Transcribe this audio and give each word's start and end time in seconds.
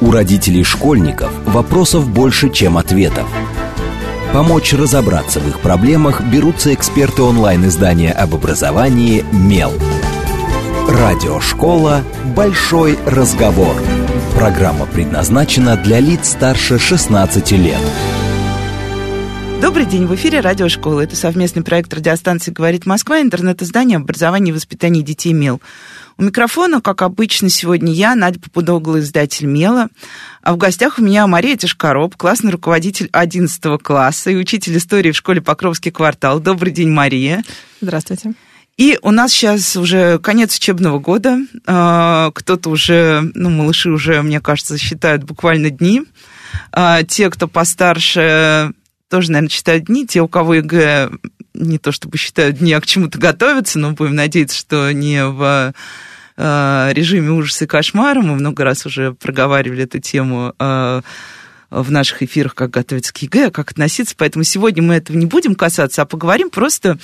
У 0.00 0.10
родителей 0.10 0.64
школьников 0.64 1.30
вопросов 1.46 2.08
больше, 2.08 2.50
чем 2.50 2.76
ответов. 2.76 3.26
Помочь 4.32 4.72
разобраться 4.72 5.40
в 5.40 5.48
их 5.48 5.60
проблемах 5.60 6.20
берутся 6.22 6.74
эксперты 6.74 7.22
онлайн-издания 7.22 8.12
об 8.12 8.34
образовании 8.34 9.24
«Мел». 9.32 9.72
Радиошкола 10.88 12.02
«Большой 12.36 12.98
разговор». 13.06 13.74
Программа 14.34 14.86
предназначена 14.86 15.76
для 15.76 16.00
лиц 16.00 16.30
старше 16.30 16.78
16 16.78 17.52
лет. 17.52 17.80
Добрый 19.62 19.86
день, 19.86 20.06
в 20.06 20.14
эфире 20.14 20.40
Радиошкола. 20.40 21.00
Это 21.00 21.16
совместный 21.16 21.62
проект 21.62 21.94
радиостанции 21.94 22.50
«Говорит 22.50 22.84
Москва», 22.84 23.22
интернет-издание 23.22 23.96
образования 23.96 24.50
и 24.50 24.52
воспитания 24.52 25.02
детей 25.02 25.32
«Мел». 25.32 25.62
У 26.16 26.22
микрофона, 26.22 26.80
как 26.80 27.02
обычно, 27.02 27.50
сегодня 27.50 27.92
я, 27.92 28.14
Надя 28.14 28.38
Попудогла, 28.38 29.00
издатель 29.00 29.46
«Мела». 29.46 29.88
А 30.42 30.52
в 30.52 30.56
гостях 30.56 30.98
у 30.98 31.02
меня 31.02 31.26
Мария 31.26 31.56
Тишкороб, 31.56 32.16
классный 32.16 32.52
руководитель 32.52 33.08
11 33.12 33.82
класса 33.82 34.30
и 34.30 34.36
учитель 34.36 34.76
истории 34.76 35.10
в 35.10 35.16
школе 35.16 35.40
Покровский 35.40 35.90
квартал. 35.90 36.38
Добрый 36.38 36.72
день, 36.72 36.90
Мария. 36.90 37.42
Здравствуйте. 37.80 38.34
И 38.76 38.98
у 39.02 39.10
нас 39.10 39.32
сейчас 39.32 39.76
уже 39.76 40.18
конец 40.18 40.56
учебного 40.56 40.98
года. 41.00 41.38
А, 41.66 42.30
кто-то 42.32 42.70
уже, 42.70 43.30
ну, 43.34 43.50
малыши 43.50 43.90
уже, 43.90 44.22
мне 44.22 44.40
кажется, 44.40 44.78
считают 44.78 45.24
буквально 45.24 45.70
дни. 45.70 46.02
А, 46.72 47.02
те, 47.02 47.30
кто 47.30 47.48
постарше, 47.48 48.72
тоже, 49.08 49.32
наверное, 49.32 49.50
считают 49.50 49.84
дни. 49.86 50.06
Те, 50.06 50.22
у 50.22 50.28
кого 50.28 50.54
ЕГЭ 50.54 51.10
не 51.54 51.78
то 51.78 51.92
чтобы 51.92 52.18
считают 52.18 52.58
дни, 52.58 52.72
а 52.72 52.80
к 52.80 52.86
чему-то 52.86 53.18
готовятся, 53.18 53.78
но 53.78 53.92
будем 53.92 54.16
надеяться, 54.16 54.56
что 54.56 54.92
не 54.92 55.24
в 55.24 55.72
э, 56.36 56.90
режиме 56.92 57.30
ужаса 57.30 57.64
и 57.64 57.68
кошмара. 57.68 58.20
Мы 58.20 58.34
много 58.34 58.64
раз 58.64 58.86
уже 58.86 59.12
проговаривали 59.12 59.84
эту 59.84 60.00
тему 60.00 60.52
э, 60.58 61.02
в 61.70 61.90
наших 61.90 62.22
эфирах, 62.22 62.54
как 62.54 62.70
готовиться 62.70 63.12
к 63.12 63.18
ЕГЭ, 63.18 63.50
как 63.50 63.70
относиться. 63.70 64.14
Поэтому 64.18 64.44
сегодня 64.44 64.82
мы 64.82 64.94
этого 64.94 65.16
не 65.16 65.26
будем 65.26 65.54
касаться, 65.54 66.02
а 66.02 66.06
поговорим 66.06 66.50
просто 66.50 66.98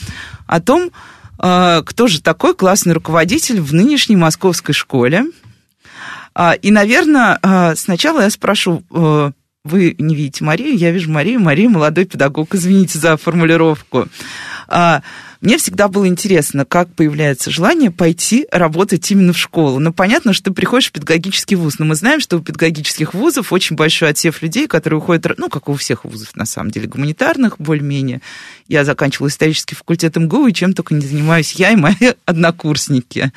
о 0.46 0.60
том, 0.60 0.90
э, 1.38 1.82
кто 1.86 2.08
же 2.08 2.20
такой 2.20 2.54
классный 2.54 2.92
руководитель 2.92 3.60
в 3.60 3.72
нынешней 3.72 4.16
московской 4.16 4.74
школе. 4.74 5.26
И, 6.62 6.70
наверное, 6.70 7.74
сначала 7.74 8.20
я 8.20 8.30
спрошу, 8.30 8.84
вы 9.64 9.94
не 9.98 10.14
видите 10.14 10.42
Марию, 10.42 10.76
я 10.76 10.90
вижу 10.90 11.10
Марию. 11.10 11.38
Мария 11.38 11.68
молодой 11.68 12.06
педагог, 12.06 12.54
извините 12.54 12.98
за 12.98 13.16
формулировку. 13.18 14.08
А, 14.68 15.02
мне 15.42 15.58
всегда 15.58 15.88
было 15.88 16.06
интересно, 16.06 16.64
как 16.64 16.88
появляется 16.94 17.50
желание 17.50 17.90
пойти 17.90 18.46
работать 18.50 19.10
именно 19.10 19.34
в 19.34 19.38
школу. 19.38 19.78
Ну, 19.78 19.92
понятно, 19.92 20.32
что 20.32 20.44
ты 20.44 20.52
приходишь 20.52 20.88
в 20.88 20.92
педагогический 20.92 21.56
вуз, 21.56 21.78
но 21.78 21.84
мы 21.84 21.94
знаем, 21.94 22.20
что 22.20 22.38
у 22.38 22.40
педагогических 22.40 23.12
вузов 23.12 23.52
очень 23.52 23.76
большой 23.76 24.10
отсев 24.10 24.40
людей, 24.40 24.66
которые 24.66 24.98
уходят, 24.98 25.26
ну, 25.36 25.50
как 25.50 25.68
у 25.68 25.74
всех 25.74 26.04
вузов, 26.04 26.34
на 26.36 26.46
самом 26.46 26.70
деле, 26.70 26.88
гуманитарных 26.88 27.56
более-менее. 27.58 28.22
Я 28.66 28.84
заканчивала 28.84 29.28
исторический 29.28 29.74
факультет 29.74 30.16
МГУ, 30.16 30.46
и 30.46 30.54
чем 30.54 30.72
только 30.72 30.94
не 30.94 31.06
занимаюсь 31.06 31.52
я 31.52 31.70
и 31.72 31.76
мои 31.76 31.94
однокурсники. 32.24 33.30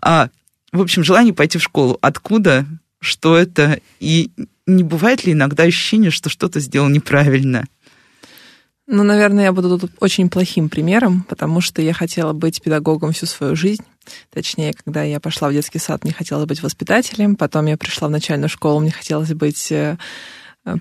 А, 0.00 0.28
в 0.70 0.80
общем, 0.80 1.02
желание 1.02 1.34
пойти 1.34 1.58
в 1.58 1.62
школу. 1.62 1.98
Откуда? 2.02 2.66
Что 3.00 3.36
это? 3.36 3.80
И 3.98 4.30
не 4.66 4.82
бывает 4.82 5.24
ли 5.24 5.32
иногда 5.32 5.64
ощущение, 5.64 6.10
что 6.10 6.28
что-то 6.28 6.60
сделал 6.60 6.88
неправильно? 6.88 7.64
Ну, 8.88 9.02
наверное, 9.02 9.44
я 9.44 9.52
буду 9.52 9.78
тут 9.80 9.90
очень 9.98 10.30
плохим 10.30 10.68
примером, 10.68 11.24
потому 11.28 11.60
что 11.60 11.82
я 11.82 11.92
хотела 11.92 12.32
быть 12.32 12.62
педагогом 12.62 13.12
всю 13.12 13.26
свою 13.26 13.56
жизнь. 13.56 13.82
Точнее, 14.32 14.72
когда 14.72 15.02
я 15.02 15.18
пошла 15.18 15.48
в 15.48 15.52
детский 15.52 15.80
сад, 15.80 16.04
мне 16.04 16.12
хотелось 16.12 16.46
быть 16.46 16.62
воспитателем, 16.62 17.34
потом 17.34 17.66
я 17.66 17.76
пришла 17.76 18.06
в 18.06 18.12
начальную 18.12 18.48
школу, 18.48 18.78
мне 18.78 18.92
хотелось 18.92 19.34
быть 19.34 19.72
э, 19.72 19.96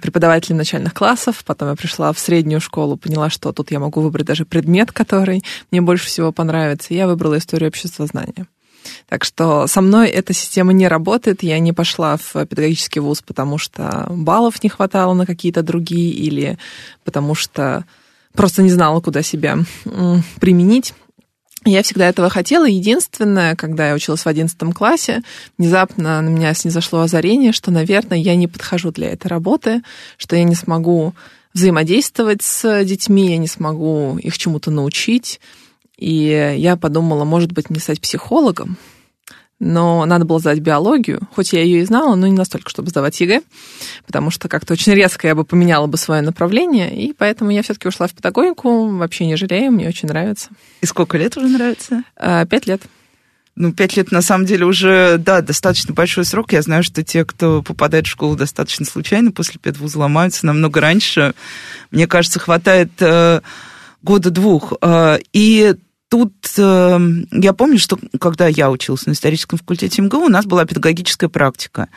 преподавателем 0.02 0.58
начальных 0.58 0.94
классов, 0.94 1.44
потом 1.46 1.70
я 1.70 1.76
пришла 1.76 2.14
в 2.14 2.20
среднюю 2.20 2.62
школу, 2.62 2.96
поняла, 2.96 3.32
что 3.32 3.52
тут 3.54 3.72
я 3.72 3.80
могу 3.80 4.02
выбрать 4.02 4.28
даже 4.28 4.46
предмет, 4.46 4.92
который 4.92 5.44
мне 5.72 5.82
больше 5.82 6.06
всего 6.06 6.32
понравится. 6.32 6.94
Я 6.94 7.08
выбрала 7.08 7.40
историю 7.40 7.70
общества 7.70 8.06
знания. 8.06 8.46
Так 9.08 9.24
что 9.24 9.68
со 9.68 9.82
мной 9.82 10.10
эта 10.10 10.34
система 10.34 10.74
не 10.74 10.88
работает. 10.88 11.44
Я 11.44 11.60
не 11.60 11.74
пошла 11.74 12.18
в 12.18 12.46
педагогический 12.46 13.00
вуз, 13.00 13.22
потому 13.22 13.58
что 13.58 14.08
баллов 14.10 14.64
не 14.64 14.70
хватало 14.70 15.14
на 15.14 15.26
какие-то 15.26 15.64
другие 15.64 16.12
или 16.12 16.58
потому 17.04 17.36
что 17.36 17.86
просто 18.34 18.62
не 18.62 18.70
знала, 18.70 19.02
куда 19.02 19.22
себя 19.22 19.60
применить. 20.40 20.94
Я 21.68 21.82
всегда 21.82 22.08
этого 22.08 22.30
хотела. 22.30 22.66
Единственное, 22.66 23.56
когда 23.56 23.90
я 23.90 23.96
училась 23.96 24.22
в 24.22 24.28
одиннадцатом 24.28 24.72
классе, 24.72 25.24
внезапно 25.58 26.22
на 26.22 26.30
меня 26.30 26.54
снизошло 26.54 27.02
озарение, 27.02 27.54
что, 27.54 27.72
наверное, 27.72 28.20
я 28.20 28.36
не 28.36 28.48
подхожу 28.48 28.92
для 28.92 29.10
этой 29.10 29.28
работы, 29.28 29.82
что 30.18 30.36
я 30.36 30.44
не 30.44 30.54
смогу 30.54 31.16
взаимодействовать 31.56 32.44
с 32.44 32.84
детьми, 32.84 33.32
я 33.32 33.38
не 33.38 33.48
смогу 33.48 34.20
их 34.22 34.38
чему-то 34.38 34.70
научить. 34.70 35.40
И 35.98 36.56
я 36.58 36.76
подумала, 36.76 37.24
может 37.24 37.52
быть, 37.52 37.70
мне 37.70 37.80
стать 37.80 38.02
психологом, 38.02 38.78
но 39.60 40.06
надо 40.06 40.26
было 40.26 40.40
сдать 40.40 40.60
биологию, 40.60 41.22
хоть 41.34 41.54
я 41.54 41.62
ее 41.62 41.82
и 41.82 41.86
знала, 41.86 42.16
но 42.16 42.28
не 42.28 42.36
настолько, 42.36 42.70
чтобы 42.70 42.90
сдавать 42.90 43.20
ЕГЭ, 43.22 43.42
потому 44.06 44.30
что 44.30 44.50
как-то 44.50 44.74
очень 44.74 44.94
резко 44.94 45.28
я 45.28 45.36
бы 45.36 45.46
поменяла 45.46 45.88
бы 45.88 45.98
свое 45.98 46.22
направление, 46.22 46.94
и 46.96 47.14
поэтому 47.14 47.52
я 47.52 47.64
все-таки 47.64 47.88
ушла 47.88 48.08
в 48.08 48.14
педагогику, 48.14 48.90
вообще 48.90 49.26
не 49.26 49.38
жалею, 49.38 49.72
мне 49.72 49.88
очень 49.88 50.10
нравится. 50.10 50.50
И 50.82 50.86
сколько 50.86 51.18
лет 51.18 51.38
уже 51.38 51.48
нравится? 51.48 52.04
А, 52.18 52.46
пять 52.46 52.68
лет. 52.68 52.82
Ну, 53.56 53.72
пять 53.72 53.96
лет, 53.96 54.12
на 54.12 54.22
самом 54.22 54.46
деле, 54.46 54.66
уже, 54.66 55.18
да, 55.18 55.40
достаточно 55.40 55.94
большой 55.94 56.26
срок. 56.26 56.52
Я 56.52 56.62
знаю, 56.62 56.84
что 56.84 57.04
те, 57.04 57.24
кто 57.24 57.64
попадает 57.64 58.06
в 58.06 58.10
школу 58.10 58.36
достаточно 58.36 58.86
случайно, 58.86 59.32
после 59.32 59.62
педвуза 59.62 60.00
ломаются 60.00 60.46
намного 60.46 60.82
раньше. 60.82 61.34
Мне 61.90 62.06
кажется, 62.06 62.42
хватает 62.42 62.92
э, 63.00 63.40
года 64.04 64.30
двух. 64.30 64.74
Э, 64.82 65.20
и 65.32 65.76
тут 66.10 66.34
э, 66.58 67.00
я 67.32 67.54
помню, 67.54 67.80
что 67.80 67.98
когда 68.20 68.48
я 68.48 68.70
училась 68.72 69.06
на 69.06 69.12
историческом 69.12 69.60
факультете 69.60 70.02
МГУ, 70.02 70.26
у 70.26 70.30
нас 70.30 70.46
была 70.46 70.66
педагогическая 70.66 71.30
практика. 71.30 71.90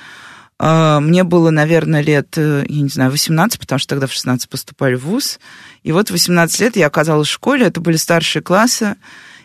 Э, 0.59 0.99
мне 1.01 1.25
было, 1.25 1.51
наверное, 1.51 2.03
лет, 2.03 2.37
э, 2.37 2.65
я 2.69 2.81
не 2.81 2.89
знаю, 2.89 3.11
18, 3.11 3.59
потому 3.59 3.79
что 3.79 3.89
тогда 3.89 4.07
в 4.07 4.13
16 4.13 4.49
поступали 4.49 4.95
в 4.95 5.05
ВУЗ. 5.05 5.39
И 5.83 5.93
вот 5.93 6.09
в 6.09 6.13
18 6.13 6.61
лет 6.61 6.77
я 6.77 6.87
оказалась 6.87 7.29
в 7.29 7.33
школе, 7.33 7.67
это 7.67 7.81
были 7.81 7.97
старшие 7.97 8.43
классы. 8.43 8.97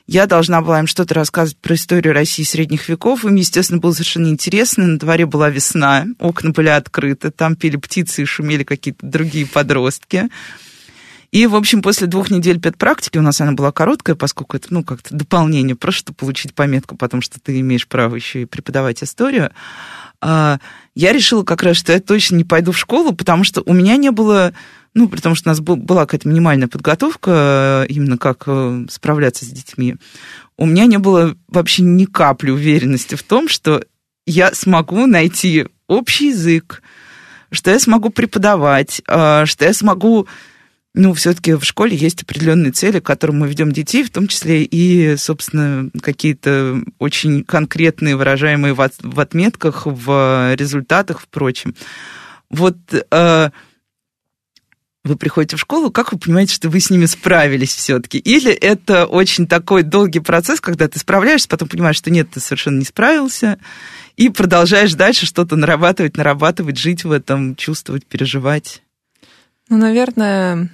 Я 0.05 0.25
должна 0.25 0.61
была 0.61 0.79
им 0.79 0.87
что-то 0.87 1.13
рассказывать 1.13 1.57
про 1.59 1.75
историю 1.75 2.13
России 2.13 2.43
средних 2.43 2.89
веков. 2.89 3.23
Им, 3.23 3.35
естественно, 3.35 3.79
было 3.79 3.93
совершенно 3.93 4.27
интересно. 4.27 4.85
На 4.85 4.99
дворе 4.99 5.25
была 5.25 5.49
весна, 5.49 6.05
окна 6.19 6.49
были 6.49 6.67
открыты, 6.67 7.31
там 7.31 7.55
пели 7.55 7.77
птицы 7.77 8.23
и 8.23 8.25
шумели 8.25 8.63
какие-то 8.65 9.05
другие 9.05 9.45
подростки. 9.45 10.29
И, 11.33 11.47
в 11.47 11.55
общем, 11.55 11.81
после 11.81 12.05
двух 12.05 12.29
недель 12.29 12.59
педпрактики, 12.59 13.17
у 13.17 13.23
нас 13.23 13.41
она 13.41 13.53
была 13.53 13.71
короткая, 13.71 14.15
поскольку 14.15 14.55
это, 14.55 14.67
ну, 14.69 14.83
как-то 14.83 15.15
дополнение, 15.15 15.75
просто 15.75 16.13
получить 16.13 16.53
пометку, 16.53 16.95
потому 16.95 17.23
что 17.23 17.39
ты 17.39 17.59
имеешь 17.59 17.87
право 17.87 18.13
еще 18.13 18.43
и 18.43 18.45
преподавать 18.45 19.01
историю, 19.03 19.49
а, 20.21 20.59
я 20.93 21.11
решила 21.11 21.41
как 21.43 21.63
раз, 21.63 21.77
что 21.77 21.91
я 21.91 21.99
точно 21.99 22.35
не 22.35 22.43
пойду 22.43 22.71
в 22.71 22.77
школу, 22.77 23.13
потому 23.13 23.43
что 23.45 23.63
у 23.65 23.73
меня 23.73 23.97
не 23.97 24.11
было, 24.11 24.53
ну, 24.93 25.09
потому 25.09 25.33
что 25.33 25.49
у 25.49 25.53
нас 25.53 25.59
была 25.59 26.05
какая-то 26.05 26.29
минимальная 26.29 26.67
подготовка, 26.67 27.87
именно 27.89 28.19
как 28.19 28.43
э, 28.45 28.85
справляться 28.91 29.43
с 29.43 29.47
детьми, 29.47 29.95
у 30.55 30.67
меня 30.67 30.85
не 30.85 30.99
было 30.99 31.35
вообще 31.47 31.81
ни 31.81 32.05
капли 32.05 32.51
уверенности 32.51 33.15
в 33.15 33.23
том, 33.23 33.49
что 33.49 33.83
я 34.27 34.53
смогу 34.53 35.07
найти 35.07 35.65
общий 35.87 36.27
язык, 36.27 36.83
что 37.49 37.71
я 37.71 37.79
смогу 37.79 38.11
преподавать, 38.11 39.01
а, 39.07 39.47
что 39.47 39.65
я 39.65 39.73
смогу 39.73 40.27
ну, 40.95 41.13
все-таки 41.13 41.53
в 41.53 41.63
школе 41.63 41.97
есть 41.97 42.21
определенные 42.21 42.71
цели, 42.71 42.99
к 42.99 43.05
которым 43.05 43.39
мы 43.39 43.47
ведем 43.47 43.71
детей, 43.71 44.03
в 44.03 44.11
том 44.11 44.27
числе 44.27 44.63
и, 44.63 45.15
собственно, 45.17 45.89
какие-то 46.01 46.83
очень 46.99 47.43
конкретные, 47.43 48.15
выражаемые 48.15 48.75
в 48.75 49.19
отметках, 49.19 49.83
в 49.85 50.55
результатах, 50.55 51.21
впрочем. 51.21 51.73
Вот 52.51 52.77
э, 52.93 53.49
вы 55.03 55.15
приходите 55.17 55.57
в 55.57 55.59
школу, 55.59 55.91
как 55.91 56.13
вы 56.13 56.19
понимаете, 56.19 56.53
что 56.53 56.69
вы 56.69 56.79
с 56.79 56.91
ними 56.91 57.07
справились 57.07 57.73
все-таки? 57.73 58.19
Или 58.19 58.51
это 58.51 59.07
очень 59.07 59.47
такой 59.47 59.81
долгий 59.81 60.19
процесс, 60.19 60.61
когда 60.61 60.87
ты 60.87 60.99
справляешься, 60.99 61.49
потом 61.49 61.67
понимаешь, 61.67 61.97
что 61.97 62.11
нет, 62.11 62.29
ты 62.31 62.39
совершенно 62.39 62.77
не 62.77 62.85
справился, 62.85 63.57
и 64.15 64.29
продолжаешь 64.29 64.93
дальше 64.93 65.25
что-то 65.25 65.55
нарабатывать, 65.55 66.17
нарабатывать, 66.17 66.77
жить 66.77 67.03
в 67.03 67.11
этом, 67.11 67.55
чувствовать, 67.55 68.05
переживать? 68.05 68.83
Ну, 69.69 69.77
наверное, 69.77 70.69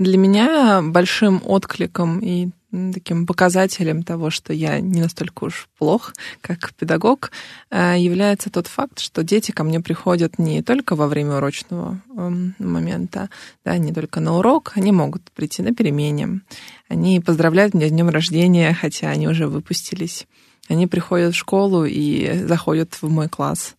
для 0.00 0.16
меня 0.16 0.80
большим 0.82 1.42
откликом 1.44 2.20
и 2.20 2.48
таким 2.94 3.26
показателем 3.26 4.02
того, 4.02 4.30
что 4.30 4.54
я 4.54 4.80
не 4.80 5.02
настолько 5.02 5.44
уж 5.44 5.68
плох, 5.76 6.14
как 6.40 6.72
педагог, 6.72 7.32
э, 7.70 7.96
является 7.98 8.48
тот 8.48 8.66
факт, 8.66 8.98
что 9.00 9.22
дети 9.22 9.50
ко 9.50 9.62
мне 9.62 9.80
приходят 9.80 10.38
не 10.38 10.62
только 10.62 10.96
во 10.96 11.06
время 11.06 11.36
урочного 11.36 12.00
эм, 12.16 12.54
момента, 12.58 13.28
да, 13.62 13.76
не 13.76 13.92
только 13.92 14.20
на 14.20 14.38
урок, 14.38 14.72
они 14.76 14.90
могут 14.90 15.30
прийти 15.32 15.62
на 15.62 15.74
перемене, 15.74 16.40
они 16.88 17.20
поздравляют 17.20 17.74
меня 17.74 17.88
с 17.88 17.90
днем 17.90 18.08
рождения, 18.08 18.72
хотя 18.72 19.10
они 19.10 19.28
уже 19.28 19.48
выпустились, 19.48 20.26
они 20.68 20.86
приходят 20.86 21.34
в 21.34 21.38
школу 21.38 21.84
и 21.84 22.44
заходят 22.46 22.94
в 23.02 23.10
мой 23.10 23.28
класс. 23.28 23.74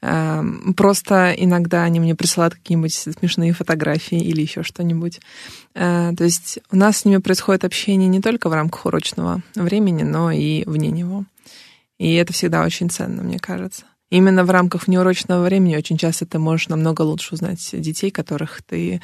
Эм, 0.00 0.74
просто 0.74 1.34
иногда 1.36 1.82
они 1.82 1.98
мне 1.98 2.14
присылают 2.14 2.54
какие-нибудь 2.54 2.94
смешные 2.94 3.52
фотографии 3.52 4.18
или 4.18 4.42
еще 4.42 4.62
что-нибудь. 4.62 5.20
Э, 5.74 6.12
то 6.16 6.24
есть 6.24 6.60
у 6.70 6.76
нас 6.76 6.98
с 6.98 7.04
ними 7.04 7.16
происходит 7.16 7.64
общение 7.64 8.08
не 8.08 8.20
только 8.20 8.48
в 8.48 8.52
рамках 8.52 8.86
урочного 8.86 9.42
времени, 9.56 10.04
но 10.04 10.30
и 10.30 10.62
вне 10.66 10.90
него. 10.90 11.24
И 11.98 12.14
это 12.14 12.32
всегда 12.32 12.64
очень 12.64 12.90
ценно, 12.90 13.22
мне 13.22 13.38
кажется. 13.38 13.86
Именно 14.10 14.44
в 14.44 14.50
рамках 14.50 14.86
внеурочного 14.86 15.44
времени 15.44 15.76
очень 15.76 15.98
часто 15.98 16.24
ты 16.24 16.38
можешь 16.38 16.68
намного 16.68 17.02
лучше 17.02 17.34
узнать 17.34 17.68
детей, 17.72 18.10
которых 18.10 18.62
ты 18.62 19.02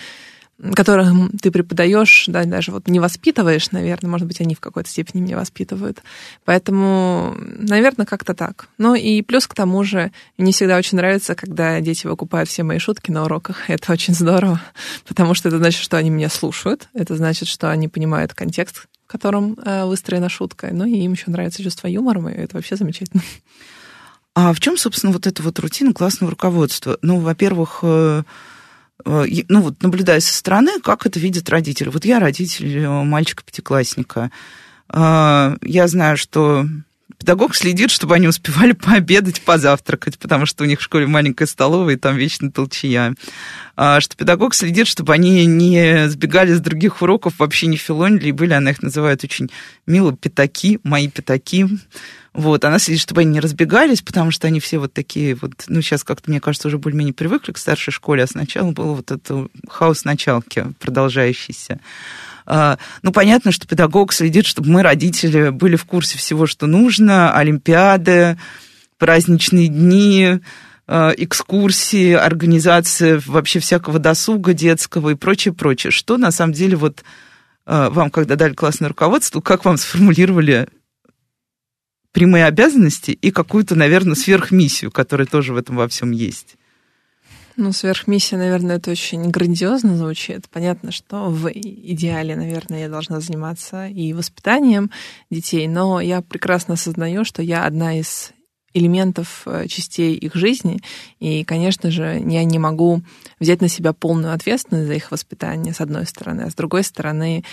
которых 0.75 1.13
ты 1.41 1.51
преподаешь, 1.51 2.25
да, 2.29 2.45
даже 2.45 2.71
вот 2.71 2.89
не 2.89 3.01
воспитываешь, 3.01 3.71
наверное, 3.73 4.11
может 4.11 4.27
быть, 4.27 4.41
они 4.41 4.55
в 4.55 4.61
какой-то 4.61 4.89
степени 4.89 5.21
меня 5.21 5.37
воспитывают. 5.37 6.03
Поэтому, 6.45 7.35
наверное, 7.39 8.07
как-то 8.07 8.35
так. 8.35 8.69
Ну 8.79 8.95
и 8.95 9.23
плюс 9.23 9.47
к 9.47 9.55
тому 9.55 9.83
же, 9.85 10.13
мне 10.39 10.53
всегда 10.53 10.77
очень 10.77 10.97
нравится, 10.97 11.35
когда 11.35 11.81
дети 11.81 12.07
выкупают 12.07 12.49
все 12.49 12.63
мои 12.63 12.79
шутки 12.79 13.11
на 13.11 13.25
уроках. 13.25 13.63
Это 13.69 13.93
очень 13.93 14.15
здорово, 14.15 14.61
потому 15.07 15.35
что 15.35 15.49
это 15.49 15.59
значит, 15.59 15.83
что 15.83 15.97
они 15.97 16.11
меня 16.11 16.29
слушают, 16.29 16.89
это 16.95 17.17
значит, 17.17 17.49
что 17.49 17.71
они 17.71 17.89
понимают 17.89 18.35
контекст, 18.35 18.87
в 19.07 19.11
котором 19.11 19.59
э, 19.65 19.85
выстроена 19.85 20.29
шутка, 20.29 20.71
ну 20.73 20.85
и 20.85 20.97
им 20.97 21.13
еще 21.13 21.31
нравится 21.31 21.63
чувство 21.63 21.87
юмора, 21.89 22.27
и 22.31 22.37
это 22.37 22.57
вообще 22.57 22.77
замечательно. 22.77 23.23
А 24.35 24.53
в 24.53 24.61
чем, 24.61 24.77
собственно, 24.77 25.13
вот 25.13 25.27
эта 25.27 25.43
вот 25.43 25.59
рутина 25.61 25.93
классного 25.93 26.31
руководства? 26.31 26.99
Ну, 27.03 27.21
во-первых, 27.21 27.81
э, 27.83 28.23
ну 29.05 29.61
вот 29.61 29.83
наблюдая 29.83 30.21
со 30.21 30.35
стороны, 30.35 30.81
как 30.81 31.07
это 31.07 31.19
видят 31.19 31.49
родители. 31.51 31.89
Вот 31.89 32.05
я 32.05 32.19
родитель 32.19 32.79
э, 32.79 32.89
мальчика-пятиклассника. 32.89 34.31
Э, 34.89 35.57
я 35.63 35.89
знаю, 35.89 36.17
что 36.17 36.67
педагог 37.19 37.55
следит, 37.55 37.91
чтобы 37.91 38.15
они 38.15 38.29
успевали 38.29 38.73
пообедать, 38.73 39.41
позавтракать, 39.43 40.19
потому 40.19 40.47
что 40.47 40.65
у 40.65 40.67
них 40.67 40.81
в 40.81 40.83
школе 40.83 41.07
маленькая 41.07 41.47
столовая, 41.47 41.95
и 41.95 41.99
там 41.99 42.17
вечно 42.17 42.51
толчья. 42.51 43.15
Что 43.75 44.17
педагог 44.17 44.55
следит, 44.55 44.87
чтобы 44.87 45.13
они 45.15 45.47
не 45.47 46.09
сбегали 46.09 46.53
с 46.53 46.61
других 46.61 47.03
уроков, 47.03 47.39
вообще 47.39 47.67
не 47.67 47.77
филонили, 47.77 48.29
и 48.29 48.33
были, 48.33 48.53
она 48.53 48.71
их 48.71 48.83
называет 48.83 49.25
очень 49.25 49.51
мило, 49.87 50.17
пятаки, 50.17 50.79
мои 50.85 51.09
пятаки. 51.09 51.67
Вот, 52.35 52.65
она 52.65 52.81
следит, 52.81 53.01
чтобы 53.01 53.21
они 53.21 53.31
не 53.31 53.41
разбегались, 53.41 54.03
потому 54.03 54.33
что 54.33 54.49
они 54.49 54.59
все 54.59 54.79
вот 54.79 54.93
такие 54.93 55.37
вот, 55.37 55.53
ну, 55.69 55.81
сейчас 55.81 56.03
как-то, 56.03 56.29
мне 56.29 56.41
кажется, 56.41 56.67
уже 56.67 56.79
более-менее 56.79 57.15
привыкли 57.15 57.53
к 57.53 57.59
старшей 57.59 57.93
школе, 57.93 58.25
а 58.25 58.27
сначала 58.27 58.73
был 58.73 58.97
вот 58.97 59.13
этот 59.13 59.53
хаос 59.69 60.05
началки 60.05 60.67
продолжающийся. 60.81 61.79
А, 62.45 62.77
ну, 63.03 63.13
понятно, 63.13 63.53
что 63.53 63.69
педагог 63.69 64.13
следит, 64.13 64.47
чтобы 64.47 64.69
мы, 64.69 64.83
родители, 64.83 65.51
были 65.51 65.77
в 65.77 65.85
курсе 65.85 66.19
всего, 66.19 66.47
что 66.47 66.67
нужно, 66.67 67.33
олимпиады, 67.33 68.37
праздничные 68.99 69.69
дни, 69.69 70.41
а, 70.89 71.13
экскурсии, 71.17 72.15
организация 72.15 73.23
вообще 73.27 73.61
всякого 73.61 74.01
досуга 74.01 74.55
детского 74.55 75.11
и 75.11 75.15
прочее, 75.15 75.55
прочее. 75.55 75.93
Что 75.93 76.17
на 76.17 76.33
самом 76.33 76.53
деле 76.53 76.77
вот 76.77 77.05
а, 77.65 77.91
вам, 77.91 78.11
когда 78.11 78.35
дали 78.35 78.55
классное 78.55 78.89
руководство, 78.89 79.41
как 79.41 79.65
вам 79.65 79.77
сформулировали 79.77 80.67
прямые 82.15 82.47
обязанности 82.47 83.11
и 83.11 83.31
какую-то, 83.31 83.75
наверное, 83.75 84.15
сверхмиссию, 84.15 84.91
которая 84.91 85.27
тоже 85.27 85.53
в 85.53 85.57
этом 85.57 85.77
во 85.77 85.89
всем 85.89 86.13
есть. 86.13 86.57
Ну, 87.57 87.73
сверхмиссия, 87.73 88.39
наверное, 88.39 88.77
это 88.77 88.91
очень 88.91 89.31
грандиозно 89.31 89.97
звучит. 89.97 90.49
Понятно, 90.49 90.93
что 90.93 91.29
в 91.29 91.51
идеале, 91.53 92.37
наверное, 92.37 92.81
я 92.81 92.89
должна 92.89 93.21
заниматься 93.21 93.87
и 93.89 94.13
воспитанием 94.13 94.91
детей, 95.31 95.69
но 95.69 96.01
я 96.01 96.23
прекрасно 96.23 96.75
осознаю, 96.75 97.25
что 97.25 97.43
я 97.43 97.65
одна 97.65 97.99
из 97.99 98.33
элементов 98.75 99.43
э, 99.47 99.67
частей 99.69 100.17
их 100.17 100.35
жизни, 100.35 100.81
и, 101.21 101.45
конечно 101.45 101.93
же, 101.93 102.21
я 102.27 102.43
не 102.43 102.59
могу 102.59 103.03
взять 103.39 103.61
на 103.61 103.69
себя 103.69 103.93
полную 103.93 104.35
ответственность 104.35 104.89
за 104.89 104.95
их 104.95 105.13
воспитание, 105.13 105.73
с 105.73 105.81
одной 105.81 106.07
стороны, 106.07 106.43
а 106.43 106.51
с 106.51 106.55
другой 106.57 106.83
стороны, 106.83 107.45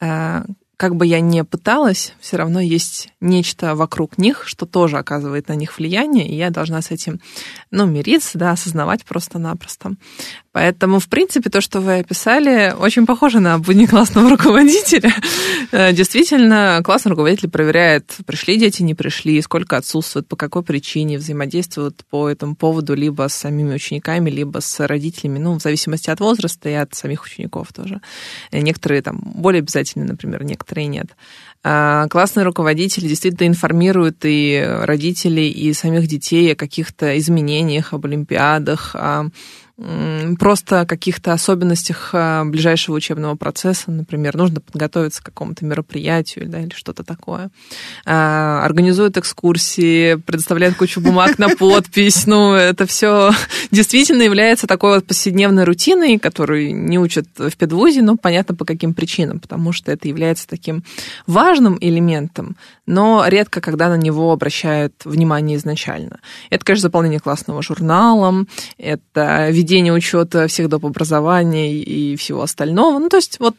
э, 0.00 0.44
как 0.82 0.96
бы 0.96 1.06
я 1.06 1.20
ни 1.20 1.42
пыталась, 1.42 2.12
все 2.18 2.36
равно 2.38 2.58
есть 2.58 3.12
нечто 3.20 3.76
вокруг 3.76 4.18
них, 4.18 4.42
что 4.48 4.66
тоже 4.66 4.98
оказывает 4.98 5.46
на 5.46 5.52
них 5.52 5.78
влияние, 5.78 6.26
и 6.26 6.34
я 6.34 6.50
должна 6.50 6.82
с 6.82 6.90
этим, 6.90 7.20
ну, 7.70 7.86
мириться, 7.86 8.36
да, 8.36 8.50
осознавать 8.50 9.04
просто-напросто. 9.04 9.92
Поэтому, 10.52 10.98
в 10.98 11.08
принципе, 11.08 11.48
то, 11.48 11.62
что 11.62 11.80
вы 11.80 12.00
описали, 12.00 12.74
очень 12.78 13.06
похоже 13.06 13.40
на 13.40 13.58
будни 13.58 13.86
классного 13.86 14.28
руководителя. 14.36 15.12
Э, 15.70 15.92
действительно, 15.94 16.82
классный 16.84 17.10
руководитель 17.10 17.48
проверяет, 17.48 18.18
пришли 18.26 18.58
дети, 18.58 18.82
не 18.82 18.94
пришли, 18.94 19.40
сколько 19.40 19.78
отсутствуют, 19.78 20.28
по 20.28 20.36
какой 20.36 20.62
причине, 20.62 21.16
взаимодействуют 21.16 22.04
по 22.10 22.28
этому 22.28 22.54
поводу 22.54 22.94
либо 22.94 23.28
с 23.28 23.34
самими 23.34 23.74
учениками, 23.74 24.28
либо 24.28 24.58
с 24.60 24.86
родителями, 24.86 25.38
ну, 25.38 25.58
в 25.58 25.62
зависимости 25.62 26.10
от 26.10 26.20
возраста 26.20 26.68
и 26.68 26.74
от 26.74 26.94
самих 26.94 27.24
учеников 27.24 27.72
тоже. 27.72 28.02
Некоторые 28.52 29.00
там 29.00 29.20
более 29.34 29.60
обязательны, 29.60 30.04
например, 30.04 30.44
некоторые 30.44 30.86
нет. 30.86 31.16
А, 31.64 32.08
классный 32.08 32.42
руководитель 32.42 33.06
действительно 33.06 33.46
информирует 33.46 34.18
и 34.24 34.62
родителей, 34.66 35.48
и 35.50 35.72
самих 35.72 36.08
детей 36.08 36.52
о 36.52 36.56
каких-то 36.56 37.16
изменениях, 37.18 37.92
об 37.92 38.04
олимпиадах, 38.04 38.94
о 38.94 39.30
просто 40.38 40.86
каких-то 40.86 41.32
особенностях 41.32 42.10
а, 42.12 42.44
ближайшего 42.44 42.96
учебного 42.96 43.36
процесса, 43.36 43.90
например, 43.90 44.36
нужно 44.36 44.60
подготовиться 44.60 45.22
к 45.22 45.26
какому-то 45.26 45.64
мероприятию 45.64 46.48
да, 46.48 46.60
или 46.60 46.72
что-то 46.74 47.04
такое. 47.04 47.50
А, 48.04 48.64
организуют 48.64 49.16
экскурсии, 49.16 50.16
предоставляют 50.16 50.76
кучу 50.76 51.00
бумаг 51.00 51.38
на 51.38 51.48
подпись. 51.48 52.26
Ну, 52.26 52.52
это 52.52 52.86
все 52.86 53.32
действительно 53.70 54.22
является 54.22 54.66
такой 54.66 54.96
вот 54.96 55.06
повседневной 55.06 55.64
рутиной, 55.64 56.18
которую 56.18 56.74
не 56.74 56.98
учат 56.98 57.26
в 57.36 57.56
педвузе, 57.56 58.02
ну, 58.02 58.16
понятно, 58.16 58.54
по 58.54 58.64
каким 58.64 58.94
причинам, 58.94 59.40
потому 59.40 59.72
что 59.72 59.90
это 59.90 60.06
является 60.06 60.46
таким 60.46 60.84
важным 61.26 61.78
элементом, 61.80 62.56
но 62.86 63.24
редко 63.26 63.60
когда 63.60 63.88
на 63.88 63.96
него 63.96 64.32
обращают 64.32 64.94
внимание 65.04 65.56
изначально. 65.56 66.20
Это, 66.50 66.64
конечно, 66.64 66.82
заполнение 66.82 67.20
классного 67.20 67.62
журнала, 67.62 68.44
это 68.78 69.48
ведение 69.62 69.92
учета 69.92 70.48
всех 70.48 70.68
доп. 70.68 70.84
образования 70.84 71.74
и 71.74 72.16
всего 72.16 72.42
остального. 72.42 72.98
Ну, 72.98 73.08
то 73.08 73.16
есть 73.16 73.38
вот 73.38 73.56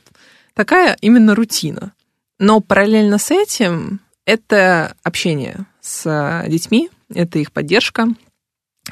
такая 0.53 0.97
именно 1.01 1.33
рутина. 1.33 1.93
Но 2.39 2.59
параллельно 2.59 3.17
с 3.17 3.31
этим 3.31 4.01
это 4.25 4.95
общение 5.03 5.65
с 5.81 6.43
детьми, 6.47 6.89
это 7.13 7.39
их 7.39 7.51
поддержка, 7.51 8.07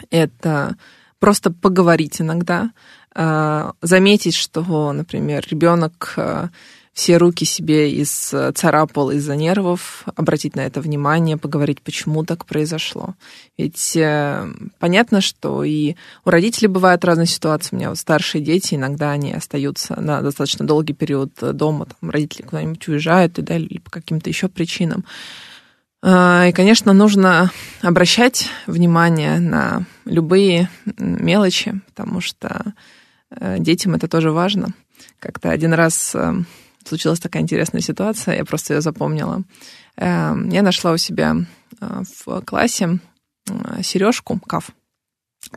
это 0.10 0.78
просто 1.20 1.52
поговорить 1.52 2.22
иногда, 2.22 2.72
а, 3.14 3.74
заметить, 3.82 4.36
что, 4.36 4.94
например, 4.94 5.46
ребенок 5.50 6.14
а, 6.18 6.50
все 6.94 7.18
руки 7.18 7.46
себе 7.46 7.92
из 7.92 8.34
царапал 8.56 9.12
из-за 9.12 9.36
нервов, 9.36 10.04
обратить 10.16 10.56
на 10.56 10.62
это 10.62 10.82
внимание, 10.82 11.38
поговорить, 11.38 11.82
почему 11.82 12.26
так 12.26 12.46
произошло. 12.46 13.16
Ведь 13.58 13.96
э, 13.96 14.48
понятно, 14.78 15.22
что 15.22 15.64
и 15.64 15.96
у 16.26 16.30
родителей 16.30 16.68
бывают 16.68 17.06
разные 17.06 17.28
ситуации. 17.28 17.76
У 17.76 17.78
меня 17.78 17.90
вот 17.90 17.98
старшие 17.98 18.44
дети, 18.44 18.76
иногда 18.76 19.12
они 19.12 19.32
остаются 19.32 20.00
на 20.00 20.22
достаточно 20.22 20.68
долгий 20.68 20.94
период 20.94 21.32
дома, 21.40 21.88
там 22.00 22.10
родители 22.10 22.42
куда-нибудь 22.42 22.88
уезжают 22.88 23.40
и 23.40 23.42
далее, 23.42 23.68
или 23.68 23.80
по 23.80 23.90
каким-то 23.90 24.30
еще 24.30 24.50
причинам. 24.50 25.06
Э, 26.04 26.50
и, 26.50 26.52
конечно, 26.52 26.94
нужно 26.94 27.52
обращать 27.82 28.50
внимание 28.68 29.40
на 29.40 29.86
любые 30.06 30.70
мелочи, 30.98 31.80
потому 31.88 32.22
что 32.22 32.74
э, 33.30 33.58
детям 33.60 33.96
это 33.96 34.08
тоже 34.08 34.32
важно. 34.32 34.70
Как-то 35.20 35.52
один 35.52 35.74
раз 35.74 36.16
э, 36.16 36.34
случилась 36.86 37.20
такая 37.20 37.44
интересная 37.44 37.82
ситуация, 37.82 38.38
я 38.38 38.46
просто 38.46 38.74
ее 38.74 38.82
запомнила. 38.82 39.44
Эм, 39.98 40.50
я 40.50 40.62
нашла 40.62 40.92
у 40.92 40.98
себя 40.98 41.36
э, 41.80 42.02
в 42.26 42.42
классе 42.42 43.00
э, 43.48 43.82
сережку, 43.84 44.40
каф, 44.40 44.72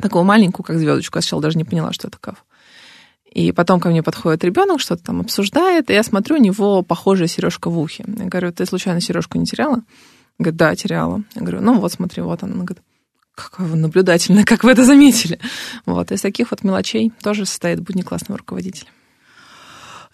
такую 0.01 0.25
маленькую, 0.25 0.65
как 0.65 0.79
звездочку. 0.79 1.19
Я 1.19 1.23
сначала 1.23 1.43
даже 1.43 1.59
не 1.59 1.65
поняла, 1.65 1.93
что 1.93 2.09
это 2.09 2.19
каф. 2.19 2.45
И 3.35 3.51
потом 3.51 3.81
ко 3.81 3.89
мне 3.89 4.03
подходит 4.03 4.45
ребенок, 4.45 4.81
что-то 4.81 5.03
там 5.03 5.21
обсуждает, 5.21 5.91
и 5.91 5.93
я 5.93 6.05
смотрю, 6.05 6.37
у 6.37 6.41
него 6.41 6.83
похожая 6.83 7.27
сережка 7.27 7.69
в 7.69 7.79
ухе. 7.79 8.05
Я 8.07 8.27
говорю, 8.27 8.53
ты 8.53 8.65
случайно 8.65 9.01
сережку 9.01 9.39
не 9.39 9.45
теряла? 9.45 9.83
Говорит, 10.39 10.57
да, 10.57 10.75
теряла. 10.77 11.25
Я 11.35 11.43
говорю, 11.43 11.61
ну 11.61 11.81
вот, 11.81 11.93
смотри, 11.93 12.23
вот 12.23 12.43
она. 12.43 12.55
Она 12.55 12.65
говорит, 12.65 12.85
какая 13.35 13.67
вы 13.67 13.77
наблюдательная, 13.77 14.45
как 14.45 14.63
вы 14.63 14.71
это 14.71 14.85
заметили. 14.85 15.41
Вот, 15.87 16.13
из 16.13 16.21
таких 16.21 16.53
вот 16.53 16.63
мелочей 16.63 17.13
тоже 17.23 17.45
состоит 17.47 17.81
будни 17.81 18.03
классного 18.03 18.39
руководителя. 18.39 18.89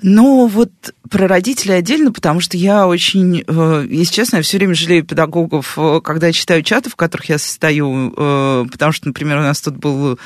Ну, 0.03 0.47
вот 0.47 0.71
про 1.11 1.29
родителей 1.29 1.75
отдельно, 1.75 2.13
потому 2.13 2.41
что 2.41 2.57
я 2.57 2.87
очень, 2.87 3.45
э, 3.47 3.87
если 3.89 4.15
честно, 4.15 4.37
я 4.37 4.43
все 4.43 4.59
время 4.59 4.75
жалею 4.75 5.05
педагогов, 5.05 5.77
э, 5.77 6.01
когда 6.03 6.29
я 6.29 6.33
читаю 6.33 6.63
чаты, 6.63 6.89
в 6.89 6.97
которых 6.97 7.29
я 7.29 7.39
состою, 7.39 8.13
э, 8.17 8.65
потому 8.71 8.93
что, 8.93 9.09
например, 9.09 9.39
у 9.39 9.43
нас 9.43 9.61
тут 9.61 9.77
был 9.77 10.19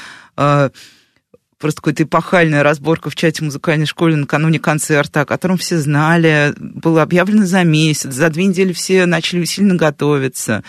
просто 1.64 1.80
какая-то 1.80 2.02
эпохальная 2.02 2.62
разборка 2.62 3.08
в 3.08 3.16
чате 3.16 3.42
музыкальной 3.42 3.86
школы 3.86 4.16
накануне 4.16 4.58
концерта, 4.58 5.22
о 5.22 5.24
котором 5.24 5.56
все 5.56 5.78
знали, 5.78 6.52
было 6.58 7.00
объявлено 7.00 7.46
за 7.46 7.64
месяц, 7.64 8.12
за 8.12 8.28
две 8.28 8.44
недели 8.44 8.74
все 8.74 9.06
начали 9.06 9.40
усиленно 9.40 9.74
готовиться. 9.74 10.62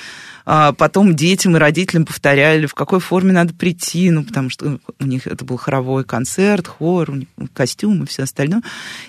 А 0.46 0.72
потом 0.72 1.14
детям 1.14 1.58
и 1.58 1.60
родителям 1.60 2.06
повторяли, 2.06 2.66
в 2.66 2.74
какой 2.74 3.02
форме 3.02 3.34
надо 3.34 3.54
прийти, 3.54 4.10
ну, 4.10 4.24
потому 4.24 4.50
что 4.50 4.80
у 4.98 5.06
них 5.06 5.28
это 5.28 5.44
был 5.44 5.58
хоровой 5.58 6.06
концерт, 6.06 6.66
хор, 6.66 7.12
костюм 7.52 8.04
и 8.04 8.08
все 8.08 8.24
остальное. 8.24 8.62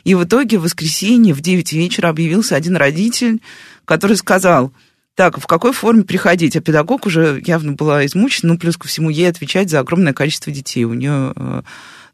И 0.03 0.17
в 0.17 0.25
итоге 0.25 0.59
в 0.59 0.63
воскресенье 0.63 1.35
в 1.35 1.41
9 1.41 1.73
вечера 1.73 2.09
объявился 2.09 2.57
один 2.57 2.75
родитель, 2.75 3.41
который 3.85 4.17
сказал, 4.17 4.73
так, 5.17 5.41
в 5.41 5.47
какой 5.47 5.73
форме 5.73 6.05
приходить? 6.05 6.57
А 6.57 6.61
педагог 6.61 7.07
уже 7.07 7.43
явно 7.45 7.73
была 7.73 8.05
измучена, 8.05 8.53
ну, 8.53 8.59
плюс 8.59 8.77
ко 8.77 8.87
всему 8.87 9.09
ей 9.09 9.29
отвечать 9.29 9.71
за 9.71 9.81
огромное 9.81 10.13
количество 10.13 10.53
детей. 10.53 10.85
У 10.85 10.93
нее 10.93 11.33
э, 11.35 11.63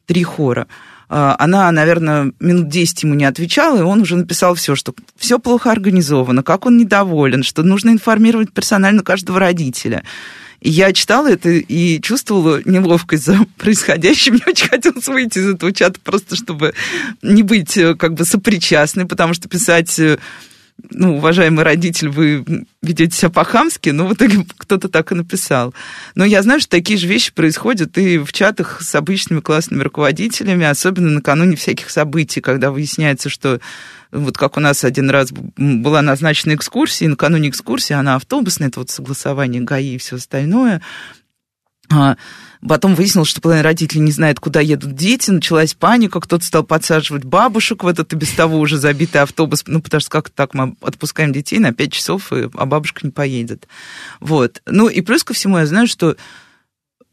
три 0.07 0.23
хора. 0.23 0.69
А, 1.09 1.35
она, 1.41 1.71
наверное, 1.73 2.33
минут 2.39 2.69
10 2.69 3.03
ему 3.03 3.15
не 3.15 3.25
отвечала, 3.25 3.79
и 3.79 3.83
он 3.83 4.03
уже 4.03 4.15
написал 4.15 4.55
все, 4.55 4.77
что 4.77 4.95
все 5.17 5.41
плохо 5.41 5.73
организовано, 5.73 6.45
как 6.45 6.65
он 6.65 6.79
недоволен, 6.79 7.43
что 7.43 7.65
нужно 7.65 7.91
информировать 7.91 8.53
персонально 8.53 9.03
каждого 9.03 9.41
родителя. 9.41 10.05
И 10.61 10.71
я 10.71 10.93
читала 10.93 11.27
это 11.27 11.51
и 11.51 12.01
чувствовала 12.01 12.63
неловкость 12.65 13.25
за 13.25 13.41
происходящим. 13.59 14.35
Мне 14.35 14.45
очень 14.47 14.69
хотелось 14.69 15.09
выйти 15.09 15.41
из 15.41 15.49
этого 15.49 15.73
чата 15.73 15.99
просто, 16.01 16.37
чтобы 16.37 16.73
не 17.21 17.43
быть 17.43 17.77
э, 17.77 17.97
как 17.97 18.15
бы 18.15 18.25
сопричастной, 18.25 19.07
потому 19.07 19.35
что 19.35 19.49
писать 19.49 19.99
э, 19.99 20.19
ну, 20.95 21.17
уважаемый 21.17 21.65
родитель, 21.65 22.09
вы 22.09 22.45
ведете 22.83 23.17
себя 23.17 23.31
по-хамски, 23.31 23.91
но 23.91 24.07
в 24.07 24.15
итоге 24.15 24.47
кто-то 24.57 24.89
так 24.89 25.13
и 25.13 25.15
написал. 25.15 25.75
Но 26.15 26.25
я 26.25 26.43
знаю, 26.43 26.61
что 26.61 26.71
такие 26.71 26.99
же 26.99 27.07
вещи 27.07 27.33
происходят 27.33 27.97
и 27.99 28.19
в 28.19 28.33
чатах 28.33 28.83
с 28.83 28.95
обычными 28.95 29.41
классными 29.41 29.83
руководителями, 29.83 30.65
особенно 30.65 31.11
накануне 31.11 31.57
всяких 31.57 31.91
событий, 31.91 32.41
когда 32.41 32.71
выясняется, 32.71 33.29
что 33.29 33.61
вот 34.11 34.37
как 34.37 34.57
у 34.57 34.61
нас 34.61 34.85
один 34.85 35.09
раз 35.11 35.33
была 35.33 36.03
назначена 36.03 36.55
экскурсия, 36.55 37.07
и 37.07 37.11
накануне 37.11 37.49
экскурсии 37.49 37.95
она 37.95 38.17
автобусная, 38.17 38.69
это 38.69 38.81
вот 38.81 38.91
согласование 38.91 39.63
ГАИ 39.63 39.95
и 39.95 39.99
все 39.99 40.17
остальное, 40.17 40.83
Потом 42.67 42.95
выяснилось, 42.95 43.29
что 43.29 43.41
половина 43.41 43.65
родителей 43.65 44.03
не 44.03 44.13
знает, 44.13 44.39
куда 44.39 44.61
едут 44.61 44.95
дети, 44.95 45.31
началась 45.31 45.75
паника, 45.75 46.21
кто-то 46.21 46.45
стал 46.45 46.63
подсаживать 46.63 47.25
бабушек 47.25 47.83
в 47.83 47.89
этот 47.89 48.13
и 48.13 48.17
без 48.17 48.31
того 48.31 48.59
уже 48.61 48.79
забитый 48.79 49.21
автобус, 49.21 49.65
ну, 49.67 49.83
потому 49.83 50.01
что 50.01 50.11
как 50.11 50.31
так 50.31 50.55
мы 50.55 50.77
отпускаем 50.81 51.33
детей 51.33 51.59
на 51.59 51.73
5 51.73 51.93
часов, 51.93 52.31
а 52.31 52.67
бабушка 52.67 53.01
не 53.03 53.11
поедет. 53.11 53.67
Вот. 54.21 54.63
Ну, 54.67 54.89
и 54.89 55.01
плюс 55.01 55.25
ко 55.25 55.35
всему 55.35 55.59
я 55.59 55.67
знаю, 55.67 55.89
что 55.89 56.17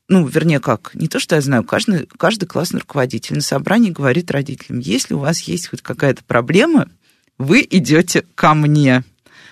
ну, 0.08 0.26
вернее, 0.26 0.60
как, 0.60 0.92
не 0.94 1.08
то, 1.08 1.20
что 1.20 1.36
я 1.36 1.42
знаю, 1.42 1.64
каждый, 1.64 2.08
каждый 2.18 2.46
классный 2.46 2.80
руководитель 2.80 3.36
на 3.36 3.42
собрании 3.42 3.92
говорит 3.92 4.32
родителям, 4.32 4.80
если 4.80 5.16
у 5.16 5.20
вас 5.20 5.42
есть 5.42 5.68
хоть 5.70 5.82
какая-то 5.82 6.24
проблема, 6.24 6.90
вы 7.38 7.66
идете 7.70 8.24
ко 8.36 8.54
мне. 8.54 9.04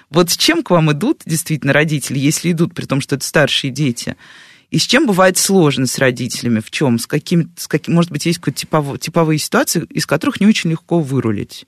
Вот 0.10 0.32
с 0.32 0.38
чем 0.38 0.64
к 0.64 0.70
вам 0.70 0.92
идут 0.92 1.22
действительно 1.26 1.74
родители, 1.74 2.18
если 2.18 2.52
идут, 2.52 2.74
при 2.76 2.86
том, 2.86 3.02
что 3.02 3.16
это 3.16 3.26
старшие 3.26 3.72
дети– 3.72 4.16
и 4.70 4.80
с 4.80 4.84
чем 4.84 5.08
бывает 5.08 5.38
сложно 5.38 5.88
с 5.88 5.98
родителями? 5.98 6.60
В 6.60 6.72
чем? 6.72 7.00
С 7.00 7.08
каким, 7.08 7.52
с 7.56 7.68
каким 7.68 7.96
может 7.96 8.12
быть, 8.12 8.26
есть 8.26 8.40
какие-то 8.40 8.60
типовые, 8.60 9.00
типовые 9.00 9.40
ситуации, 9.40 9.86
из 9.90 10.06
которых 10.06 10.42
не 10.42 10.48
очень 10.48 10.70
легко 10.72 11.00
вырулить? 11.00 11.66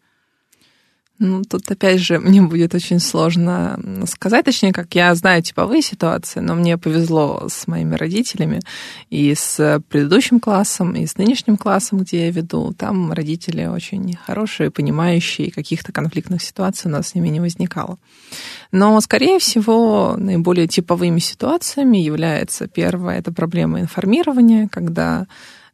Ну, 1.20 1.44
тут 1.44 1.70
опять 1.70 2.00
же 2.00 2.18
мне 2.20 2.42
будет 2.42 2.74
очень 2.74 3.00
сложно 3.00 3.80
сказать, 4.08 4.46
точнее, 4.46 4.72
как 4.72 4.96
я 4.96 5.14
знаю 5.16 5.44
типовые 5.44 5.82
ситуации, 5.82 6.40
но 6.40 6.56
мне 6.56 6.78
повезло 6.78 7.48
с 7.50 7.68
моими 7.68 7.96
родителями 7.96 8.62
и 9.10 9.36
с 9.36 9.82
предыдущим 9.90 10.40
классом, 10.40 10.96
и 10.96 11.06
с 11.06 11.18
нынешним 11.18 11.58
классом, 11.58 12.00
где 12.00 12.26
я 12.26 12.32
веду. 12.32 12.74
Там 12.74 13.12
родители 13.12 13.66
очень 13.66 14.16
хорошие, 14.16 14.72
понимающие, 14.72 15.48
и 15.48 15.52
каких-то 15.52 15.92
конфликтных 15.92 16.42
ситуаций 16.42 16.90
у 16.90 16.92
нас 16.92 17.10
с 17.10 17.16
ними 17.16 17.28
не 17.28 17.42
возникало. 17.42 17.98
Но, 18.72 19.00
скорее 19.02 19.40
всего, 19.40 20.16
наиболее 20.18 20.68
типовыми 20.68 21.20
ситуациями 21.20 21.98
является 21.98 22.68
первое, 22.68 23.20
это 23.20 23.34
проблема 23.34 23.82
информирования, 23.82 24.70
когда 24.72 25.28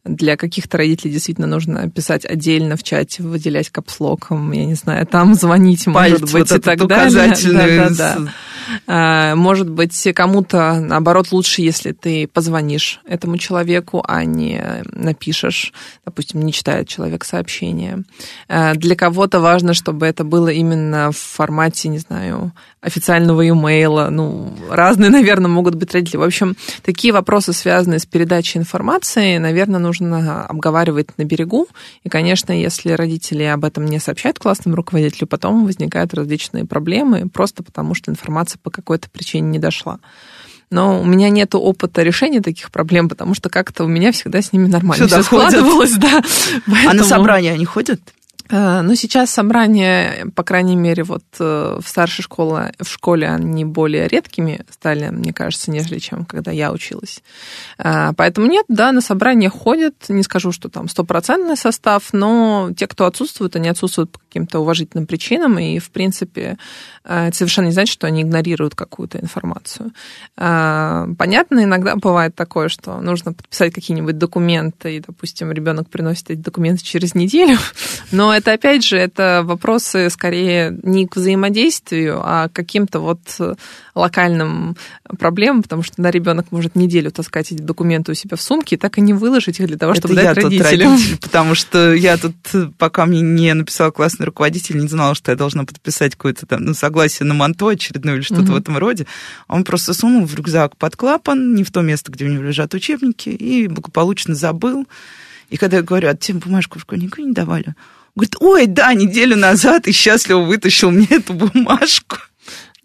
для 0.05 0.37
каких-то 0.37 0.77
родителей 0.77 1.11
действительно 1.11 1.47
нужно 1.47 1.89
писать 1.89 2.25
отдельно 2.25 2.77
в 2.77 2.83
чате, 2.83 3.23
выделять 3.23 3.69
капслоком, 3.69 4.51
я 4.51 4.65
не 4.65 4.75
знаю, 4.75 5.05
там 5.07 5.33
звонить, 5.33 5.85
Палец 5.85 6.21
может 6.21 6.21
быть, 6.21 6.51
вот 6.51 6.51
и 6.51 6.61
так 6.61 6.87
далее. 6.87 7.33
Да, 7.51 7.67
да, 7.67 7.89
да. 7.89 8.31
А, 8.87 9.35
может 9.35 9.69
быть, 9.69 10.07
кому-то, 10.13 10.79
наоборот, 10.79 11.31
лучше, 11.31 11.61
если 11.61 11.91
ты 11.91 12.27
позвонишь 12.27 12.99
этому 13.05 13.37
человеку, 13.37 14.03
а 14.07 14.23
не 14.23 14.83
напишешь. 14.91 15.73
Допустим, 16.05 16.41
не 16.41 16.53
читает 16.53 16.87
человек 16.87 17.23
сообщение. 17.25 18.03
А, 18.47 18.75
для 18.75 18.95
кого-то 18.95 19.39
важно, 19.39 19.73
чтобы 19.73 20.05
это 20.05 20.23
было 20.23 20.49
именно 20.49 21.11
в 21.11 21.17
формате, 21.17 21.89
не 21.89 21.99
знаю, 21.99 22.53
официального 22.81 23.47
имейла. 23.47 24.09
Ну, 24.11 24.53
разные, 24.69 25.09
наверное, 25.11 25.49
могут 25.49 25.75
быть 25.75 25.93
родители. 25.93 26.17
В 26.17 26.23
общем, 26.23 26.55
такие 26.83 27.13
вопросы, 27.13 27.53
связанные 27.53 27.99
с 27.99 28.05
передачей 28.05 28.59
информации, 28.59 29.37
наверное, 29.37 29.79
нужно 29.79 29.94
обговаривать 30.01 31.17
на 31.17 31.23
берегу. 31.23 31.67
И, 32.03 32.09
конечно, 32.09 32.51
если 32.51 32.91
родители 32.91 33.43
об 33.43 33.65
этом 33.65 33.85
не 33.85 33.99
сообщают 33.99 34.39
классному 34.39 34.75
руководителю, 34.75 35.27
потом 35.27 35.65
возникают 35.65 36.13
различные 36.13 36.65
проблемы, 36.65 37.29
просто 37.29 37.63
потому 37.63 37.95
что 37.95 38.11
информация 38.11 38.59
по 38.61 38.69
какой-то 38.69 39.09
причине 39.09 39.49
не 39.49 39.59
дошла. 39.59 39.99
Но 40.71 40.99
у 40.99 41.05
меня 41.05 41.29
нет 41.29 41.53
опыта 41.53 42.01
решения 42.01 42.41
таких 42.41 42.71
проблем, 42.71 43.07
потому 43.07 43.35
что 43.35 43.49
как-то 43.49 43.83
у 43.83 43.87
меня 43.87 44.11
всегда 44.11 44.41
с 44.41 44.51
ними 44.51 44.67
нормально 44.67 45.07
все, 45.07 45.17
все 45.17 45.23
складывалось. 45.23 45.93
Да. 45.93 46.23
Поэтому... 46.65 46.89
А 46.89 46.93
на 46.93 47.03
собрания 47.03 47.53
они 47.53 47.65
ходят? 47.65 48.01
Э, 48.49 48.81
ну, 48.81 48.95
сейчас 48.95 49.31
собрания, 49.31 50.27
по 50.35 50.43
крайней 50.43 50.75
мере, 50.75 51.03
вот 51.03 51.23
э, 51.39 51.79
в 51.81 51.87
старшей 51.87 52.21
школе, 52.21 52.73
в 52.79 52.87
школе 52.87 53.27
они 53.27 53.65
более 53.65 54.07
редкими 54.07 54.65
стали, 54.69 55.09
мне 55.09 55.33
кажется, 55.33 55.71
нежели 55.71 55.99
чем 55.99 56.25
когда 56.25 56.51
я 56.51 56.71
училась. 56.71 57.23
Э, 57.77 58.11
поэтому 58.15 58.47
нет, 58.47 58.65
да, 58.67 58.91
на 58.91 59.01
собрания 59.01 59.49
ходят, 59.49 59.95
не 60.09 60.23
скажу, 60.23 60.51
что 60.51 60.69
там 60.69 60.87
стопроцентный 60.87 61.57
состав, 61.57 62.09
но 62.11 62.69
те, 62.77 62.87
кто 62.87 63.05
отсутствуют, 63.05 63.55
они 63.55 63.69
отсутствуют 63.69 64.11
по 64.11 64.19
каким-то 64.35 64.59
уважительным 64.59 65.07
причинам, 65.07 65.57
и, 65.57 65.79
в 65.79 65.89
принципе, 65.91 66.57
это 67.05 67.33
совершенно 67.33 67.67
не 67.67 67.71
значит, 67.71 67.93
что 67.93 68.05
они 68.05 68.23
игнорируют 68.23 68.75
какую-то 68.75 69.17
информацию. 69.19 69.91
Понятно, 70.35 71.63
иногда 71.63 71.95
бывает 71.95 72.35
такое, 72.35 72.67
что 72.67 72.99
нужно 72.99 73.31
подписать 73.31 73.73
какие-нибудь 73.73 74.17
документы, 74.17 74.97
и, 74.97 74.99
допустим, 74.99 75.53
ребенок 75.53 75.89
приносит 75.89 76.31
эти 76.31 76.39
документы 76.39 76.83
через 76.83 77.15
неделю, 77.15 77.57
но 78.11 78.35
это, 78.35 78.51
опять 78.51 78.83
же, 78.83 78.97
это 78.97 79.41
вопросы 79.45 80.09
скорее 80.09 80.77
не 80.83 81.07
к 81.07 81.15
взаимодействию, 81.15 82.21
а 82.21 82.49
к 82.49 82.53
каким-то 82.53 82.99
вот 82.99 83.19
локальным 83.95 84.75
проблемам, 85.17 85.63
потому 85.63 85.81
что 85.81 86.01
на 86.01 86.11
ребенок 86.11 86.47
может 86.51 86.75
неделю 86.75 87.11
таскать 87.11 87.53
эти 87.53 87.61
документы 87.61 88.11
у 88.11 88.15
себя 88.15 88.35
в 88.35 88.41
сумке 88.41 88.75
и 88.75 88.77
так 88.77 88.97
и 88.97 89.01
не 89.01 89.13
выложить 89.13 89.61
их 89.61 89.67
для 89.67 89.77
того, 89.77 89.93
чтобы 89.95 90.15
это 90.15 90.23
дать 90.23 90.37
я 90.37 90.43
родителям. 90.43 90.91
родитель, 90.91 91.17
потому 91.21 91.55
что 91.55 91.93
я 91.93 92.17
тут, 92.17 92.35
пока 92.77 93.05
мне 93.05 93.21
не 93.21 93.53
написал 93.53 93.93
классный 93.93 94.24
руководитель, 94.25 94.77
не 94.79 94.87
знала, 94.87 95.15
что 95.15 95.31
я 95.31 95.37
должна 95.37 95.63
подписать 95.63 96.15
какое-то 96.15 96.45
там 96.45 96.65
ну, 96.65 96.73
согласие 96.73 97.25
на 97.25 97.33
манто 97.33 97.69
очередное 97.69 98.15
или 98.15 98.21
что-то 98.21 98.43
угу. 98.43 98.53
в 98.53 98.57
этом 98.57 98.77
роде. 98.77 99.07
Он 99.47 99.63
просто 99.63 99.93
сунул 99.93 100.25
в 100.25 100.35
рюкзак 100.35 100.77
под 100.77 100.95
клапан, 100.95 101.55
не 101.55 101.63
в 101.63 101.71
то 101.71 101.81
место, 101.81 102.11
где 102.11 102.25
у 102.25 102.29
него 102.29 102.43
лежат 102.43 102.73
учебники, 102.73 103.29
и 103.29 103.67
благополучно 103.67 104.35
забыл. 104.35 104.87
И 105.49 105.57
когда 105.57 105.77
я 105.77 105.83
говорю, 105.83 106.09
а 106.09 106.15
тебе 106.15 106.39
бумажку 106.39 106.79
в 106.79 106.81
школе 106.81 107.03
никогда 107.03 107.27
не 107.27 107.33
давали? 107.33 107.75
Говорит, 108.15 108.35
ой, 108.39 108.65
да, 108.67 108.93
неделю 108.93 109.35
назад 109.35 109.87
и 109.87 109.91
счастливо 109.91 110.41
вытащил 110.41 110.89
мне 110.89 111.07
эту 111.09 111.33
бумажку. 111.33 112.17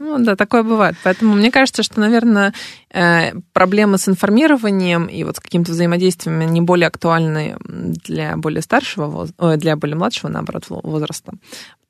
Ну 0.02 0.18
да, 0.18 0.34
такое 0.34 0.62
бывает. 0.62 0.96
Поэтому 1.04 1.34
мне 1.34 1.50
кажется, 1.50 1.82
что, 1.82 2.00
наверное, 2.00 2.54
э, 2.90 3.34
проблемы 3.52 3.98
с 3.98 4.08
информированием 4.08 5.04
и 5.04 5.22
вот 5.24 5.36
с 5.36 5.40
каким-то 5.40 5.72
взаимодействием 5.72 6.40
не 6.50 6.62
более 6.62 6.86
актуальны 6.86 7.58
для 7.66 8.34
более 8.38 8.62
старшего, 8.62 9.28
для 9.58 9.76
более 9.76 9.96
младшего, 9.96 10.30
наоборот, 10.30 10.64
возраста. 10.68 11.34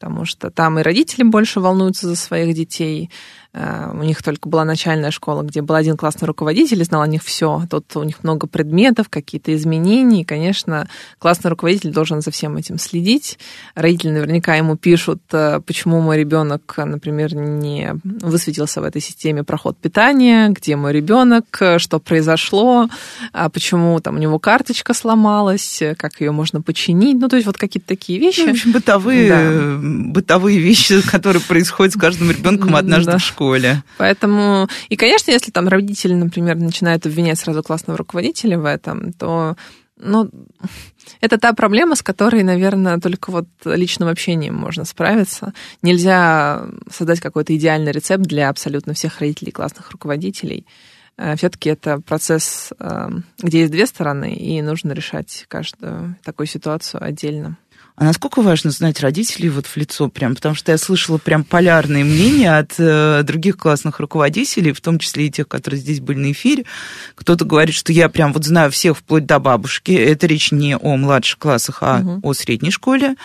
Потому 0.00 0.25
что 0.25 0.50
там 0.50 0.78
и 0.78 0.83
родители 0.83 1.25
больше 1.25 1.61
волнуются 1.61 2.09
за 2.09 2.16
своих 2.16 2.57
детей, 2.57 3.11
Э, 3.52 3.90
у 3.92 4.02
них 4.02 4.23
только 4.23 4.49
была 4.49 4.64
начальная 4.64 5.11
школа, 5.11 5.42
где 5.42 5.61
был 5.61 5.75
один 5.75 5.97
классный 5.97 6.26
руководитель 6.26 6.80
и 6.80 6.85
знал 6.85 7.02
о 7.02 7.07
них 7.07 7.23
все. 7.23 7.62
Тут 7.69 7.97
у 7.97 8.02
них 8.04 8.23
много 8.23 8.47
предметов, 8.47 9.09
какие-то 9.09 9.54
изменения. 9.54 10.23
И, 10.23 10.25
конечно, 10.25 10.88
классный 11.19 11.50
руководитель 11.50 11.90
должен 11.90 12.21
за 12.21 12.30
всем 12.30 12.57
этим 12.57 12.78
следить. 12.78 13.38
Родители 13.75 14.11
наверняка 14.11 14.54
ему 14.54 14.76
пишут, 14.76 15.21
э, 15.33 15.61
почему 15.66 16.00
мой 16.00 16.19
ребенок, 16.19 16.75
например, 16.76 17.35
не 17.35 17.95
высветился 18.04 18.80
в 18.80 18.85
этой 18.85 19.00
системе 19.00 19.42
проход 19.42 19.76
питания, 19.78 20.49
где 20.50 20.76
мой 20.76 20.92
ребенок, 20.92 21.45
что 21.78 21.99
произошло, 21.99 22.88
а 23.33 23.49
почему 23.49 23.99
там 24.00 24.16
у 24.16 24.19
него 24.19 24.38
карточка 24.38 24.95
сломалась, 24.95 25.83
как 25.99 26.21
ее 26.21 26.30
можно 26.30 26.62
починить. 26.62 27.19
Ну, 27.19 27.28
то 27.28 27.37
есть 27.37 27.47
вот 27.47 27.59
какие-то 27.59 27.88
такие 27.88 28.21
вещи. 28.21 28.40
Ну, 28.40 28.47
в 28.47 28.50
общем, 28.50 28.73
бытовые, 28.73 29.28
да. 29.28 29.80
Бытовые 30.12 30.59
вещи, 30.59 31.00
которые 31.11 31.42
происходят 31.42 31.94
с 31.94 31.99
каждым 31.99 32.30
ребенком 32.30 32.76
однажды 32.76 33.12
да. 33.12 33.18
в 33.18 33.23
школе. 33.23 33.82
Поэтому, 33.99 34.68
и, 34.88 34.97
конечно, 34.97 35.30
если 35.30 35.50
там 35.50 35.68
родители, 35.68 36.14
например, 36.14 36.56
начинают 36.56 37.06
обвинять 37.06 37.38
сразу 37.38 37.62
классного 37.62 37.99
руководителя 37.99 38.59
в 38.59 38.64
этом, 38.64 39.12
то 39.12 39.56
Ну, 40.02 40.30
это 41.20 41.38
та 41.38 41.52
проблема, 41.52 41.94
с 41.94 42.02
которой, 42.02 42.42
наверное, 42.42 42.99
только 42.99 43.30
вот 43.30 43.47
личным 43.64 44.09
общением 44.09 44.54
можно 44.54 44.85
справиться. 44.85 45.52
Нельзя 45.82 46.66
создать 46.90 47.20
какой-то 47.20 47.54
идеальный 47.54 47.92
рецепт 47.92 48.25
для 48.25 48.49
абсолютно 48.49 48.94
всех 48.94 49.20
родителей, 49.20 49.52
классных 49.52 49.90
руководителей. 49.90 50.66
Э, 51.18 51.37
Все-таки 51.37 51.68
это 51.68 52.00
процесс, 52.00 52.73
э, 52.78 53.09
где 53.38 53.61
есть 53.61 53.73
две 53.73 53.87
стороны, 53.87 54.35
и 54.35 54.62
нужно 54.62 54.92
решать 54.92 55.44
каждую 55.49 56.16
такую 56.25 56.47
ситуацию 56.47 57.04
отдельно. 57.04 57.59
А 58.00 58.04
насколько 58.04 58.40
важно 58.40 58.71
знать 58.71 59.00
родителей 59.00 59.50
вот 59.50 59.66
в 59.66 59.76
лицо 59.76 60.09
прям? 60.09 60.35
Потому 60.35 60.54
что 60.54 60.73
я 60.73 60.78
слышала 60.78 61.19
прям 61.19 61.45
полярные 61.45 62.02
мнения 62.02 62.57
от 62.57 62.76
э, 62.78 63.23
других 63.25 63.59
классных 63.59 64.00
руководителей, 64.00 64.73
в 64.73 64.80
том 64.80 64.99
числе 64.99 65.26
и 65.26 65.30
тех, 65.30 65.47
которые 65.47 65.78
здесь 65.78 66.00
были 66.00 66.16
на 66.16 66.33
эфире. 66.33 66.64
Кто-то 67.14 67.45
говорит, 67.45 67.75
что 67.75 67.92
я 67.92 68.09
прям 68.09 68.33
вот 68.33 68.47
знаю 68.47 68.71
всех 68.71 68.97
вплоть 68.97 69.26
до 69.26 69.38
бабушки. 69.38 69.92
Это 69.92 70.26
речь 70.26 70.50
не 70.50 70.78
о 70.78 70.97
младших 70.97 71.40
классах, 71.40 71.83
а 71.83 71.99
угу. 71.99 72.30
о 72.30 72.33
средней 72.33 72.71
школе. 72.71 73.16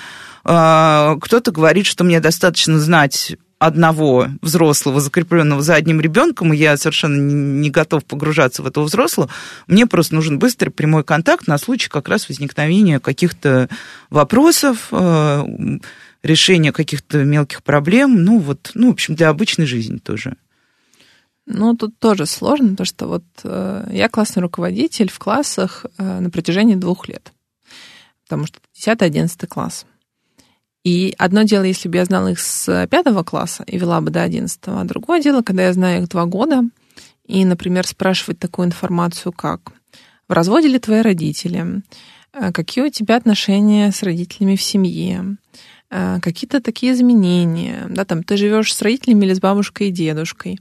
А, 0.43 1.15
кто-то 1.21 1.51
говорит, 1.51 1.85
что 1.85 2.03
мне 2.03 2.19
достаточно 2.19 2.77
знать 2.77 3.37
одного 3.57 4.27
взрослого, 4.41 4.99
закрепленного 4.99 5.61
за 5.61 5.75
одним 5.75 6.01
ребенком, 6.01 6.53
и 6.53 6.57
я 6.57 6.77
совершенно 6.77 7.15
не 7.15 7.69
готов 7.69 8.03
погружаться 8.05 8.61
в 8.61 8.67
этого 8.67 8.83
взрослого, 8.83 9.29
мне 9.67 9.87
просто 9.87 10.15
нужен 10.15 10.39
быстрый 10.39 10.69
прямой 10.69 11.03
контакт 11.03 11.47
на 11.47 11.57
случай 11.57 11.89
как 11.89 12.09
раз 12.09 12.27
возникновения 12.27 12.99
каких-то 12.99 13.69
вопросов, 14.09 14.89
э, 14.91 15.45
решения 16.21 16.71
каких-то 16.71 17.23
мелких 17.23 17.63
проблем, 17.63 18.23
ну 18.23 18.39
вот, 18.39 18.71
ну, 18.73 18.89
в 18.89 18.93
общем, 18.93 19.15
для 19.15 19.29
обычной 19.29 19.65
жизни 19.65 19.97
тоже. 19.97 20.35
Ну, 21.45 21.75
тут 21.75 21.97
тоже 21.99 22.25
сложно, 22.25 22.69
потому 22.69 22.85
что 22.85 23.07
вот 23.07 23.23
э, 23.43 23.87
я 23.91 24.09
классный 24.09 24.41
руководитель 24.41 25.11
в 25.11 25.19
классах 25.19 25.85
э, 25.97 26.19
на 26.19 26.29
протяжении 26.31 26.75
двух 26.75 27.07
лет, 27.07 27.31
потому 28.23 28.47
что 28.47 28.57
10-11 28.75 29.45
класс. 29.47 29.85
И 30.85 31.15
одно 31.17 31.41
дело, 31.41 31.63
если 31.63 31.89
бы 31.89 31.97
я 31.97 32.05
знала 32.05 32.27
их 32.29 32.39
с 32.39 32.87
пятого 32.87 33.23
класса 33.23 33.63
и 33.65 33.77
вела 33.77 34.01
бы 34.01 34.11
до 34.11 34.21
одиннадцатого, 34.21 34.81
а 34.81 34.83
другое 34.83 35.19
дело, 35.19 35.41
когда 35.41 35.63
я 35.63 35.73
знаю 35.73 36.03
их 36.03 36.09
два 36.09 36.25
года, 36.25 36.61
и, 37.25 37.43
например, 37.43 37.87
спрашивать 37.87 38.37
такую 38.37 38.67
информацию, 38.67 39.33
как 39.33 39.73
в 40.27 40.33
разводе 40.33 40.67
ли 40.67 40.77
твои 40.77 41.01
родители, 41.01 41.81
э, 42.33 42.51
какие 42.51 42.85
у 42.85 42.89
тебя 42.89 43.15
отношения 43.15 43.91
с 43.91 44.03
родителями 44.03 44.55
в 44.55 44.61
семье, 44.61 45.37
э, 45.89 46.19
какие-то 46.21 46.61
такие 46.61 46.93
изменения, 46.93 47.87
да, 47.89 48.05
там, 48.05 48.21
ты 48.21 48.37
живешь 48.37 48.71
с 48.71 48.81
родителями 48.83 49.25
или 49.25 49.33
с 49.33 49.39
бабушкой 49.39 49.89
и 49.89 49.91
дедушкой. 49.91 50.59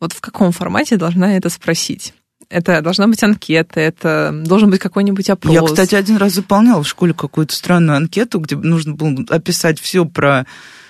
Вот 0.00 0.14
в 0.14 0.22
каком 0.22 0.50
формате 0.50 0.96
должна 0.96 1.36
это 1.36 1.50
спросить? 1.50 2.14
Это 2.48 2.80
должна 2.80 3.06
быть 3.06 3.22
анкета, 3.22 3.80
это 3.80 4.32
должен 4.44 4.70
быть 4.70 4.80
какой-нибудь 4.80 5.28
опрос. 5.30 5.54
Я, 5.54 5.62
кстати, 5.62 5.94
один 5.94 6.16
раз 6.16 6.32
заполняла 6.32 6.82
в 6.82 6.88
школе 6.88 7.12
какую-то 7.12 7.54
странную 7.54 7.96
анкету, 7.96 8.40
где 8.40 8.56
нужно 8.56 8.94
было 8.94 9.24
описать 9.28 9.80
все 9.80 10.04
про 10.04 10.46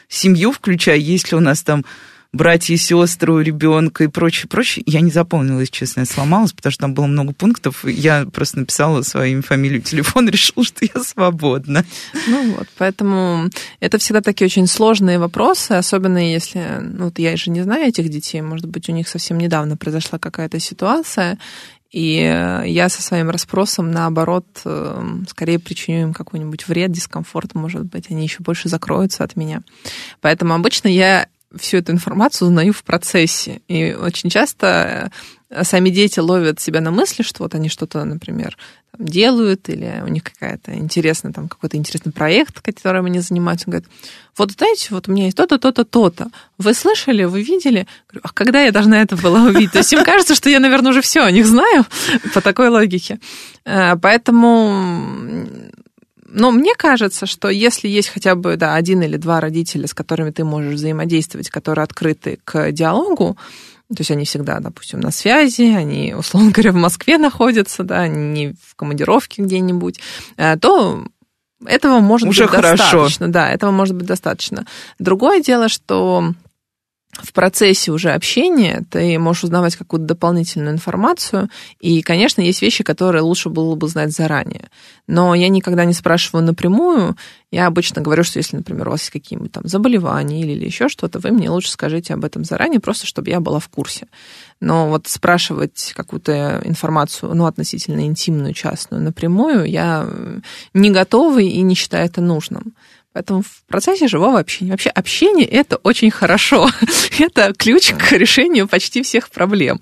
семью, 0.09 0.53
включая, 0.53 0.97
есть 0.97 1.31
ли 1.31 1.37
у 1.37 1.41
нас 1.41 1.63
там 1.63 1.85
братья 2.33 2.75
и 2.75 2.77
сестры 2.77 3.33
у 3.33 3.41
ребенка 3.41 4.05
и 4.05 4.09
прочее, 4.09 4.49
прочее. 4.49 4.83
Я 4.87 5.01
не 5.01 5.11
запомнила, 5.11 5.61
если 5.61 5.73
честно, 5.73 6.01
я 6.01 6.07
сломалась, 6.07 6.53
потому 6.53 6.73
что 6.73 6.83
там 6.83 6.95
было 6.95 7.07
много 7.07 7.33
пунктов. 7.33 7.85
Я 7.85 8.27
просто 8.27 8.61
написала 8.61 9.03
свое 9.03 9.33
имя, 9.33 9.43
фамилию, 9.43 9.81
телефон, 9.81 10.29
решила, 10.31 10.65
что 10.65 10.85
я 10.85 11.03
свободна. 11.03 11.85
Ну 12.27 12.55
вот, 12.55 12.69
поэтому 12.77 13.49
это 13.81 13.99
всегда 13.99 14.21
такие 14.21 14.47
очень 14.47 14.67
сложные 14.67 15.19
вопросы, 15.19 15.73
особенно 15.73 16.33
если, 16.33 16.81
ну 16.81 17.07
вот 17.07 17.19
я 17.19 17.37
же 17.37 17.51
не 17.51 17.63
знаю 17.63 17.89
этих 17.89 18.09
детей, 18.09 18.43
может 18.43 18.67
быть, 18.67 18.89
у 18.89 18.93
них 18.93 19.09
совсем 19.09 19.39
недавно 19.39 19.77
произошла 19.77 20.19
какая-то 20.19 20.61
ситуация, 20.61 21.39
и 21.91 22.17
я 22.67 22.89
со 22.91 23.01
своим 23.01 23.31
расспросом, 23.31 23.91
наоборот, 23.91 24.47
эм, 24.67 25.27
скорее 25.27 25.59
причиню 25.59 26.03
им 26.03 26.15
какой-нибудь 26.15 26.69
вред, 26.69 26.93
дискомфорт, 26.93 27.55
может 27.55 27.85
быть, 27.85 28.11
они 28.11 28.25
еще 28.25 28.41
больше 28.41 28.69
закроются 28.69 29.25
от 29.25 29.37
меня. 29.37 29.63
Поэтому 30.21 30.53
обычно 30.53 30.89
я 30.89 31.29
всю 31.57 31.79
эту 31.79 31.93
информацию 31.93 32.49
узнаю 32.49 32.73
в 32.73 32.83
процессе. 32.85 33.61
И 33.69 33.93
очень 33.95 34.31
часто 34.31 35.11
э, 35.51 35.65
сами 35.65 35.91
дети 35.91 36.21
ловят 36.21 36.61
себя 36.61 36.81
на 36.81 36.91
мысли, 36.91 37.23
что 37.23 37.43
вот 37.43 37.55
они 37.55 37.69
что-то, 37.69 38.05
например, 38.05 38.57
делают, 38.99 39.69
или 39.69 40.03
у 40.05 40.09
них 40.09 40.25
какая-то 40.25 40.75
интересная, 40.75 41.33
там, 41.33 41.49
какой-то 41.49 41.77
интересный 41.77 42.13
проект, 42.13 42.61
которым 42.61 43.07
они 43.07 43.21
занимаются. 43.21 43.69
Он 43.69 43.73
говорит, 43.73 43.89
вот 44.37 44.53
знаете, 44.53 44.89
вот 44.91 45.09
у 45.09 45.13
меня 45.13 45.27
есть 45.27 45.37
то-то, 45.37 45.59
то-то, 45.59 45.85
то-то. 45.85 46.29
Вы 46.59 46.75
слышали, 46.75 47.25
вы 47.25 47.43
видели? 47.43 47.87
Говорю, 48.09 48.21
а 48.25 48.33
когда 48.33 48.63
я 48.63 48.73
должна 48.73 49.01
это 49.01 49.17
была 49.17 49.45
увидеть? 49.45 49.73
То 49.73 49.79
есть 49.79 49.93
им 49.93 50.05
кажется, 50.05 50.35
что 50.35 50.51
я, 50.51 50.61
наверное, 50.61 50.91
уже 50.91 51.01
все 51.01 51.23
о 51.23 51.31
них 51.31 51.47
знаю 51.47 51.87
по 52.35 52.41
такой 52.41 52.69
логике. 52.69 53.21
Э, 53.65 53.97
поэтому 53.97 55.49
но 56.29 56.51
мне 56.51 56.75
кажется, 56.77 57.27
что 57.27 57.49
если 57.49 57.89
есть 57.89 58.09
хотя 58.09 58.35
бы 58.35 58.57
да, 58.57 58.75
один 58.75 59.03
или 59.03 59.17
два 59.17 59.41
родителя, 59.41 59.87
с 59.87 59.95
которыми 59.95 60.31
ты 60.31 60.45
можешь 60.45 60.75
взаимодействовать, 60.75 61.51
которые 61.51 61.83
открыты 61.85 62.39
к 62.45 62.71
диалогу, 62.73 63.37
то 63.89 64.01
есть 64.01 64.11
они 64.11 64.27
всегда, 64.27 64.61
допустим, 64.61 65.01
на 65.01 65.11
связи, 65.11 65.75
они, 65.75 66.15
условно 66.15 66.51
говоря, 66.51 66.73
в 66.73 66.77
Москве 66.77 67.17
находятся, 67.17 67.83
да, 67.83 68.07
не 68.07 68.55
в 68.63 68.75
командировке 68.77 69.43
где-нибудь, 69.43 70.01
э, 70.37 70.59
то 70.59 71.05
этого 71.67 72.01
может 72.01 72.29
Уже 72.29 72.45
быть 72.45 72.51
хорошо. 72.53 72.77
достаточно. 72.77 73.29
Да, 73.29 73.51
этого 73.51 73.71
может 73.71 73.97
быть 73.97 74.07
достаточно. 74.07 74.67
Другое 74.99 75.41
дело, 75.41 75.69
что 75.69 76.35
в 77.23 77.33
процессе 77.33 77.91
уже 77.91 78.11
общения 78.11 78.85
ты 78.91 79.19
можешь 79.19 79.45
узнавать 79.45 79.77
какую-то 79.77 80.07
дополнительную 80.07 80.73
информацию, 80.73 81.49
и, 81.81 82.03
конечно, 82.03 82.41
есть 82.41 82.63
вещи, 82.63 82.85
которые 82.85 83.23
лучше 83.23 83.49
было 83.49 83.75
бы 83.75 83.89
знать 83.89 84.13
заранее. 84.13 84.69
Но 85.07 85.35
я 85.35 85.49
никогда 85.49 85.85
не 85.85 85.95
спрашиваю 85.95 86.45
напрямую, 86.45 87.17
я 87.51 87.67
обычно 87.67 88.03
говорю, 88.03 88.25
что 88.25 88.39
если, 88.39 88.57
например, 88.57 88.89
у 88.89 88.91
вас 88.91 89.01
есть 89.01 89.11
какие-нибудь 89.11 89.53
там 89.53 89.63
заболевания 89.67 90.43
или, 90.43 90.53
или 90.53 90.67
еще 90.67 90.89
что-то, 90.89 91.19
вы 91.19 91.31
мне 91.31 91.49
лучше 91.49 91.71
скажите 91.71 92.13
об 92.13 92.25
этом 92.25 92.45
заранее, 92.45 92.79
просто 92.79 93.07
чтобы 93.07 93.31
я 93.31 93.41
была 93.41 93.59
в 93.59 93.69
курсе. 93.69 94.07
Но 94.61 94.89
вот 94.89 95.07
спрашивать 95.07 95.95
какую-то 95.97 96.61
информацию, 96.65 97.35
ну, 97.35 97.47
относительно 97.47 98.05
интимную, 98.07 98.53
частную, 98.53 99.03
напрямую, 99.03 99.65
я 99.65 100.07
не 100.75 100.91
готова 100.91 101.41
и 101.41 101.63
не 101.63 101.75
считаю 101.75 102.05
это 102.05 102.21
нужным. 102.21 102.75
Поэтому 103.19 103.43
в 103.43 103.65
процессе 103.67 104.07
живого 104.07 104.39
общения. 104.39 104.71
Вообще 104.71 104.91
общение 104.91 105.45
это 105.45 105.75
очень 105.79 106.09
хорошо. 106.09 106.71
это 107.19 107.53
ключ 107.53 107.93
к 107.93 108.13
решению 108.13 108.69
почти 108.69 109.03
всех 109.03 109.31
проблем. 109.31 109.81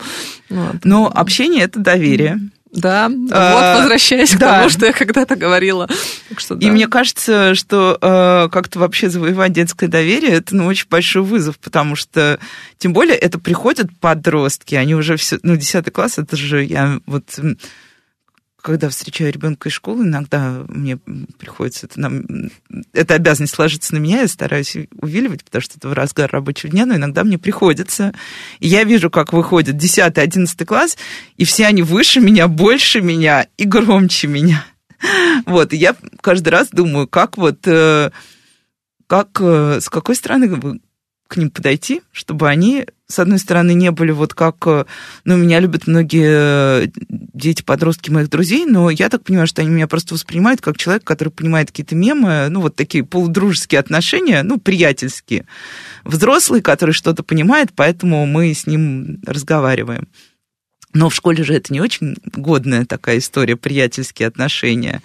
Вот. 0.49 0.77
Но 0.85 1.12
общение 1.14 1.64
это 1.64 1.79
доверие. 1.79 2.40
Да, 2.72 3.11
а, 3.31 3.53
вот 3.53 3.81
возвращаясь 3.83 4.31
да. 4.31 4.37
к 4.37 4.40
тому, 4.40 4.70
что 4.70 4.87
я 4.87 4.92
когда-то 4.94 5.37
говорила. 5.37 5.87
что, 6.38 6.55
да. 6.55 6.66
И 6.66 6.70
мне 6.70 6.88
кажется, 6.88 7.55
что 7.55 7.99
э, 8.01 8.49
как-то 8.51 8.79
вообще 8.79 9.11
завоевать 9.11 9.53
детское 9.53 9.88
доверие 9.88 10.33
это 10.33 10.57
ну, 10.57 10.64
очень 10.64 10.87
большой 10.88 11.20
вызов, 11.20 11.59
потому 11.59 11.94
что 11.94 12.38
тем 12.79 12.94
более 12.94 13.16
это 13.16 13.38
приходят 13.38 13.90
подростки, 14.01 14.77
они 14.77 14.94
уже 14.94 15.18
все, 15.18 15.38
ну, 15.42 15.57
10 15.57 15.92
класс, 15.92 16.16
это 16.16 16.38
же 16.38 16.64
я 16.64 17.01
вот 17.05 17.38
когда 18.66 18.88
встречаю 18.88 19.33
ребенка 19.33 19.68
из 19.68 19.74
школы, 19.74 20.02
иногда 20.02 20.64
мне 20.66 20.96
приходится, 21.38 21.87
это, 21.87 22.00
нам, 22.00 22.24
эта 22.92 23.14
обязанность 23.14 23.57
ложится 23.61 23.94
на 23.94 23.98
меня, 23.98 24.22
я 24.22 24.26
стараюсь 24.26 24.76
увиливать, 25.00 25.44
потому 25.44 25.62
что 25.62 25.79
это 25.79 25.88
в 25.88 25.92
разгар 25.92 26.29
рабочего 26.33 26.72
дня, 26.72 26.85
но 26.85 26.96
иногда 26.96 27.22
мне 27.22 27.38
приходится. 27.38 28.12
И 28.59 28.66
я 28.66 28.83
вижу, 28.83 29.09
как 29.09 29.33
выходят 29.33 29.76
10-11 29.76 30.64
класс, 30.64 30.98
и 31.37 31.44
все 31.44 31.66
они 31.66 31.83
выше 31.83 32.18
меня, 32.18 32.48
больше 32.48 33.02
меня 33.02 33.46
и 33.57 33.64
громче 33.66 34.26
меня. 34.26 34.66
Вот, 35.46 35.72
и 35.72 35.76
я 35.76 35.94
каждый 36.20 36.48
раз 36.48 36.70
думаю, 36.72 37.07
как 37.07 37.37
вот, 37.37 37.61
э, 37.66 38.11
как, 39.07 39.40
э, 39.40 39.79
с 39.81 39.88
какой 39.88 40.16
стороны 40.16 40.48
к 41.29 41.37
ним 41.37 41.51
подойти, 41.51 42.03
чтобы 42.12 42.49
они, 42.49 42.87
с 43.09 43.19
одной 43.19 43.39
стороны, 43.39 43.75
не 43.75 43.91
были 43.91 44.12
вот 44.12 44.35
как... 44.35 44.57
Э, 44.67 44.85
ну, 45.25 45.37
меня 45.37 45.61
любят 45.61 45.87
многие 45.87 46.85
э, 46.85 46.87
дети, 47.09 47.62
подростки 47.62 48.11
моих 48.11 48.31
друзей, 48.31 48.65
но 48.67 48.91
я 48.91 49.09
так 49.09 49.25
понимаю, 49.25 49.47
что 49.47 49.62
они 49.62 49.71
меня 49.71 49.87
просто 49.87 50.15
воспринимают 50.15 50.61
как 50.61 50.77
человек, 50.77 51.05
который 51.05 51.31
понимает 51.31 51.69
какие-то 51.69 51.95
мемы, 51.95 52.49
ну, 52.49 52.61
вот 52.61 52.77
такие 52.77 53.05
полудружеские 53.05 53.81
отношения, 53.81 54.43
ну, 54.43 54.59
приятельские. 54.59 55.47
Взрослый, 56.05 56.61
который 56.61 56.93
что-то 56.93 57.23
понимает, 57.23 57.71
поэтому 57.75 58.27
мы 58.27 58.55
с 58.55 58.67
ним 58.67 59.21
разговариваем. 59.27 60.09
Но 60.97 61.11
в 61.11 61.15
школе 61.15 61.45
же 61.45 61.55
это 61.55 61.73
не 61.73 61.81
очень 61.81 62.17
годная 62.25 62.87
такая 62.87 63.19
история, 63.19 63.57
приятельские 63.57 64.29
отношения. 64.29 65.03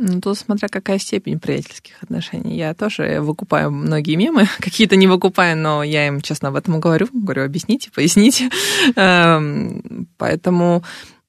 Ну, 0.00 0.20
тут 0.20 0.38
смотря 0.38 0.68
какая 0.68 0.98
степень 0.98 1.38
приятельских 1.38 2.02
отношений. 2.02 2.56
Я 2.56 2.74
тоже 2.74 3.20
выкупаю 3.20 3.70
многие 3.70 4.16
мемы, 4.16 4.48
какие-то 4.58 4.96
не 4.96 5.06
выкупаю, 5.06 5.56
но 5.56 5.82
я 5.82 6.06
им 6.06 6.20
честно 6.20 6.48
об 6.48 6.56
этом 6.56 6.80
говорю. 6.80 7.08
Говорю, 7.12 7.44
объясните, 7.44 7.90
поясните. 7.90 8.50
Эм, 8.96 10.08
поэтому, 10.16 10.82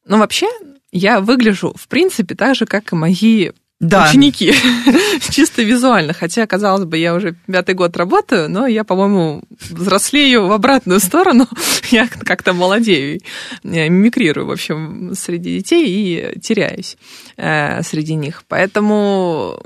ну, 0.06 0.18
вообще, 0.18 0.48
я 0.92 1.20
выгляжу, 1.20 1.74
в 1.76 1.88
принципе, 1.88 2.36
так 2.36 2.56
же, 2.56 2.66
как 2.66 2.92
и 2.92 2.96
мои 2.96 3.52
да. 3.84 4.08
ученики, 4.10 4.54
чисто 5.30 5.64
визуально. 5.64 6.14
Хотя, 6.14 6.48
казалось 6.48 6.86
бы, 6.86 6.98
я 6.98 7.14
уже 7.14 7.36
пятый 7.48 7.76
год 7.76 7.98
работаю, 7.98 8.50
но 8.50 8.68
я, 8.68 8.84
по-моему, 8.84 9.44
взрослею 9.60 10.48
в 10.48 10.52
обратную 10.52 11.00
сторону. 11.00 11.48
я 11.92 12.08
как-то 12.08 12.54
молодею, 12.54 13.20
мимикрирую, 13.64 14.48
в 14.48 14.52
общем, 14.52 15.14
среди 15.16 15.58
детей 15.58 15.86
и 15.88 16.40
теряюсь 16.40 16.98
э, 17.38 17.84
среди 17.84 18.16
них. 18.16 18.44
Поэтому 18.48 19.62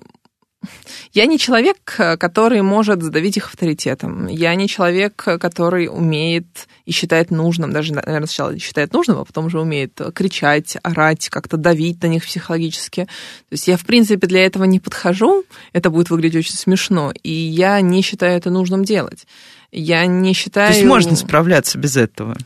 я 1.14 1.26
не 1.26 1.40
человек, 1.40 1.78
который 1.86 2.62
может 2.62 3.02
задавить 3.02 3.38
их 3.38 3.48
авторитетом. 3.48 4.28
Я 4.28 4.54
не 4.56 4.68
человек, 4.68 5.16
который 5.16 5.88
умеет 5.88 6.68
и 6.86 6.92
считает 6.92 7.32
нужным, 7.32 7.72
даже, 7.72 7.94
наверное, 7.94 8.28
сначала 8.28 8.58
считает 8.60 8.94
нужным, 8.94 9.20
а 9.20 9.26
потом 9.26 9.46
уже 9.46 9.60
умеет 9.60 10.00
кричать, 10.14 10.78
орать, 10.84 11.30
как-то 11.30 11.58
давить 11.58 12.02
на 12.04 12.08
них 12.08 12.26
психологически. 12.26 13.06
То 13.06 13.54
есть 13.54 13.68
я, 13.68 13.78
в 13.78 13.86
принципе, 13.86 14.28
для 14.28 14.46
этого 14.46 14.66
не 14.66 14.80
подхожу, 14.80 15.44
это 15.74 15.90
будет 15.90 16.10
выглядеть 16.10 16.46
очень 16.46 16.56
смешно, 16.56 17.14
и 17.24 17.32
я 17.32 17.80
не 17.82 18.02
считаю 18.02 18.38
это 18.38 18.50
нужным 18.50 18.84
делать. 18.84 19.28
Я 19.72 20.06
не 20.06 20.34
считаю... 20.34 20.72
То 20.72 20.78
есть 20.78 20.88
можно 20.88 21.16
справляться 21.16 21.78
без 21.78 21.98
этого? 21.98 22.38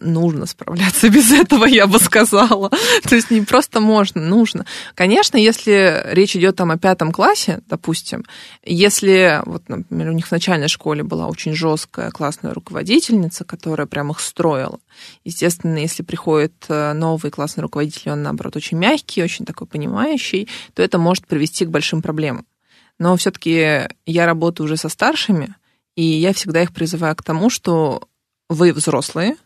Нужно 0.00 0.46
справляться 0.46 1.08
без 1.10 1.32
этого, 1.32 1.64
я 1.64 1.86
бы 1.86 1.98
сказала. 1.98 2.70
То 3.02 3.14
есть 3.14 3.30
не 3.30 3.40
просто 3.42 3.80
можно, 3.80 4.20
нужно. 4.20 4.66
Конечно, 4.94 5.36
если 5.36 6.04
речь 6.12 6.36
идет 6.36 6.56
там 6.56 6.70
о 6.70 6.78
пятом 6.78 7.12
классе, 7.12 7.60
допустим, 7.68 8.24
если, 8.64 9.40
вот, 9.44 9.68
например, 9.68 10.10
у 10.10 10.12
них 10.12 10.26
в 10.26 10.32
начальной 10.32 10.68
школе 10.68 11.02
была 11.02 11.26
очень 11.26 11.54
жесткая 11.54 12.10
классная 12.10 12.54
руководительница, 12.54 13.44
которая 13.44 13.86
прям 13.86 14.10
их 14.10 14.20
строила. 14.20 14.78
Естественно, 15.24 15.78
если 15.78 16.02
приходит 16.02 16.52
э, 16.68 16.92
новый 16.92 17.30
классный 17.30 17.62
руководитель, 17.62 18.10
он, 18.10 18.22
наоборот, 18.22 18.56
очень 18.56 18.78
мягкий, 18.78 19.22
очень 19.22 19.44
такой 19.44 19.66
понимающий, 19.66 20.48
то 20.74 20.82
это 20.82 20.98
может 20.98 21.26
привести 21.26 21.64
к 21.64 21.70
большим 21.70 22.02
проблемам. 22.02 22.46
Но 22.98 23.16
все-таки 23.16 23.88
я 24.06 24.26
работаю 24.26 24.64
уже 24.64 24.76
со 24.76 24.88
старшими, 24.88 25.54
и 25.94 26.02
я 26.02 26.32
всегда 26.32 26.62
их 26.62 26.72
призываю 26.72 27.14
к 27.16 27.22
тому, 27.22 27.48
что 27.48 28.08
вы 28.48 28.72
взрослые, 28.72 29.36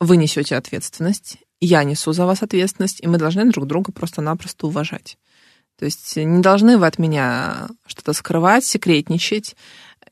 вы 0.00 0.16
несете 0.16 0.56
ответственность, 0.56 1.38
я 1.60 1.84
несу 1.84 2.12
за 2.12 2.26
вас 2.26 2.42
ответственность, 2.42 3.00
и 3.00 3.06
мы 3.06 3.18
должны 3.18 3.50
друг 3.50 3.66
друга 3.66 3.92
просто-напросто 3.92 4.66
уважать. 4.66 5.16
То 5.78 5.84
есть 5.84 6.16
не 6.16 6.40
должны 6.40 6.78
вы 6.78 6.86
от 6.86 6.98
меня 6.98 7.68
что-то 7.86 8.12
скрывать, 8.12 8.64
секретничать. 8.64 9.56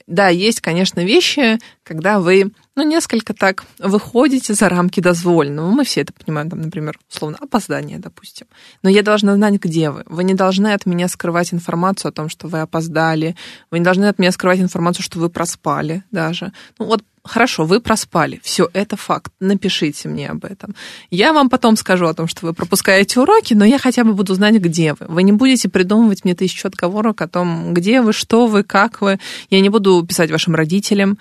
Да, 0.07 0.29
есть, 0.29 0.61
конечно, 0.61 1.01
вещи, 1.01 1.59
когда 1.83 2.21
вы, 2.21 2.53
ну, 2.77 2.83
несколько 2.83 3.33
так 3.33 3.65
выходите 3.79 4.53
за 4.53 4.69
рамки 4.69 5.01
дозволенного. 5.01 5.71
Мы 5.71 5.85
все 5.85 6.03
это 6.03 6.13
понимаем, 6.13 6.51
там, 6.51 6.61
например, 6.61 6.99
условно, 7.11 7.39
опоздание, 7.41 7.99
допустим. 7.99 8.47
Но 8.83 8.91
я 8.91 9.03
должна 9.03 9.35
знать, 9.35 9.55
где 9.55 9.89
вы. 9.89 10.03
Вы 10.05 10.25
не 10.25 10.35
должны 10.35 10.75
от 10.75 10.85
меня 10.85 11.09
скрывать 11.09 11.55
информацию 11.55 12.11
о 12.11 12.13
том, 12.13 12.29
что 12.29 12.49
вы 12.49 12.61
опоздали. 12.61 13.35
Вы 13.71 13.79
не 13.79 13.85
должны 13.85 14.05
от 14.05 14.19
меня 14.19 14.33
скрывать 14.33 14.61
информацию, 14.61 15.03
что 15.03 15.19
вы 15.19 15.31
проспали 15.31 16.05
даже. 16.11 16.53
Ну, 16.79 16.85
вот 16.85 17.03
Хорошо, 17.25 17.65
вы 17.65 17.81
проспали. 17.81 18.39
Все, 18.43 18.69
это 18.75 18.97
факт. 18.97 19.33
Напишите 19.41 20.09
мне 20.09 20.29
об 20.29 20.45
этом. 20.45 20.75
Я 21.11 21.33
вам 21.33 21.49
потом 21.49 21.75
скажу 21.77 22.07
о 22.07 22.13
том, 22.13 22.29
что 22.29 22.45
вы 22.45 22.53
пропускаете 22.53 23.19
уроки, 23.19 23.55
но 23.55 23.65
я 23.65 23.79
хотя 23.79 24.05
бы 24.05 24.13
буду 24.13 24.35
знать, 24.35 24.57
где 24.57 24.93
вы. 24.93 25.07
Вы 25.09 25.23
не 25.23 25.33
будете 25.33 25.71
придумывать 25.71 26.25
мне 26.25 26.35
тысячу 26.35 26.69
отговорок 26.69 27.23
о 27.23 27.29
том, 27.29 27.73
где 27.73 28.03
вы, 28.03 28.13
что 28.13 28.47
вы, 28.47 28.63
как 28.63 29.01
вы. 29.01 29.19
Я 29.49 29.61
не 29.61 29.71
буду 29.71 30.05
писать 30.07 30.31
вашим 30.31 30.55
родителям. 30.55 31.19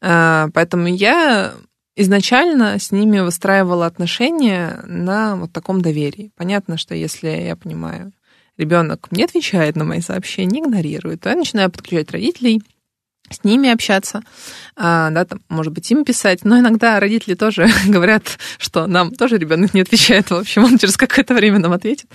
А, 0.00 0.48
поэтому 0.52 0.88
я 0.88 1.54
изначально 1.94 2.76
с 2.80 2.90
ними 2.90 3.20
выстраивала 3.20 3.86
отношения 3.86 4.80
на 4.86 5.36
вот 5.36 5.52
таком 5.52 5.82
доверии. 5.82 6.32
Понятно, 6.36 6.78
что 6.78 6.96
если 6.96 7.28
я 7.28 7.54
понимаю, 7.54 8.12
ребенок 8.58 9.06
не 9.12 9.22
отвечает 9.22 9.76
на 9.76 9.84
мои 9.84 10.00
сообщения, 10.00 10.58
игнорирует, 10.58 11.20
то 11.20 11.30
я 11.30 11.36
начинаю 11.36 11.70
подключать 11.70 12.10
родителей– 12.10 12.60
с 13.34 13.44
ними 13.44 13.70
общаться, 13.70 14.22
а, 14.76 15.10
да, 15.10 15.24
там, 15.24 15.40
может 15.48 15.72
быть, 15.72 15.90
им 15.90 16.04
писать. 16.04 16.44
Но 16.44 16.58
иногда 16.58 16.98
родители 17.00 17.34
тоже 17.34 17.68
говорят, 17.86 18.38
что 18.58 18.86
нам 18.86 19.10
тоже 19.10 19.38
ребенок 19.38 19.74
не 19.74 19.82
отвечает. 19.82 20.30
В 20.30 20.34
общем, 20.34 20.64
он 20.64 20.78
через 20.78 20.96
какое-то 20.96 21.34
время 21.34 21.58
нам 21.58 21.72
ответит. 21.72 22.06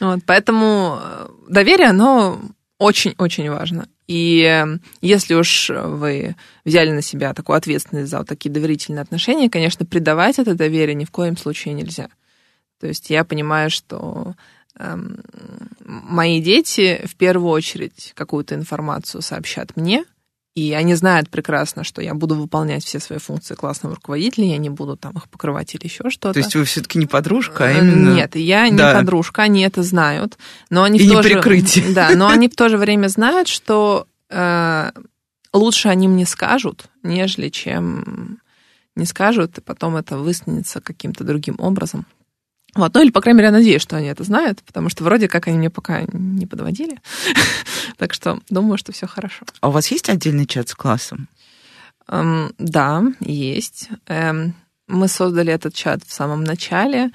Вот, 0.00 0.20
поэтому 0.26 0.98
э, 1.00 1.28
доверие, 1.48 1.88
оно 1.88 2.40
очень-очень 2.78 3.50
важно. 3.50 3.88
И 4.06 4.64
если 5.00 5.34
уж 5.34 5.70
вы 5.70 6.36
взяли 6.64 6.90
на 6.90 7.02
себя 7.02 7.34
такую 7.34 7.56
ответственность 7.56 8.10
за 8.10 8.18
вот 8.18 8.28
такие 8.28 8.50
доверительные 8.50 9.02
отношения, 9.02 9.50
конечно, 9.50 9.84
предавать 9.84 10.38
это 10.38 10.54
доверие 10.54 10.94
ни 10.94 11.04
в 11.04 11.10
коем 11.10 11.36
случае 11.36 11.74
нельзя. 11.74 12.08
То 12.80 12.86
есть 12.86 13.10
я 13.10 13.24
понимаю, 13.24 13.70
что 13.70 14.34
эм, 14.78 15.20
мои 15.84 16.40
дети 16.40 17.02
в 17.04 17.16
первую 17.16 17.50
очередь 17.50 18.12
какую-то 18.14 18.54
информацию 18.54 19.22
сообщат 19.22 19.76
мне, 19.76 20.04
и 20.56 20.72
они 20.72 20.94
знают 20.94 21.28
прекрасно, 21.28 21.84
что 21.84 22.00
я 22.00 22.14
буду 22.14 22.34
выполнять 22.34 22.82
все 22.82 22.98
свои 22.98 23.18
функции 23.18 23.54
классного 23.54 23.94
руководителя, 23.94 24.46
я 24.46 24.56
не 24.56 24.70
буду 24.70 24.96
там 24.96 25.12
их 25.12 25.28
покрывать 25.28 25.74
или 25.74 25.84
еще 25.84 26.08
что-то. 26.08 26.32
То 26.32 26.38
есть 26.38 26.56
вы 26.56 26.64
все-таки 26.64 26.98
не 26.98 27.04
подружка, 27.04 27.66
а 27.66 27.70
э, 27.70 27.78
именно... 27.78 28.14
Нет, 28.14 28.36
я 28.36 28.66
не 28.70 28.78
да. 28.78 28.94
подружка, 28.94 29.42
они 29.42 29.60
это 29.60 29.82
знают. 29.82 30.38
Но 30.70 30.82
они 30.82 30.98
И 30.98 31.02
в 31.02 31.10
не 31.10 31.14
то 31.14 31.22
прикрытие. 31.22 31.84
Же... 31.84 31.92
Да, 31.94 32.10
но 32.14 32.28
они 32.28 32.48
в 32.48 32.56
то 32.56 32.70
же 32.70 32.78
время 32.78 33.08
знают, 33.08 33.48
что 33.48 34.06
э, 34.30 34.92
лучше 35.52 35.88
они 35.88 36.08
мне 36.08 36.24
скажут, 36.24 36.86
нежели 37.02 37.50
чем 37.50 38.40
не 38.96 39.04
скажут, 39.04 39.58
и 39.58 39.60
потом 39.60 39.96
это 39.96 40.16
выяснится 40.16 40.80
каким-то 40.80 41.22
другим 41.22 41.56
образом. 41.58 42.06
Вот, 42.76 42.94
ну 42.94 43.02
или, 43.02 43.10
по 43.10 43.20
крайней 43.20 43.38
мере, 43.38 43.48
я 43.48 43.52
надеюсь, 43.52 43.82
что 43.82 43.96
они 43.96 44.08
это 44.08 44.22
знают, 44.22 44.62
потому 44.62 44.88
что 44.88 45.02
вроде 45.02 45.28
как 45.28 45.48
они 45.48 45.58
мне 45.58 45.70
пока 45.70 46.02
не 46.12 46.46
подводили. 46.46 47.00
так 47.96 48.12
что 48.12 48.38
думаю, 48.50 48.78
что 48.78 48.92
все 48.92 49.06
хорошо. 49.06 49.44
А 49.60 49.68
у 49.68 49.72
вас 49.72 49.88
есть 49.88 50.08
отдельный 50.08 50.46
чат 50.46 50.68
с 50.68 50.74
классом? 50.74 51.28
Эм, 52.08 52.52
да, 52.58 53.02
есть. 53.20 53.88
Эм, 54.06 54.54
мы 54.86 55.08
создали 55.08 55.52
этот 55.52 55.74
чат 55.74 56.02
в 56.04 56.12
самом 56.12 56.44
начале. 56.44 57.10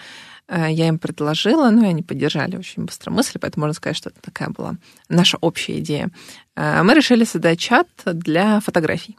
Э, 0.48 0.68
я 0.70 0.88
им 0.88 1.00
предложила, 1.00 1.70
но 1.70 1.88
они 1.88 2.04
поддержали 2.04 2.58
очень 2.58 2.86
быстро 2.86 3.12
мысль, 3.12 3.40
поэтому 3.40 3.66
можно 3.66 3.74
сказать, 3.74 3.98
что 3.98 4.10
это 4.10 4.20
такая 4.22 4.50
была 4.50 4.76
наша 5.08 5.38
общая 5.40 5.80
идея. 5.80 6.10
Э, 6.56 6.84
мы 6.84 6.94
решили 6.94 7.24
создать 7.24 7.60
чат 7.60 7.88
для 8.06 8.60
фотографий. 8.60 9.18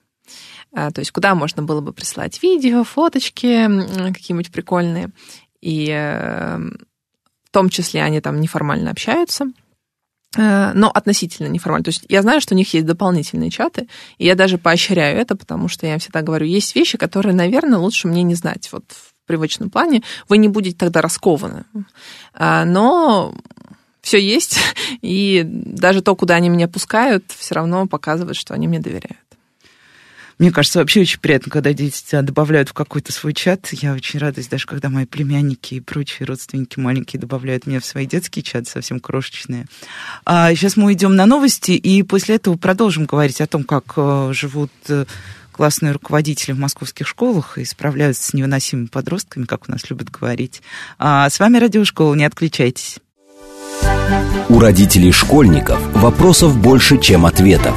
Э, 0.74 0.90
то 0.90 1.00
есть 1.00 1.10
куда 1.10 1.34
можно 1.34 1.62
было 1.62 1.80
бы 1.80 1.92
присылать 1.92 2.42
видео, 2.42 2.84
фоточки 2.84 3.66
какие-нибудь 4.12 4.52
прикольные. 4.52 5.10
И 5.62 5.88
эм, 5.88 6.76
в 7.44 7.50
том 7.50 7.70
числе 7.70 8.02
они 8.02 8.20
там 8.20 8.40
неформально 8.40 8.90
общаются 8.90 9.46
э, 10.36 10.72
но 10.74 10.90
относительно 10.90 11.46
неформально. 11.46 11.84
То 11.84 11.90
есть 11.90 12.04
я 12.08 12.20
знаю, 12.20 12.40
что 12.40 12.54
у 12.54 12.58
них 12.58 12.74
есть 12.74 12.84
дополнительные 12.84 13.50
чаты, 13.50 13.88
и 14.18 14.26
я 14.26 14.34
даже 14.34 14.58
поощряю 14.58 15.18
это, 15.18 15.36
потому 15.36 15.68
что 15.68 15.86
я 15.86 15.98
всегда 15.98 16.22
говорю, 16.22 16.46
есть 16.46 16.74
вещи, 16.74 16.98
которые, 16.98 17.34
наверное, 17.34 17.78
лучше 17.78 18.08
мне 18.08 18.22
не 18.22 18.34
знать. 18.34 18.68
Вот 18.72 18.84
в 18.88 19.26
привычном 19.26 19.70
плане 19.70 20.02
вы 20.28 20.38
не 20.38 20.48
будете 20.48 20.76
тогда 20.76 21.00
раскованы. 21.00 21.64
А, 22.34 22.64
но 22.64 23.34
все 24.02 24.18
есть, 24.18 24.58
и 25.00 25.42
даже 25.46 26.02
то, 26.02 26.14
куда 26.16 26.34
они 26.34 26.48
меня 26.48 26.68
пускают, 26.68 27.24
все 27.30 27.54
равно 27.54 27.86
показывает, 27.86 28.36
что 28.36 28.52
они 28.52 28.68
мне 28.68 28.80
доверяют. 28.80 29.21
Мне 30.42 30.50
кажется, 30.50 30.80
вообще 30.80 31.02
очень 31.02 31.20
приятно, 31.20 31.52
когда 31.52 31.72
дети 31.72 32.02
тебя 32.04 32.20
добавляют 32.20 32.68
в 32.68 32.72
какой-то 32.72 33.12
свой 33.12 33.32
чат. 33.32 33.68
Я 33.70 33.92
очень 33.92 34.18
радуюсь, 34.18 34.48
даже 34.48 34.66
когда 34.66 34.88
мои 34.88 35.06
племянники 35.06 35.74
и 35.74 35.80
прочие 35.80 36.26
родственники 36.26 36.80
маленькие 36.80 37.20
добавляют 37.20 37.68
меня 37.68 37.78
в 37.78 37.84
свои 37.84 38.06
детские 38.06 38.42
чаты, 38.42 38.68
совсем 38.68 38.98
крошечные. 38.98 39.66
А 40.26 40.52
сейчас 40.52 40.76
мы 40.76 40.86
уйдем 40.86 41.14
на 41.14 41.26
новости, 41.26 41.70
и 41.70 42.02
после 42.02 42.34
этого 42.34 42.56
продолжим 42.56 43.04
говорить 43.04 43.40
о 43.40 43.46
том, 43.46 43.62
как 43.62 43.92
э, 43.96 44.32
живут 44.34 44.72
э, 44.88 45.04
классные 45.52 45.92
руководители 45.92 46.50
в 46.50 46.58
московских 46.58 47.06
школах 47.06 47.56
и 47.56 47.64
справляются 47.64 48.24
с 48.24 48.34
невыносимыми 48.34 48.86
подростками, 48.86 49.44
как 49.44 49.68
у 49.68 49.70
нас 49.70 49.88
любят 49.90 50.10
говорить. 50.10 50.60
А 50.98 51.30
с 51.30 51.38
вами 51.38 51.58
Радиошкола, 51.58 52.16
не 52.16 52.24
отключайтесь. 52.24 52.98
У 54.48 54.58
родителей 54.58 55.12
школьников 55.12 55.80
вопросов 55.94 56.60
больше, 56.60 56.98
чем 56.98 57.26
ответов. 57.26 57.76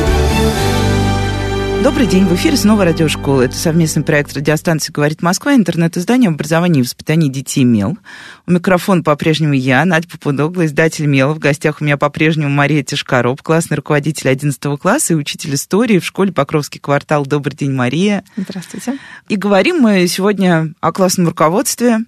Добрый 1.83 2.05
день, 2.05 2.25
в 2.25 2.35
эфире 2.35 2.57
снова 2.57 2.85
радиошкола. 2.85 3.41
Это 3.41 3.55
совместный 3.55 4.03
проект 4.03 4.33
радиостанции 4.37 4.91
«Говорит 4.91 5.23
Москва», 5.23 5.55
интернет-издание 5.55 6.27
об 6.27 6.35
образовании 6.35 6.81
и 6.81 6.83
воспитании 6.83 7.27
детей 7.27 7.63
«Мел». 7.63 7.97
У 8.45 8.51
микрофона 8.51 9.01
по-прежнему 9.01 9.53
я, 9.53 9.83
Надя 9.83 10.07
Попудогла, 10.07 10.67
издатель 10.67 11.07
«Мела». 11.07 11.33
В 11.33 11.39
гостях 11.39 11.81
у 11.81 11.83
меня 11.83 11.97
по-прежнему 11.97 12.49
Мария 12.49 12.83
Тишкаров, 12.83 13.41
классный 13.41 13.77
руководитель 13.77 14.29
11 14.29 14.61
класса 14.79 15.13
и 15.13 15.15
учитель 15.15 15.55
истории 15.55 15.97
в 15.97 16.05
школе 16.05 16.31
Покровский 16.31 16.79
квартал. 16.79 17.25
Добрый 17.25 17.55
день, 17.55 17.71
Мария. 17.71 18.23
Здравствуйте. 18.37 18.99
И 19.27 19.35
говорим 19.35 19.79
мы 19.79 20.05
сегодня 20.05 20.75
о 20.81 20.91
классном 20.91 21.29
руководстве, 21.29 22.01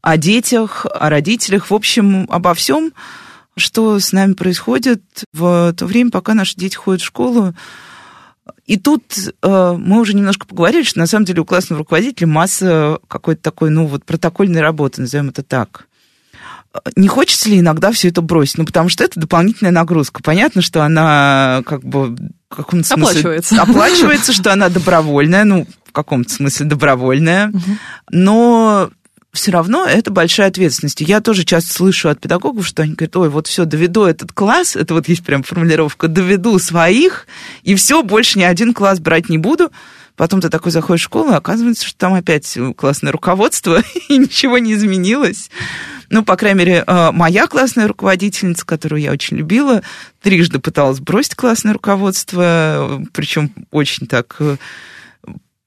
о 0.00 0.16
детях, 0.16 0.86
о 0.94 1.10
родителях, 1.10 1.70
в 1.70 1.74
общем, 1.74 2.28
обо 2.30 2.54
всем, 2.54 2.92
что 3.56 3.98
с 3.98 4.12
нами 4.12 4.34
происходит 4.34 5.02
в 5.32 5.74
то 5.76 5.86
время, 5.86 6.12
пока 6.12 6.34
наши 6.34 6.54
дети 6.54 6.76
ходят 6.76 7.02
в 7.02 7.06
школу, 7.06 7.52
И 8.66 8.76
тут 8.76 9.02
э, 9.42 9.76
мы 9.78 10.00
уже 10.00 10.14
немножко 10.14 10.46
поговорили, 10.46 10.82
что 10.82 10.98
на 10.98 11.06
самом 11.06 11.24
деле 11.24 11.40
у 11.40 11.44
классного 11.44 11.78
руководителя 11.80 12.26
масса 12.26 12.98
какой-то 13.08 13.42
такой, 13.42 13.70
ну 13.70 13.86
вот, 13.86 14.04
протокольной 14.04 14.60
работы, 14.60 15.00
назовем 15.00 15.30
это 15.30 15.42
так. 15.42 15.86
Не 16.96 17.08
хочется 17.08 17.48
ли 17.48 17.60
иногда 17.60 17.92
все 17.92 18.08
это 18.08 18.20
бросить? 18.20 18.58
Ну, 18.58 18.66
потому 18.66 18.88
что 18.88 19.02
это 19.02 19.18
дополнительная 19.18 19.72
нагрузка. 19.72 20.22
Понятно, 20.22 20.60
что 20.60 20.82
она 20.82 21.62
как 21.64 21.82
бы 21.82 22.16
в 22.50 22.56
каком-то 22.56 22.86
смысле... 22.86 23.20
Оплачивается. 23.20 23.62
Оплачивается, 23.62 24.32
что 24.32 24.52
она 24.52 24.68
добровольная, 24.68 25.44
ну, 25.44 25.66
в 25.84 25.92
каком-то 25.92 26.32
смысле 26.32 26.66
добровольная. 26.66 27.52
Но 28.10 28.90
все 29.32 29.50
равно 29.52 29.84
это 29.84 30.10
большая 30.10 30.48
ответственность. 30.48 31.00
Я 31.00 31.20
тоже 31.20 31.44
часто 31.44 31.72
слышу 31.72 32.08
от 32.08 32.20
педагогов, 32.20 32.66
что 32.66 32.82
они 32.82 32.94
говорят, 32.94 33.16
ой, 33.16 33.28
вот 33.28 33.46
все, 33.46 33.64
доведу 33.64 34.04
этот 34.04 34.32
класс, 34.32 34.74
это 34.74 34.94
вот 34.94 35.08
есть 35.08 35.24
прям 35.24 35.42
формулировка, 35.42 36.08
доведу 36.08 36.58
своих, 36.58 37.26
и 37.62 37.74
все, 37.74 38.02
больше 38.02 38.38
ни 38.38 38.44
один 38.44 38.72
класс 38.72 39.00
брать 39.00 39.28
не 39.28 39.38
буду. 39.38 39.70
Потом 40.16 40.40
ты 40.40 40.48
такой 40.48 40.72
заходишь 40.72 41.02
в 41.02 41.04
школу, 41.04 41.30
и 41.30 41.36
оказывается, 41.36 41.86
что 41.86 41.96
там 41.96 42.14
опять 42.14 42.58
классное 42.76 43.12
руководство, 43.12 43.82
и 44.08 44.18
ничего 44.18 44.58
не 44.58 44.72
изменилось. 44.72 45.50
Ну, 46.10 46.24
по 46.24 46.36
крайней 46.36 46.58
мере, 46.58 46.84
э, 46.84 47.10
моя 47.12 47.46
классная 47.46 47.86
руководительница, 47.86 48.66
которую 48.66 49.00
я 49.00 49.12
очень 49.12 49.36
любила, 49.36 49.82
трижды 50.22 50.58
пыталась 50.58 50.98
бросить 51.00 51.36
классное 51.36 51.74
руководство, 51.74 53.00
причем 53.12 53.52
очень 53.70 54.08
так 54.08 54.36
э, 54.40 54.56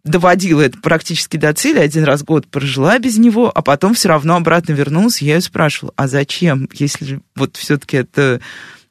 доводила 0.04 0.62
это 0.62 0.78
практически 0.80 1.38
до 1.38 1.54
цели, 1.54 1.80
один 1.80 2.04
раз 2.04 2.24
год 2.24 2.48
прожила 2.48 2.98
без 3.00 3.18
него, 3.18 3.52
а 3.54 3.62
потом 3.62 3.94
все 3.94 4.10
равно 4.10 4.36
обратно 4.36 4.74
вернулась, 4.74 5.22
я 5.22 5.36
ее 5.36 5.42
спрашивала, 5.42 5.94
а 5.96 6.08
зачем, 6.08 6.68
если 6.74 7.22
вот 7.36 7.58
все-таки 7.58 7.98
это 7.98 8.42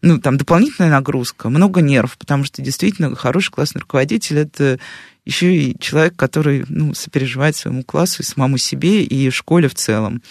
ну, 0.02 0.18
там 0.18 0.38
дополнительная 0.38 0.90
нагрузка, 0.90 1.50
много 1.50 1.82
нервов, 1.82 2.16
потому 2.16 2.44
что 2.44 2.62
действительно 2.62 3.14
хороший 3.14 3.50
классный 3.50 3.80
руководитель 3.80 4.38
это 4.38 4.78
еще 5.26 5.54
и 5.54 5.76
человек, 5.78 6.16
который 6.16 6.64
ну, 6.68 6.94
сопереживает 6.94 7.54
своему 7.54 7.82
классу 7.82 8.22
и 8.22 8.24
самому 8.24 8.56
себе, 8.56 9.04
и 9.04 9.30
школе 9.30 9.68
в 9.68 9.74
целом. 9.74 10.22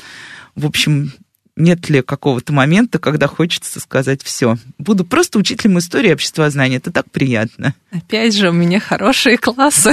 В 0.55 0.65
общем, 0.65 1.13
нет 1.59 1.89
ли 1.89 2.01
какого-то 2.01 2.53
момента, 2.53 2.97
когда 2.97 3.27
хочется 3.27 3.79
сказать 3.79 4.23
все. 4.23 4.57
Буду 4.77 5.05
просто 5.05 5.37
учителем 5.37 5.77
истории 5.77 6.09
и 6.09 6.13
обществознания. 6.13 6.77
Это 6.77 6.91
так 6.91 7.11
приятно. 7.11 7.75
Опять 7.91 8.35
же, 8.35 8.49
у 8.49 8.53
меня 8.53 8.79
хорошие 8.79 9.37
классы. 9.37 9.91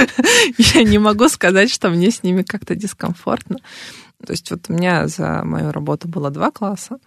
Я 0.58 0.82
не 0.82 0.98
могу 0.98 1.28
сказать, 1.28 1.70
что 1.70 1.90
мне 1.90 2.10
с 2.10 2.22
ними 2.22 2.42
как-то 2.42 2.74
дискомфортно. 2.74 3.58
То 4.26 4.32
есть 4.32 4.50
вот 4.50 4.64
у 4.68 4.72
меня 4.72 5.06
за 5.06 5.42
мою 5.44 5.70
работу 5.70 6.08
было 6.08 6.30
два 6.30 6.50
класса 6.50 6.98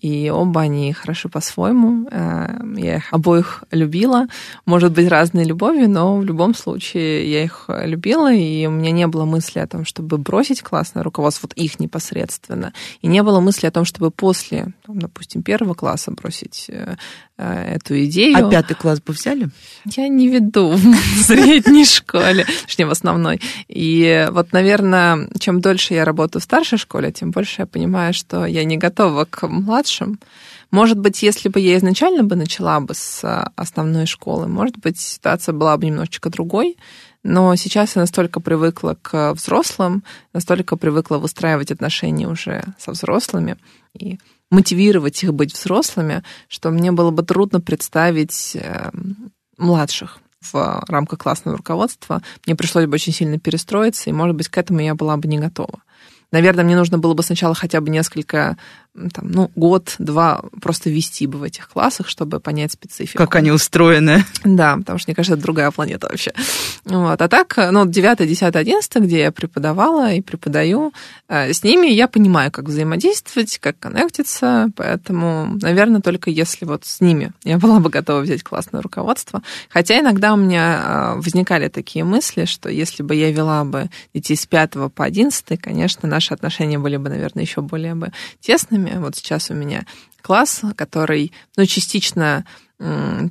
и 0.00 0.30
оба 0.30 0.62
они 0.62 0.92
хороши 0.92 1.28
по-своему. 1.28 2.08
Э, 2.10 2.48
я 2.76 2.96
их 2.96 3.12
обоих 3.12 3.64
любила. 3.70 4.26
Может 4.66 4.92
быть, 4.92 5.08
разной 5.08 5.44
любовью, 5.44 5.88
но 5.88 6.16
в 6.16 6.24
любом 6.24 6.54
случае 6.54 7.30
я 7.30 7.44
их 7.44 7.66
любила, 7.68 8.32
и 8.32 8.66
у 8.66 8.70
меня 8.70 8.90
не 8.90 9.06
было 9.06 9.24
мысли 9.24 9.60
о 9.60 9.66
том, 9.66 9.84
чтобы 9.84 10.18
бросить 10.18 10.62
классное 10.62 11.02
руководство, 11.02 11.46
вот 11.46 11.56
их 11.56 11.78
непосредственно. 11.78 12.72
И 13.00 13.06
не 13.06 13.22
было 13.22 13.40
мысли 13.40 13.66
о 13.66 13.70
том, 13.70 13.84
чтобы 13.84 14.10
после, 14.10 14.74
допустим, 14.88 15.42
первого 15.42 15.74
класса 15.74 16.10
бросить 16.10 16.66
э, 16.68 16.96
эту 17.42 18.04
идею. 18.04 18.46
А 18.46 18.50
пятый 18.50 18.74
класс 18.74 19.00
бы 19.00 19.12
взяли? 19.12 19.48
Я 19.84 20.08
не 20.08 20.28
веду 20.28 20.70
в 20.76 21.22
средней 21.22 21.84
школе, 21.84 22.46
точнее, 22.62 22.86
в 22.86 22.90
основной. 22.90 23.40
И 23.68 24.28
вот, 24.30 24.52
наверное, 24.52 25.28
чем 25.38 25.60
дольше 25.60 25.94
я 25.94 26.04
работаю 26.04 26.40
в 26.40 26.44
старшей 26.44 26.78
школе, 26.78 27.12
тем 27.12 27.30
больше 27.30 27.62
я 27.62 27.66
понимаю, 27.66 28.14
что 28.14 28.46
я 28.46 28.64
не 28.64 28.76
готова 28.76 29.24
к 29.24 29.46
младшим. 29.46 30.18
Может 30.70 30.98
быть, 30.98 31.22
если 31.22 31.48
бы 31.50 31.60
я 31.60 31.76
изначально 31.76 32.24
бы 32.24 32.34
начала 32.34 32.80
бы 32.80 32.94
с 32.94 33.22
основной 33.56 34.06
школы, 34.06 34.48
может 34.48 34.78
быть, 34.78 34.98
ситуация 34.98 35.52
была 35.52 35.76
бы 35.76 35.86
немножечко 35.86 36.30
другой. 36.30 36.76
Но 37.24 37.54
сейчас 37.54 37.94
я 37.94 38.00
настолько 38.00 38.40
привыкла 38.40 38.96
к 39.00 39.34
взрослым, 39.34 40.02
настолько 40.32 40.76
привыкла 40.76 41.18
выстраивать 41.18 41.70
отношения 41.70 42.26
уже 42.26 42.64
со 42.78 42.90
взрослыми 42.90 43.58
и 43.94 44.18
мотивировать 44.52 45.22
их 45.22 45.34
быть 45.34 45.54
взрослыми, 45.54 46.22
что 46.46 46.70
мне 46.70 46.92
было 46.92 47.10
бы 47.10 47.22
трудно 47.22 47.60
представить 47.60 48.54
эм, 48.54 49.32
младших 49.56 50.18
в 50.40 50.84
рамках 50.88 51.20
классного 51.20 51.56
руководства. 51.56 52.22
Мне 52.46 52.54
пришлось 52.54 52.86
бы 52.86 52.94
очень 52.94 53.12
сильно 53.12 53.38
перестроиться, 53.38 54.10
и, 54.10 54.12
может 54.12 54.36
быть, 54.36 54.48
к 54.48 54.58
этому 54.58 54.80
я 54.80 54.94
была 54.94 55.16
бы 55.16 55.26
не 55.26 55.38
готова. 55.38 55.82
Наверное, 56.32 56.64
мне 56.64 56.76
нужно 56.76 56.98
было 56.98 57.14
бы 57.14 57.22
сначала 57.22 57.54
хотя 57.54 57.80
бы 57.80 57.90
несколько 57.90 58.56
там, 59.14 59.30
ну, 59.30 59.50
год-два 59.56 60.42
просто 60.60 60.90
вести 60.90 61.26
бы 61.26 61.38
в 61.38 61.42
этих 61.42 61.68
классах, 61.68 62.08
чтобы 62.08 62.40
понять 62.40 62.72
специфику. 62.72 63.16
Как 63.16 63.36
они 63.36 63.50
устроены. 63.50 64.24
Да, 64.44 64.76
потому 64.76 64.98
что, 64.98 65.10
мне 65.10 65.14
кажется, 65.14 65.34
это 65.34 65.42
другая 65.42 65.70
планета 65.70 66.08
вообще. 66.08 66.32
Вот. 66.84 67.20
А 67.20 67.28
так, 67.28 67.56
ну, 67.70 67.86
9, 67.86 68.28
10, 68.28 68.54
11, 68.54 68.94
где 68.96 69.20
я 69.20 69.32
преподавала 69.32 70.12
и 70.12 70.20
преподаю, 70.20 70.92
э, 71.28 71.52
с 71.54 71.62
ними 71.62 71.86
я 71.86 72.06
понимаю, 72.06 72.50
как 72.50 72.66
взаимодействовать, 72.66 73.58
как 73.58 73.78
коннектиться, 73.78 74.70
поэтому, 74.76 75.58
наверное, 75.62 76.02
только 76.02 76.28
если 76.28 76.66
вот 76.66 76.84
с 76.84 77.00
ними 77.00 77.32
я 77.44 77.58
была 77.58 77.80
бы 77.80 77.88
готова 77.88 78.20
взять 78.20 78.42
классное 78.42 78.82
руководство. 78.82 79.42
Хотя 79.70 80.00
иногда 80.00 80.34
у 80.34 80.36
меня 80.36 81.14
э, 81.14 81.16
возникали 81.16 81.68
такие 81.68 82.04
мысли, 82.04 82.44
что 82.44 82.68
если 82.68 83.02
бы 83.02 83.14
я 83.14 83.30
вела 83.30 83.64
бы 83.64 83.88
детей 84.12 84.36
с 84.36 84.46
5 84.46 84.92
по 84.94 85.04
11, 85.04 85.58
конечно, 85.60 86.06
наши 86.22 86.34
отношения 86.34 86.78
были 86.78 86.96
бы, 86.96 87.08
наверное, 87.08 87.42
еще 87.42 87.62
более 87.62 87.94
бы 87.94 88.12
тесными. 88.40 88.96
Вот 88.98 89.16
сейчас 89.16 89.50
у 89.50 89.54
меня 89.54 89.84
класс, 90.22 90.62
который, 90.76 91.32
ну, 91.56 91.66
частично 91.66 92.44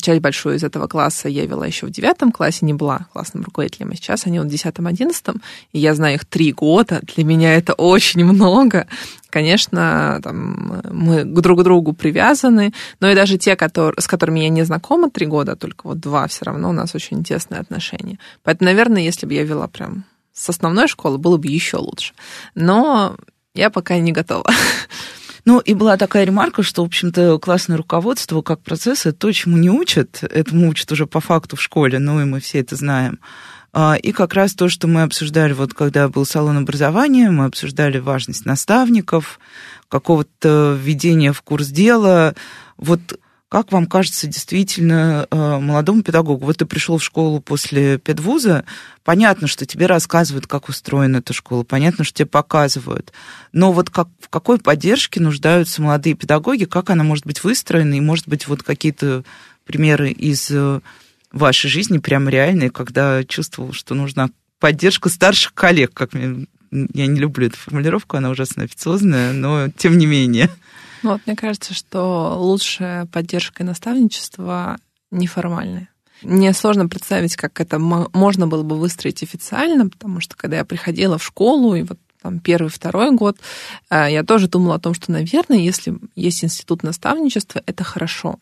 часть 0.01 0.21
большую 0.21 0.55
из 0.55 0.63
этого 0.63 0.87
класса 0.87 1.27
я 1.27 1.45
вела 1.45 1.67
еще 1.67 1.85
в 1.85 1.89
девятом 1.89 2.31
классе, 2.31 2.65
не 2.65 2.73
была 2.73 3.07
классным 3.11 3.43
руководителем, 3.43 3.91
а 3.91 3.95
сейчас 3.95 4.25
они 4.25 4.39
вот 4.39 4.47
в 4.47 4.51
десятом, 4.51 4.87
одиннадцатом, 4.87 5.41
и 5.73 5.79
я 5.79 5.93
знаю 5.93 6.15
их 6.15 6.25
три 6.25 6.53
года, 6.53 7.01
для 7.15 7.25
меня 7.25 7.53
это 7.55 7.73
очень 7.73 8.23
много. 8.23 8.87
Конечно, 9.29 10.21
там, 10.23 10.81
мы 10.89 11.25
друг 11.25 11.59
к 11.59 11.63
другу 11.63 11.91
привязаны, 11.91 12.73
но 13.01 13.09
и 13.09 13.15
даже 13.15 13.37
те, 13.37 13.57
которые, 13.57 14.01
с 14.01 14.07
которыми 14.07 14.39
я 14.39 14.47
не 14.47 14.63
знакома 14.63 15.09
три 15.09 15.25
года, 15.25 15.57
только 15.57 15.87
вот 15.87 15.99
два, 15.99 16.27
все 16.27 16.45
равно 16.45 16.69
у 16.69 16.73
нас 16.73 16.95
очень 16.95 17.21
тесные 17.21 17.59
отношения. 17.59 18.19
Поэтому, 18.43 18.69
наверное, 18.69 19.01
если 19.01 19.25
бы 19.25 19.33
я 19.33 19.43
вела 19.43 19.67
прям 19.67 20.05
с 20.41 20.49
основной 20.49 20.87
школы, 20.87 21.17
было 21.17 21.37
бы 21.37 21.47
еще 21.47 21.77
лучше. 21.77 22.13
Но 22.55 23.15
я 23.53 23.69
пока 23.69 23.97
не 23.97 24.11
готова. 24.11 24.49
Ну, 25.43 25.57
и 25.57 25.73
была 25.73 25.97
такая 25.97 26.23
ремарка, 26.23 26.61
что, 26.61 26.83
в 26.83 26.85
общем-то, 26.85 27.39
классное 27.39 27.75
руководство 27.75 28.43
как 28.43 28.61
процесс, 28.61 29.07
это 29.07 29.17
то, 29.17 29.31
чему 29.31 29.57
не 29.57 29.71
учат, 29.71 30.21
этому 30.21 30.69
учат 30.69 30.91
уже 30.91 31.07
по 31.07 31.19
факту 31.19 31.55
в 31.55 31.61
школе, 31.63 31.97
ну, 31.97 32.21
и 32.21 32.25
мы 32.25 32.39
все 32.39 32.59
это 32.59 32.75
знаем. 32.75 33.19
А, 33.73 33.95
и 33.95 34.11
как 34.11 34.35
раз 34.35 34.53
то, 34.53 34.69
что 34.69 34.87
мы 34.87 35.01
обсуждали, 35.01 35.53
вот 35.53 35.73
когда 35.73 36.09
был 36.09 36.27
салон 36.27 36.57
образования, 36.57 37.31
мы 37.31 37.45
обсуждали 37.45 37.97
важность 37.97 38.45
наставников, 38.45 39.39
какого-то 39.89 40.77
введения 40.79 41.33
в 41.33 41.41
курс 41.41 41.69
дела. 41.69 42.35
Вот 42.77 42.99
как 43.51 43.73
вам 43.73 43.85
кажется, 43.85 44.27
действительно, 44.27 45.27
э, 45.29 45.59
молодому 45.59 46.03
педагогу, 46.03 46.45
вот 46.45 46.55
ты 46.55 46.65
пришел 46.65 46.97
в 46.97 47.03
школу 47.03 47.41
после 47.41 47.97
педвуза, 47.97 48.63
понятно, 49.03 49.47
что 49.47 49.65
тебе 49.65 49.87
рассказывают, 49.87 50.47
как 50.47 50.69
устроена 50.69 51.17
эта 51.17 51.33
школа, 51.33 51.63
понятно, 51.63 52.05
что 52.05 52.19
тебе 52.19 52.27
показывают, 52.27 53.11
но 53.51 53.73
вот 53.73 53.89
как, 53.89 54.07
в 54.21 54.29
какой 54.29 54.57
поддержке 54.57 55.19
нуждаются 55.19 55.81
молодые 55.81 56.15
педагоги, 56.15 56.63
как 56.63 56.91
она 56.91 57.03
может 57.03 57.25
быть 57.25 57.43
выстроена, 57.43 57.95
и, 57.95 57.99
может 57.99 58.25
быть, 58.29 58.47
вот 58.47 58.63
какие-то 58.63 59.25
примеры 59.65 60.11
из 60.11 60.49
э, 60.49 60.79
вашей 61.33 61.69
жизни 61.69 61.97
прям 61.97 62.29
реальные, 62.29 62.69
когда 62.69 63.21
чувствовал, 63.25 63.73
что 63.73 63.95
нужна 63.95 64.29
поддержка 64.59 65.09
старших 65.09 65.53
коллег, 65.53 65.93
как 65.93 66.13
мне, 66.13 66.47
я 66.71 67.05
не 67.05 67.19
люблю 67.19 67.47
эту 67.47 67.57
формулировку, 67.57 68.15
она 68.15 68.29
ужасно 68.29 68.63
официозная, 68.63 69.33
но 69.33 69.67
тем 69.75 69.97
не 69.97 70.05
менее. 70.05 70.49
Ну, 71.03 71.13
вот 71.13 71.21
мне 71.25 71.35
кажется, 71.35 71.73
что 71.73 72.35
лучшая 72.37 73.05
поддержка 73.07 73.63
и 73.63 73.65
наставничество 73.65 74.77
неформальное. 75.11 75.89
Мне 76.21 76.53
сложно 76.53 76.87
представить, 76.87 77.35
как 77.35 77.59
это 77.59 77.79
можно 77.79 78.47
было 78.47 78.63
бы 78.63 78.77
выстроить 78.77 79.23
официально, 79.23 79.89
потому 79.89 80.19
что 80.19 80.35
когда 80.35 80.57
я 80.57 80.65
приходила 80.65 81.17
в 81.17 81.23
школу, 81.23 81.73
и 81.73 81.81
вот 81.81 81.97
там 82.21 82.39
первый, 82.39 82.69
второй 82.69 83.11
год, 83.11 83.37
э, 83.89 84.07
я 84.11 84.23
тоже 84.23 84.47
думала 84.47 84.75
о 84.75 84.79
том, 84.79 84.93
что, 84.93 85.11
наверное, 85.11 85.57
если 85.57 85.97
есть 86.15 86.43
институт 86.43 86.83
наставничества, 86.83 87.63
это 87.65 87.83
хорошо. 87.83 88.37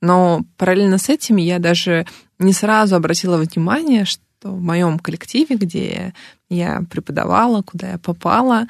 Но 0.00 0.42
параллельно 0.56 0.96
с 0.96 1.10
этим 1.10 1.36
я 1.36 1.58
даже 1.58 2.06
не 2.38 2.54
сразу 2.54 2.96
обратила 2.96 3.36
внимание, 3.36 4.06
что 4.06 4.22
в 4.42 4.60
моем 4.62 4.98
коллективе, 4.98 5.56
где 5.56 6.14
я 6.48 6.82
преподавала, 6.90 7.60
куда 7.60 7.92
я 7.92 7.98
попала, 7.98 8.66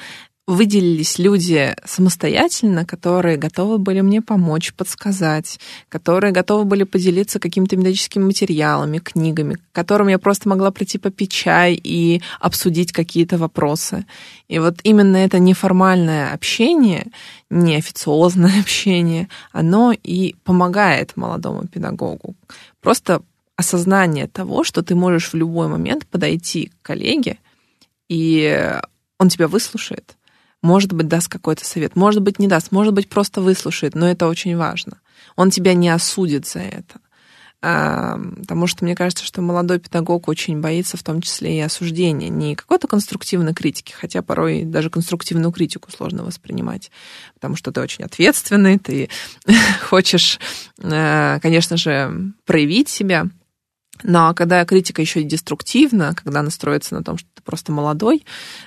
выделились 0.46 1.18
люди 1.18 1.74
самостоятельно, 1.84 2.84
которые 2.84 3.36
готовы 3.36 3.78
были 3.78 4.00
мне 4.00 4.20
помочь, 4.20 4.74
подсказать, 4.74 5.60
которые 5.88 6.32
готовы 6.32 6.64
были 6.64 6.82
поделиться 6.82 7.38
какими-то 7.38 7.76
методическими 7.76 8.24
материалами, 8.24 8.98
книгами, 8.98 9.54
к 9.54 9.60
которым 9.72 10.08
я 10.08 10.18
просто 10.18 10.48
могла 10.48 10.70
прийти 10.70 10.98
попить 10.98 11.30
чай 11.30 11.80
и 11.82 12.20
обсудить 12.40 12.92
какие-то 12.92 13.38
вопросы. 13.38 14.06
И 14.48 14.58
вот 14.58 14.80
именно 14.82 15.16
это 15.18 15.38
неформальное 15.38 16.32
общение, 16.32 17.06
неофициозное 17.48 18.60
общение, 18.60 19.28
оно 19.52 19.92
и 19.92 20.34
помогает 20.44 21.16
молодому 21.16 21.68
педагогу. 21.68 22.34
Просто 22.80 23.22
осознание 23.56 24.26
того, 24.26 24.64
что 24.64 24.82
ты 24.82 24.94
можешь 24.94 25.32
в 25.32 25.34
любой 25.34 25.68
момент 25.68 26.06
подойти 26.06 26.72
к 26.82 26.86
коллеге, 26.86 27.38
и 28.08 28.74
он 29.18 29.28
тебя 29.28 29.46
выслушает, 29.46 30.16
может 30.62 30.92
быть, 30.92 31.08
даст 31.08 31.28
какой-то 31.28 31.64
совет, 31.64 31.96
может 31.96 32.22
быть, 32.22 32.38
не 32.38 32.48
даст, 32.48 32.72
может 32.72 32.92
быть, 32.92 33.08
просто 33.08 33.40
выслушает, 33.40 33.94
но 33.94 34.08
это 34.08 34.26
очень 34.26 34.56
важно. 34.56 34.98
Он 35.36 35.50
тебя 35.50 35.74
не 35.74 35.88
осудит 35.88 36.46
за 36.46 36.60
это. 36.60 37.00
Потому 37.60 38.66
что 38.66 38.84
мне 38.84 38.94
кажется, 38.94 39.22
что 39.22 39.42
молодой 39.42 39.78
педагог 39.78 40.28
очень 40.28 40.60
боится 40.60 40.96
в 40.96 41.02
том 41.02 41.20
числе 41.20 41.58
и 41.58 41.60
осуждения, 41.60 42.30
не 42.30 42.54
какой-то 42.54 42.88
конструктивной 42.88 43.52
критики, 43.52 43.92
хотя 43.92 44.22
порой 44.22 44.64
даже 44.64 44.88
конструктивную 44.88 45.52
критику 45.52 45.90
сложно 45.90 46.24
воспринимать, 46.24 46.90
потому 47.34 47.56
что 47.56 47.70
ты 47.70 47.82
очень 47.82 48.04
ответственный, 48.04 48.78
ты 48.78 49.10
хочешь, 49.82 50.40
э, 50.78 51.38
конечно 51.42 51.76
же, 51.76 52.32
проявить 52.46 52.88
себя, 52.88 53.28
но 54.02 54.34
когда 54.34 54.64
критика 54.64 55.02
еще 55.02 55.20
и 55.20 55.24
деструктивна, 55.24 56.14
когда 56.14 56.40
она 56.40 56.50
строится 56.50 56.94
на 56.94 57.04
том, 57.04 57.18
что 57.18 57.28
ты 57.34 57.42
просто 57.42 57.72
молодой, 57.72 58.24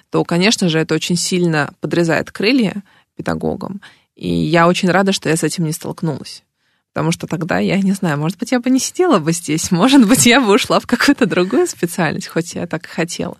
то, 0.09 0.23
конечно 0.23 0.69
же, 0.69 0.79
это 0.79 0.93
очень 0.93 1.15
сильно 1.15 1.73
подрезает 1.79 2.31
крылья 2.31 2.83
педагогам. 3.15 3.81
И 4.15 4.29
я 4.29 4.67
очень 4.67 4.89
рада, 4.89 5.11
что 5.11 5.29
я 5.29 5.35
с 5.35 5.43
этим 5.43 5.65
не 5.65 5.71
столкнулась. 5.71 6.42
Потому 6.93 7.11
что 7.11 7.25
тогда, 7.25 7.57
я 7.57 7.79
не 7.79 7.93
знаю, 7.93 8.19
может 8.19 8.37
быть, 8.37 8.51
я 8.51 8.59
бы 8.59 8.69
не 8.69 8.77
сидела 8.77 9.17
бы 9.17 9.31
здесь, 9.31 9.71
может 9.71 10.07
быть, 10.07 10.27
я 10.27 10.39
бы 10.39 10.53
ушла 10.53 10.79
в 10.79 10.85
какую-то 10.85 11.25
другую 11.25 11.65
специальность, 11.65 12.27
хоть 12.27 12.53
я 12.53 12.67
так 12.67 12.85
и 12.85 12.87
хотела. 12.87 13.37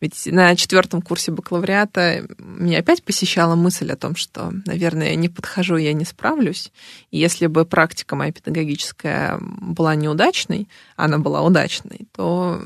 Ведь 0.00 0.26
на 0.26 0.54
четвертом 0.54 1.02
курсе 1.02 1.32
бакалавриата 1.32 2.28
меня 2.38 2.78
опять 2.78 3.02
посещала 3.02 3.56
мысль 3.56 3.90
о 3.90 3.96
том, 3.96 4.14
что, 4.14 4.52
наверное, 4.66 5.10
я 5.10 5.14
не 5.16 5.28
подхожу, 5.28 5.76
я 5.78 5.92
не 5.94 6.04
справлюсь. 6.04 6.70
И 7.10 7.18
если 7.18 7.48
бы 7.48 7.64
практика 7.64 8.14
моя 8.14 8.30
педагогическая 8.30 9.38
была 9.40 9.96
неудачной, 9.96 10.68
она 10.94 11.18
была 11.18 11.42
удачной, 11.42 12.06
то, 12.14 12.62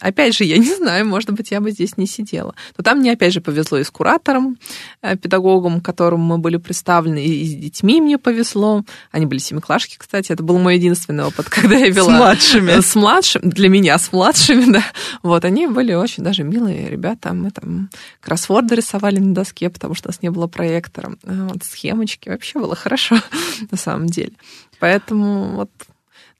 опять 0.00 0.36
же, 0.36 0.44
я 0.44 0.58
не 0.58 0.74
знаю, 0.74 1.06
может 1.06 1.30
быть, 1.30 1.50
я 1.50 1.62
бы 1.62 1.70
здесь 1.70 1.96
не 1.96 2.06
сидела. 2.06 2.54
Но 2.76 2.84
там 2.84 2.98
мне, 2.98 3.12
опять 3.12 3.32
же, 3.32 3.40
повезло 3.40 3.78
и 3.78 3.84
с 3.84 3.90
куратором, 3.90 4.58
э, 5.00 5.16
педагогом, 5.16 5.80
которому 5.80 6.24
мы 6.24 6.38
были 6.38 6.58
представлены, 6.58 7.24
и 7.24 7.46
с 7.46 7.54
детьми 7.54 8.02
мне 8.02 8.18
повезло. 8.18 8.84
Они 9.10 9.24
были 9.24 9.38
семиклассниками, 9.38 9.77
Пашки, 9.78 9.94
кстати, 9.96 10.32
это 10.32 10.42
был 10.42 10.58
мой 10.58 10.74
единственный 10.74 11.22
опыт, 11.22 11.48
когда 11.48 11.76
я 11.76 11.88
вела... 11.88 12.12
С 12.12 12.18
младшими. 12.18 12.80
С 12.80 12.94
младшими, 12.96 13.48
для 13.48 13.68
меня 13.68 13.96
с 13.96 14.10
младшими, 14.10 14.64
да. 14.72 14.82
Вот, 15.22 15.44
они 15.44 15.68
были 15.68 15.94
очень 15.94 16.24
даже 16.24 16.42
милые 16.42 16.90
ребята. 16.90 17.32
Мы 17.32 17.52
там 17.52 17.88
кроссворды 18.20 18.74
рисовали 18.74 19.20
на 19.20 19.32
доске, 19.34 19.70
потому 19.70 19.94
что 19.94 20.08
у 20.08 20.10
нас 20.10 20.20
не 20.20 20.30
было 20.30 20.48
проектора. 20.48 21.14
Вот, 21.22 21.62
схемочки. 21.62 22.28
Вообще 22.28 22.58
было 22.58 22.74
хорошо, 22.74 23.18
на 23.70 23.78
самом 23.78 24.06
деле. 24.06 24.32
Поэтому 24.80 25.54
вот 25.54 25.70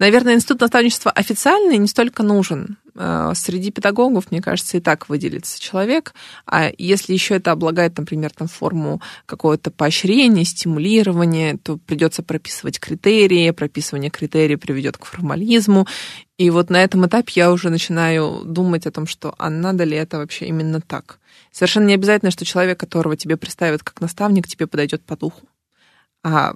Наверное, 0.01 0.35
институт 0.35 0.61
наставничества 0.61 1.11
официальный 1.11 1.77
не 1.77 1.89
столько 1.89 2.23
нужен. 2.23 2.77
Э, 3.01 3.31
среди 3.37 3.71
педагогов, 3.71 4.33
мне 4.33 4.43
кажется, 4.43 4.77
и 4.77 4.81
так 4.81 5.09
выделится 5.09 5.61
человек. 5.61 6.15
А 6.47 6.69
если 6.77 7.13
еще 7.13 7.37
это 7.37 7.53
облагает, 7.53 7.97
например, 7.97 8.33
там, 8.33 8.49
форму 8.49 9.01
какого-то 9.25 9.71
поощрения, 9.71 10.45
стимулирования, 10.45 11.57
то 11.63 11.77
придется 11.77 12.25
прописывать 12.25 12.81
критерии, 12.81 13.53
прописывание 13.53 14.11
критериев 14.11 14.59
приведет 14.59 14.97
к 14.97 15.05
формализму. 15.05 15.87
И 16.39 16.51
вот 16.51 16.71
на 16.71 16.83
этом 16.83 17.07
этапе 17.07 17.33
я 17.37 17.53
уже 17.53 17.71
начинаю 17.71 18.43
думать 18.45 18.85
о 18.87 18.91
том, 18.91 19.07
что 19.07 19.33
а 19.39 19.49
надо 19.49 19.85
ли 19.85 19.97
это 19.97 20.19
вообще 20.19 20.47
именно 20.47 20.81
так. 20.81 21.21
Совершенно 21.53 21.87
не 21.87 21.95
обязательно, 21.95 22.33
что 22.33 22.45
человек, 22.45 22.81
которого 22.81 23.17
тебе 23.17 23.37
представят 23.37 23.85
как 23.85 24.01
наставник, 24.01 24.49
тебе 24.49 24.67
подойдет 24.67 25.05
по 25.05 25.17
духу. 25.17 25.47
А 26.25 26.55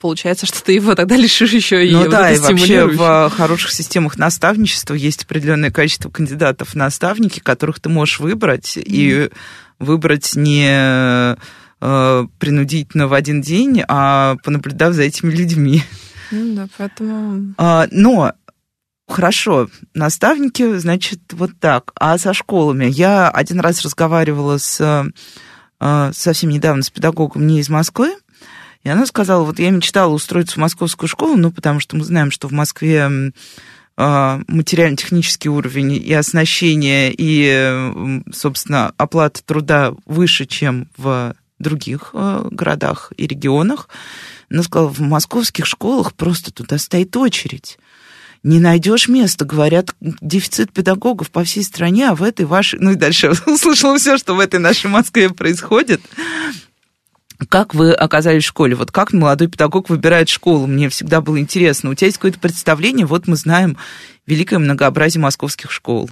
получается, 0.00 0.46
что 0.46 0.62
ты 0.64 0.72
его 0.72 0.94
тогда 0.94 1.16
лишишь 1.18 1.52
еще 1.52 1.86
и 1.86 1.92
Ну 1.92 2.00
вот 2.00 2.10
да, 2.10 2.32
и 2.32 2.38
вообще 2.38 2.86
в 2.86 3.30
хороших 3.30 3.70
системах 3.70 4.18
наставничества 4.18 4.94
есть 4.94 5.24
определенное 5.24 5.70
количество 5.70 6.10
кандидатов 6.10 6.70
в 6.70 6.74
наставники, 6.74 7.40
которых 7.40 7.80
ты 7.80 7.88
можешь 7.88 8.20
выбрать, 8.20 8.76
mm. 8.76 8.82
и 8.84 9.30
выбрать 9.78 10.34
не 10.34 11.36
э, 11.80 12.26
принудительно 12.38 13.08
в 13.08 13.14
один 13.14 13.40
день, 13.40 13.82
а 13.86 14.36
понаблюдав 14.42 14.94
за 14.94 15.02
этими 15.02 15.30
людьми. 15.30 15.82
Ну 16.30 16.54
да, 16.54 16.68
поэтому... 16.76 17.54
А, 17.58 17.86
но 17.90 18.32
Хорошо, 19.10 19.68
наставники, 19.92 20.78
значит, 20.78 21.18
вот 21.32 21.50
так. 21.58 21.90
А 21.96 22.16
со 22.16 22.32
школами? 22.32 22.84
Я 22.84 23.28
один 23.28 23.58
раз 23.58 23.82
разговаривала 23.82 24.56
с 24.58 24.80
э, 25.80 26.10
совсем 26.14 26.50
недавно 26.50 26.84
с 26.84 26.90
педагогом 26.90 27.44
не 27.44 27.58
из 27.58 27.68
Москвы, 27.68 28.14
и 28.82 28.88
она 28.88 29.06
сказала, 29.06 29.44
вот 29.44 29.58
я 29.58 29.70
мечтала 29.70 30.12
устроиться 30.12 30.54
в 30.54 30.58
московскую 30.58 31.08
школу, 31.08 31.36
ну, 31.36 31.50
потому 31.50 31.80
что 31.80 31.96
мы 31.96 32.04
знаем, 32.04 32.30
что 32.30 32.48
в 32.48 32.52
Москве 32.52 33.32
а, 33.96 34.40
материально-технический 34.48 35.50
уровень 35.50 35.92
и 35.92 36.12
оснащение, 36.14 37.12
и, 37.16 38.22
собственно, 38.32 38.92
оплата 38.96 39.42
труда 39.44 39.92
выше, 40.06 40.46
чем 40.46 40.88
в 40.96 41.34
других 41.58 42.10
а, 42.14 42.48
городах 42.50 43.12
и 43.18 43.26
регионах. 43.26 43.88
Она 44.50 44.62
сказала, 44.62 44.88
в 44.88 45.00
московских 45.00 45.66
школах 45.66 46.14
просто 46.14 46.50
туда 46.50 46.78
стоит 46.78 47.14
очередь. 47.16 47.78
Не 48.42 48.58
найдешь 48.58 49.08
места, 49.08 49.44
говорят, 49.44 49.94
дефицит 50.00 50.72
педагогов 50.72 51.30
по 51.30 51.44
всей 51.44 51.62
стране, 51.62 52.08
а 52.08 52.14
в 52.14 52.22
этой 52.22 52.46
вашей... 52.46 52.80
Ну 52.80 52.92
и 52.92 52.94
дальше 52.94 53.32
услышала 53.46 53.98
все, 53.98 54.16
что 54.16 54.34
в 54.34 54.40
этой 54.40 54.58
нашей 54.58 54.86
Москве 54.86 55.28
происходит. 55.28 56.00
Как 57.48 57.74
вы 57.74 57.92
оказались 57.92 58.44
в 58.44 58.48
школе? 58.48 58.74
Вот 58.74 58.90
как 58.90 59.12
молодой 59.12 59.48
педагог 59.48 59.88
выбирает 59.88 60.28
школу? 60.28 60.66
Мне 60.66 60.88
всегда 60.88 61.20
было 61.20 61.38
интересно. 61.38 61.90
У 61.90 61.94
тебя 61.94 62.06
есть 62.06 62.18
какое-то 62.18 62.38
представление? 62.38 63.06
Вот 63.06 63.26
мы 63.26 63.36
знаем 63.36 63.76
великое 64.26 64.58
многообразие 64.58 65.22
московских 65.22 65.70
школ. 65.70 66.10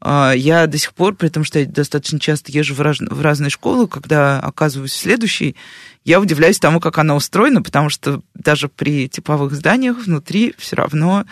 А, 0.00 0.32
я 0.32 0.66
до 0.66 0.76
сих 0.76 0.92
пор, 0.92 1.14
при 1.14 1.28
том, 1.28 1.44
что 1.44 1.60
я 1.60 1.66
достаточно 1.66 2.18
часто 2.18 2.52
езжу 2.52 2.74
в, 2.74 2.80
раз, 2.80 2.98
в 2.98 3.20
разные 3.22 3.50
школы, 3.50 3.86
когда 3.88 4.40
оказываюсь 4.40 4.92
в 4.92 4.96
следующей, 4.96 5.56
я 6.04 6.20
удивляюсь 6.20 6.58
тому, 6.58 6.80
как 6.80 6.98
она 6.98 7.14
устроена, 7.14 7.62
потому 7.62 7.88
что 7.88 8.20
даже 8.34 8.68
при 8.68 9.08
типовых 9.08 9.52
зданиях 9.54 10.04
внутри 10.04 10.54
все 10.58 10.76
равно 10.76 11.24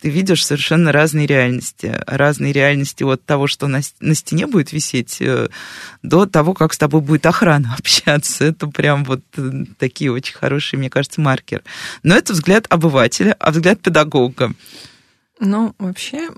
ты 0.00 0.08
видишь 0.08 0.44
совершенно 0.44 0.92
разные 0.92 1.26
реальности. 1.26 2.02
Разные 2.06 2.52
реальности 2.52 3.04
от 3.04 3.24
того, 3.24 3.46
что 3.46 3.66
на, 3.66 3.80
на 4.00 4.14
стене 4.14 4.46
будет 4.46 4.72
висеть, 4.72 5.18
э, 5.20 5.48
до 6.02 6.26
того, 6.26 6.54
как 6.54 6.72
с 6.72 6.78
тобой 6.78 7.00
будет 7.02 7.26
охрана 7.26 7.74
общаться. 7.78 8.44
Это 8.44 8.66
прям 8.66 9.04
вот 9.04 9.20
э, 9.36 9.50
такие 9.78 10.10
очень 10.10 10.34
хорошие, 10.34 10.78
мне 10.78 10.90
кажется, 10.90 11.20
маркеры. 11.20 11.62
Но 12.02 12.16
это 12.16 12.32
взгляд 12.32 12.66
обывателя, 12.68 13.36
а 13.38 13.50
взгляд 13.50 13.80
педагога. 13.80 14.54
Ну, 15.38 15.74
вообще, 15.78 16.30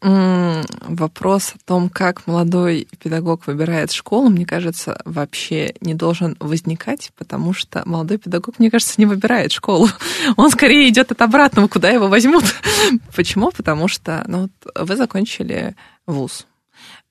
вопрос 0.00 1.54
о 1.54 1.58
том, 1.66 1.88
как 1.88 2.26
молодой 2.26 2.88
педагог 3.02 3.46
выбирает 3.46 3.92
школу, 3.92 4.28
мне 4.28 4.46
кажется, 4.46 5.00
вообще 5.04 5.74
не 5.80 5.94
должен 5.94 6.36
возникать, 6.40 7.12
потому 7.16 7.52
что 7.52 7.82
молодой 7.84 8.18
педагог, 8.18 8.58
мне 8.58 8.70
кажется, 8.70 8.94
не 8.98 9.06
выбирает 9.06 9.52
школу. 9.52 9.88
Он 10.36 10.50
скорее 10.50 10.88
идет 10.88 11.12
от 11.12 11.20
обратного, 11.22 11.68
куда 11.68 11.90
его 11.90 12.08
возьмут. 12.08 12.44
Почему? 13.16 13.50
Потому 13.50 13.88
что 13.88 14.24
ну, 14.26 14.48
вы 14.74 14.96
закончили 14.96 15.76
вуз, 16.06 16.46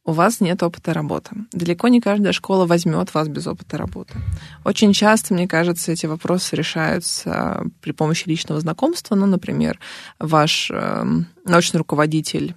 у 0.06 0.12
вас 0.12 0.42
нет 0.42 0.62
опыта 0.62 0.94
работы. 0.94 1.32
Далеко 1.54 1.88
не 1.88 2.02
каждая 2.02 2.34
школа 2.34 2.66
возьмет 2.66 3.14
вас 3.14 3.30
без 3.30 3.48
опыта 3.48 3.78
работы. 3.78 4.16
Очень 4.66 4.92
часто, 4.92 5.34
мне 5.34 5.48
кажется, 5.48 5.94
эти 5.94 6.06
вопросы 6.06 6.58
решаются 6.58 7.64
при 7.82 7.94
помощи 7.94 8.28
личного 8.28 8.60
знакомства. 8.60 9.16
Ну, 9.16 9.28
например, 9.28 9.80
ваш 10.20 10.70
э, 10.72 11.06
научный 11.46 11.78
руководитель 11.78 12.54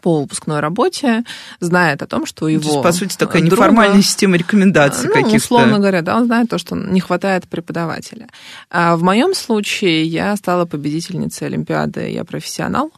по 0.00 0.20
выпускной 0.20 0.60
работе 0.60 1.24
знает 1.60 2.02
о 2.02 2.06
том, 2.06 2.26
что 2.26 2.48
его 2.48 2.62
То 2.62 2.68
есть, 2.68 2.82
по 2.82 2.92
сути, 2.92 3.16
такая 3.16 3.42
друга, 3.42 3.56
неформальная 3.56 4.02
система 4.02 4.36
рекомендаций 4.36 5.08
ну, 5.08 5.14
каких-то. 5.14 5.36
условно 5.36 5.78
говоря, 5.78 6.02
да, 6.02 6.16
он 6.16 6.26
знает 6.26 6.48
то, 6.48 6.58
что 6.58 6.74
не 6.74 7.00
хватает 7.00 7.48
преподавателя. 7.48 8.28
А 8.70 8.96
в 8.96 9.02
моем 9.02 9.34
случае 9.34 10.04
я 10.04 10.34
стала 10.36 10.64
победительницей 10.64 11.46
Олимпиады 11.46 12.10
«Я 12.10 12.24
профессионал», 12.24 12.92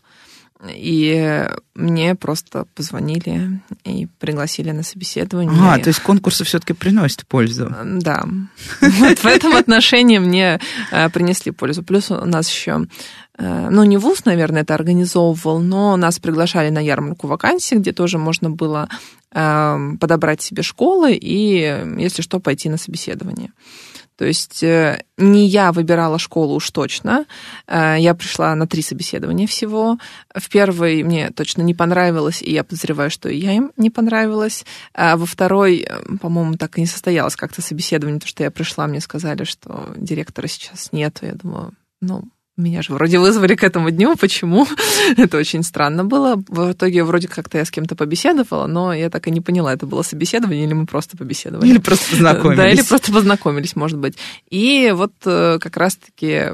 и 0.65 1.47
мне 1.75 2.15
просто 2.15 2.67
позвонили 2.75 3.61
и 3.85 4.07
пригласили 4.19 4.71
на 4.71 4.83
собеседование. 4.83 5.53
А, 5.63 5.79
то 5.79 5.89
есть 5.89 6.01
конкурсы 6.01 6.45
все-таки 6.45 6.73
приносят 6.73 7.27
пользу. 7.27 7.75
Да. 7.85 8.25
Вот 8.81 9.19
в 9.19 9.27
этом 9.27 9.55
отношении 9.55 10.19
мне 10.19 10.59
э, 10.91 11.11
принесли 11.11 11.53
пользу. 11.53 11.83
Плюс 11.83 12.11
у 12.11 12.25
нас 12.25 12.51
еще, 12.51 12.87
ну, 13.39 13.85
не 13.85 13.99
ВУЗ, 13.99 14.25
наверное, 14.25 14.63
это 14.63 14.75
организовывал, 14.75 15.61
но 15.61 15.97
нас 15.97 16.19
приглашали 16.19 16.71
на 16.71 16.79
ярмарку 16.79 17.27
вакансий, 17.27 17.77
где 17.77 17.93
тоже 17.93 18.19
можно 18.19 18.51
было 18.51 18.89
э, 19.33 19.79
подобрать 20.01 20.41
себе 20.41 20.63
школы 20.63 21.13
и, 21.13 21.85
если 21.99 22.23
что, 22.23 22.41
пойти 22.41 22.69
на 22.69 22.79
собеседование. 22.79 23.51
То 24.17 24.25
есть 24.25 24.63
э, 24.63 25.05
не 25.19 25.47
я 25.47 25.73
выбирала 25.73 26.19
школу 26.19 26.55
уж 26.55 26.71
точно. 26.71 27.27
Э, 27.67 27.97
я 27.99 28.15
пришла 28.15 28.55
на 28.55 28.67
три 28.67 28.83
собеседования 28.83 29.47
всего. 29.47 29.99
В 30.35 30.49
первой 30.49 31.03
мне 31.03 31.31
точно 31.31 31.63
не 31.63 31.75
понравилось, 31.75 32.41
и 32.41 32.51
я 32.51 32.65
подозреваю, 32.65 33.11
что 33.11 33.29
и 33.29 33.37
я 33.37 33.53
им 33.53 33.73
не 33.77 33.91
понравилась. 33.91 34.65
А 34.95 35.19
во 35.19 35.27
второй, 35.27 35.87
э, 35.87 36.17
по-моему, 36.21 36.55
так 36.55 36.79
и 36.79 36.81
не 36.81 36.87
состоялось 36.87 37.37
как-то 37.37 37.61
собеседование, 37.61 38.19
потому 38.19 38.31
что 38.31 38.43
я 38.43 38.51
пришла, 38.51 38.87
мне 38.87 39.01
сказали, 39.01 39.45
что 39.45 39.93
директора 39.97 40.47
сейчас 40.47 40.93
нет. 40.93 41.19
Я 41.21 41.33
думаю, 41.33 41.75
ну, 42.01 42.25
меня 42.57 42.83
же 42.83 42.93
вроде 42.93 43.19
вызвали 43.19 43.55
к 43.55 43.63
этому 43.63 43.91
дню, 43.91 44.17
почему? 44.17 44.67
это 45.17 45.37
очень 45.37 45.63
странно 45.63 46.05
было. 46.05 46.43
В 46.49 46.73
итоге 46.73 47.05
вроде 47.05 47.29
как-то 47.29 47.59
я 47.59 47.65
с 47.65 47.71
кем-то 47.71 47.97
побеседовала, 47.97 48.67
но 48.67 48.93
я 48.93 49.11
так 49.11 49.27
и 49.29 49.31
не 49.31 49.41
поняла, 49.41 49.73
это 49.73 49.87
было 49.87 50.03
собеседование 50.03 50.65
или 50.65 50.73
мы 50.73 50.87
просто 50.87 51.17
побеседовали. 51.17 51.69
Или 51.69 51.79
просто 51.79 52.11
познакомились. 52.11 52.57
Да, 52.57 52.69
или 52.71 52.83
просто 52.83 53.13
познакомились, 53.13 53.77
может 53.77 53.99
быть. 53.99 54.17
И 54.51 54.93
вот 54.95 55.13
э, 55.25 55.59
как 55.61 55.77
раз-таки 55.77 56.51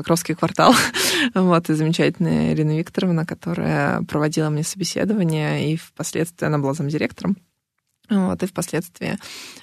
Покровский 0.00 0.34
квартал. 0.34 0.74
вот, 1.34 1.68
и 1.68 1.74
замечательная 1.74 2.54
Ирина 2.54 2.78
Викторовна, 2.78 3.26
которая 3.26 4.00
проводила 4.04 4.48
мне 4.48 4.62
собеседование, 4.62 5.74
и 5.74 5.76
впоследствии 5.76 6.46
она 6.46 6.58
была 6.58 6.72
замдиректором. 6.72 7.36
Вот, 8.10 8.42
и 8.42 8.46
впоследствии 8.46 9.10
э, 9.10 9.18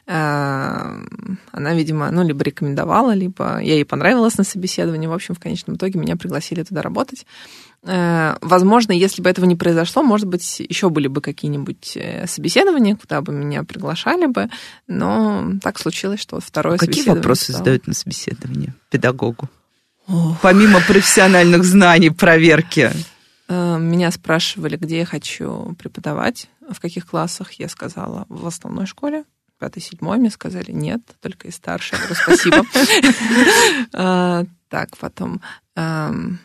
она, 0.08 1.74
видимо, 1.74 2.10
ну, 2.12 2.24
либо 2.24 2.43
рекомендовала, 2.43 3.14
либо 3.14 3.60
я 3.60 3.74
ей 3.74 3.84
понравилась 3.84 4.38
на 4.38 4.45
собеседовании. 4.45 5.08
В 5.08 5.14
общем, 5.14 5.36
в 5.36 5.39
конечном 5.39 5.76
итоге 5.76 6.00
меня 6.00 6.16
пригласили 6.16 6.64
туда 6.64 6.82
работать. 6.82 7.26
Э, 7.84 8.38
возможно, 8.41 8.93
если 8.93 9.22
бы 9.22 9.30
этого 9.30 9.45
не 9.45 9.58
произошло, 9.58 10.02
может 10.02 10.28
быть, 10.28 10.62
еще 10.62 10.89
были 10.89 11.08
бы 11.08 11.20
какие-нибудь 11.20 11.98
э, 11.98 12.26
собеседования, 12.26 12.95
куда 12.95 13.22
бы 13.22 13.34
меня 13.34 13.64
приглашали 13.64 14.28
бы, 14.28 14.50
но 14.88 15.52
так 15.62 15.78
случилось, 15.78 16.22
что 16.22 16.39
второе 16.39 16.76
а 16.76 16.80
Какие 16.80 17.04
вопросы 17.04 17.45
стало. 17.45 17.58
задают 17.58 17.88
на 17.88 17.93
собеседовании 17.93 18.74
педагогу? 18.89 19.50
Ох. 20.08 20.38
Помимо 20.41 20.80
профессиональных 20.88 21.66
знаний, 21.66 22.12
проверки. 22.12 22.91
Меня 23.50 24.12
спрашивали, 24.12 24.76
где 24.76 25.00
я 25.00 25.06
хочу 25.06 25.74
преподавать, 25.80 26.50
в 26.70 26.80
каких 26.80 27.05
классах. 27.05 27.53
Я 27.53 27.70
сказала, 27.70 28.26
в 28.30 28.45
основной 28.45 28.86
школе. 28.86 29.24
Пятый, 29.59 29.82
седьмой 29.82 30.18
мне 30.18 30.30
сказали, 30.30 30.72
нет, 30.72 31.01
только 31.20 31.47
и 31.47 31.51
старший. 31.51 31.97
Я 31.97 32.05
говорю, 32.05 32.22
спасибо. 32.22 32.65
Э, 33.93 34.45
так, 34.70 34.97
потом... 34.97 35.41
Эм, 35.76 36.39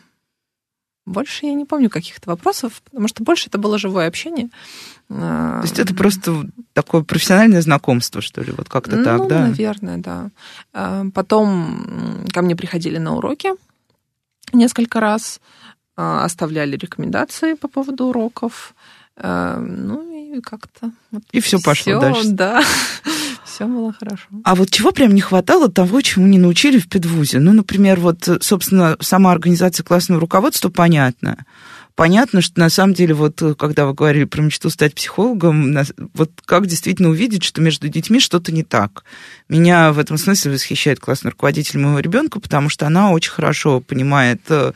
больше 1.05 1.45
я 1.45 1.53
не 1.53 1.65
помню 1.65 1.89
каких-то 1.89 2.29
вопросов, 2.29 2.81
потому 2.85 3.09
что 3.09 3.23
больше 3.23 3.49
это 3.49 3.57
было 3.57 3.77
живое 3.77 4.07
общение. 4.07 4.49
Э, 5.09 5.59
То 5.61 5.63
есть 5.63 5.77
это 5.77 5.93
просто 5.93 6.45
такое 6.73 7.03
профессиональное 7.03 7.61
знакомство, 7.61 8.21
что 8.21 8.41
ли, 8.41 8.51
вот 8.51 8.67
как-то 8.67 8.95
ну, 8.95 9.03
так, 9.03 9.27
да? 9.27 9.47
наверное, 9.47 9.97
да. 9.97 10.31
Потом 11.13 12.25
ко 12.31 12.41
мне 12.41 12.55
приходили 12.55 12.97
на 12.97 13.15
уроки 13.15 13.51
несколько 14.53 14.99
раз. 14.99 15.39
А, 15.95 16.25
оставляли 16.25 16.75
рекомендации 16.75 17.53
по 17.53 17.67
поводу 17.67 18.05
уроков. 18.05 18.73
А, 19.15 19.59
ну 19.59 20.01
и 20.33 20.41
как-то... 20.41 20.91
Вот 21.11 21.23
и 21.31 21.39
все 21.39 21.59
пошло 21.59 21.99
дальше. 21.99 22.29
Да, 22.29 22.63
все 23.45 23.65
было 23.65 23.93
хорошо. 23.93 24.25
А 24.43 24.55
вот 24.55 24.69
чего 24.69 24.91
прям 24.91 25.13
не 25.13 25.21
хватало 25.21 25.71
того, 25.71 26.01
чему 26.01 26.27
не 26.27 26.39
научили 26.39 26.79
в 26.79 26.89
педвузе? 26.89 27.39
Ну, 27.39 27.53
например, 27.53 27.99
вот, 27.99 28.27
собственно, 28.41 28.97
сама 28.99 29.31
организация 29.31 29.83
классного 29.83 30.19
руководства, 30.19 30.69
понятно. 30.69 31.45
Понятно, 31.95 32.41
что 32.41 32.59
на 32.59 32.69
самом 32.69 32.95
деле, 32.95 33.13
вот 33.13 33.39
когда 33.57 33.85
вы 33.85 33.93
говорили 33.93 34.23
про 34.23 34.41
мечту 34.41 34.71
стать 34.71 34.95
психологом, 34.95 35.77
вот 36.15 36.31
как 36.43 36.65
действительно 36.65 37.09
увидеть, 37.09 37.43
что 37.43 37.61
между 37.61 37.87
детьми 37.87 38.19
что-то 38.19 38.51
не 38.51 38.63
так. 38.63 39.03
Меня 39.47 39.93
в 39.93 39.99
этом 39.99 40.17
смысле 40.17 40.53
восхищает 40.53 40.99
классный 40.99 41.29
руководитель 41.31 41.79
моего 41.79 41.99
ребенка, 41.99 42.39
потому 42.39 42.69
что 42.69 42.87
она 42.87 43.11
очень 43.11 43.31
хорошо 43.31 43.79
понимает 43.79 44.41
э, 44.49 44.73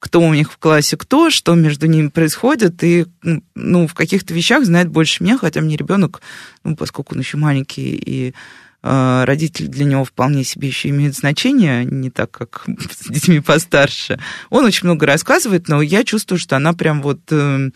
кто 0.00 0.20
у 0.20 0.34
них 0.34 0.50
в 0.50 0.56
классе 0.56 0.96
кто, 0.96 1.30
что 1.30 1.54
между 1.54 1.86
ними 1.86 2.08
происходит, 2.08 2.82
и 2.82 3.06
ну, 3.54 3.86
в 3.86 3.94
каких-то 3.94 4.34
вещах 4.34 4.64
знает 4.64 4.88
больше 4.88 5.22
меня, 5.22 5.38
хотя 5.38 5.60
мне 5.60 5.76
ребенок, 5.76 6.22
ну, 6.64 6.74
поскольку 6.74 7.14
он 7.14 7.20
еще 7.20 7.36
маленький, 7.36 7.94
и 7.94 8.34
э, 8.82 9.24
родители 9.24 9.66
для 9.66 9.84
него 9.84 10.04
вполне 10.06 10.42
себе 10.42 10.68
еще 10.68 10.88
имеют 10.88 11.16
значение, 11.16 11.84
не 11.84 12.10
так, 12.10 12.30
как 12.30 12.64
с 12.90 13.08
детьми 13.10 13.40
постарше. 13.40 14.18
Он 14.48 14.64
очень 14.64 14.86
много 14.86 15.04
рассказывает, 15.04 15.68
но 15.68 15.82
я 15.82 16.02
чувствую, 16.02 16.38
что 16.38 16.56
она 16.56 16.72
прям 16.72 17.02
вот 17.02 17.20
э, 17.30 17.70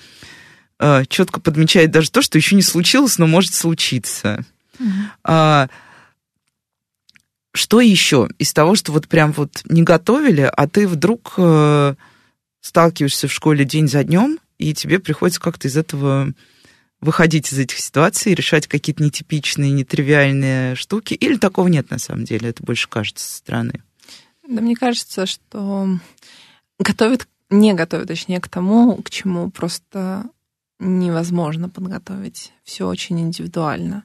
э, 0.81 1.05
четко 1.07 1.41
подмечает 1.41 1.91
даже 1.91 2.11
то, 2.11 2.23
что 2.23 2.39
еще 2.39 2.57
не 2.57 2.63
случилось, 2.63 3.19
но 3.19 3.27
может 3.27 3.53
случиться. 3.53 4.47
Mm-hmm. 4.79 5.05
А, 5.25 5.69
что 7.53 7.81
еще 7.83 8.29
из 8.39 8.55
того, 8.55 8.75
что 8.77 8.93
вот 8.93 9.09
прям 9.09 9.33
вот 9.33 9.61
не 9.67 9.83
готовили, 9.83 10.51
а 10.51 10.67
ты 10.67 10.89
вдруг 10.89 11.35
э, 11.37 11.95
сталкиваешься 12.65 13.29
в 13.29 13.33
школе 13.33 13.67
день 13.67 13.89
за 13.89 14.03
днем, 14.05 14.39
и 14.57 14.73
тебе 14.73 14.99
приходится 14.99 15.39
как-то 15.39 15.69
из 15.69 15.77
этого 15.77 16.33
выходить 17.03 17.53
из 17.53 17.59
этих 17.59 17.79
ситуаций, 17.79 18.35
решать 18.35 18.67
какие-то 18.67 19.03
нетипичные, 19.03 19.71
нетривиальные 19.71 20.75
штуки, 20.75 21.13
или 21.13 21.37
такого 21.37 21.69
нет 21.69 21.91
на 21.91 21.99
самом 21.99 22.25
деле, 22.25 22.49
это 22.49 22.63
больше 22.63 22.89
кажется 22.89 23.29
со 23.29 23.37
стороны? 23.37 23.83
Да, 24.49 24.63
мне 24.63 24.75
кажется, 24.77 25.27
что 25.27 25.99
готовит, 26.79 27.29
не 27.51 27.75
готовит, 27.75 28.09
точнее, 28.09 28.41
к 28.41 28.49
тому, 28.49 28.97
к 29.03 29.11
чему 29.11 29.51
просто 29.51 30.25
невозможно 30.79 31.69
подготовить. 31.69 32.53
Все 32.65 32.89
очень 32.89 33.21
индивидуально. 33.21 34.05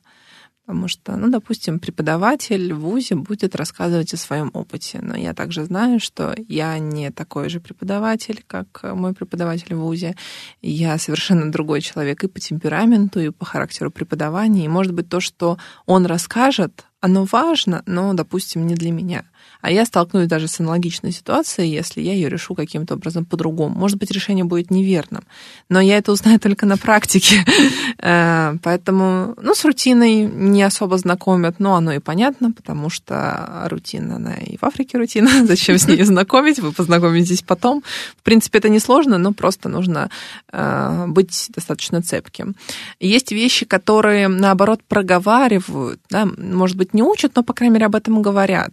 Потому 0.70 0.88
что, 0.88 1.18
ну, 1.18 1.32
допустим, 1.32 1.80
преподаватель 1.80 2.74
в 2.74 2.82
ВУЗе 2.82 3.16
будет 3.16 3.56
рассказывать 3.56 4.14
о 4.14 4.18
своем 4.18 4.52
опыте, 4.54 5.00
но 5.02 5.18
я 5.18 5.34
также 5.34 5.64
знаю, 5.64 6.00
что 6.00 6.36
я 6.48 6.78
не 6.78 7.10
такой 7.10 7.50
же 7.50 7.60
преподаватель, 7.60 8.44
как 8.46 8.84
мой 8.84 9.16
преподаватель 9.16 9.74
в 9.74 9.80
ВУЗе. 9.80 10.16
Я 10.62 11.00
совершенно 11.00 11.52
другой 11.52 11.82
человек 11.82 12.24
и 12.24 12.28
по 12.28 12.40
темпераменту, 12.40 13.20
и 13.20 13.32
по 13.32 13.46
характеру 13.46 13.90
преподавания. 13.90 14.66
И, 14.66 14.68
может 14.68 14.94
быть, 14.94 15.10
то, 15.10 15.20
что 15.20 15.58
он 15.88 16.06
расскажет, 16.06 16.86
оно 17.02 17.26
важно, 17.26 17.82
но, 17.88 18.14
допустим, 18.14 18.68
не 18.68 18.76
для 18.76 18.92
меня. 18.92 19.24
А 19.62 19.72
я 19.72 19.86
столкнусь 19.86 20.28
даже 20.28 20.48
с 20.48 20.60
аналогичной 20.60 21.12
ситуацией, 21.12 21.70
если 21.70 22.02
я 22.02 22.14
ее 22.14 22.30
решу 22.30 22.56
каким-то 22.56 22.94
образом 22.94 23.26
по-другому. 23.26 23.76
Может 23.76 23.98
быть, 23.98 24.10
решение 24.12 24.46
будет 24.46 24.72
неверным, 24.72 25.24
но 25.68 25.82
я 25.82 25.98
это 25.98 26.12
узнаю 26.12 26.40
только 26.40 26.66
на 26.66 26.78
практике. 26.78 27.46
Э, 28.02 28.56
поэтому, 28.64 29.36
ну, 29.42 29.54
с 29.54 29.66
рутиной 29.66 30.22
не 30.22 30.64
особо 30.64 30.98
знакомят, 30.98 31.60
но 31.60 31.76
оно 31.76 31.92
и 31.92 32.00
понятно, 32.00 32.54
потому 32.54 32.90
что 32.90 33.66
рутина, 33.70 34.16
она 34.16 34.36
и 34.36 34.56
в 34.56 34.64
Африке 34.64 34.98
рутина. 34.98 35.30
Зачем 35.46 35.78
с 35.78 35.86
ней 35.86 36.02
знакомить? 36.04 36.60
Вы 36.60 36.72
познакомитесь 36.72 37.42
потом. 37.42 37.84
В 38.18 38.24
принципе, 38.24 38.60
это 38.60 38.70
несложно, 38.70 39.18
но 39.18 39.34
просто 39.34 39.68
нужно 39.68 40.10
э, 40.54 41.06
быть 41.08 41.50
достаточно 41.54 42.02
цепким. 42.02 42.56
Есть 43.02 43.34
вещи, 43.34 43.66
которые, 43.66 44.30
наоборот, 44.30 44.80
проговаривают, 44.88 46.00
да, 46.10 46.26
может 46.26 46.78
быть, 46.78 46.94
не 46.94 47.04
учат, 47.04 47.34
но, 47.36 47.44
по 47.44 47.54
крайней 47.54 47.74
мере, 47.74 47.88
об 47.88 47.96
этом 47.96 48.22
говорят 48.22 48.72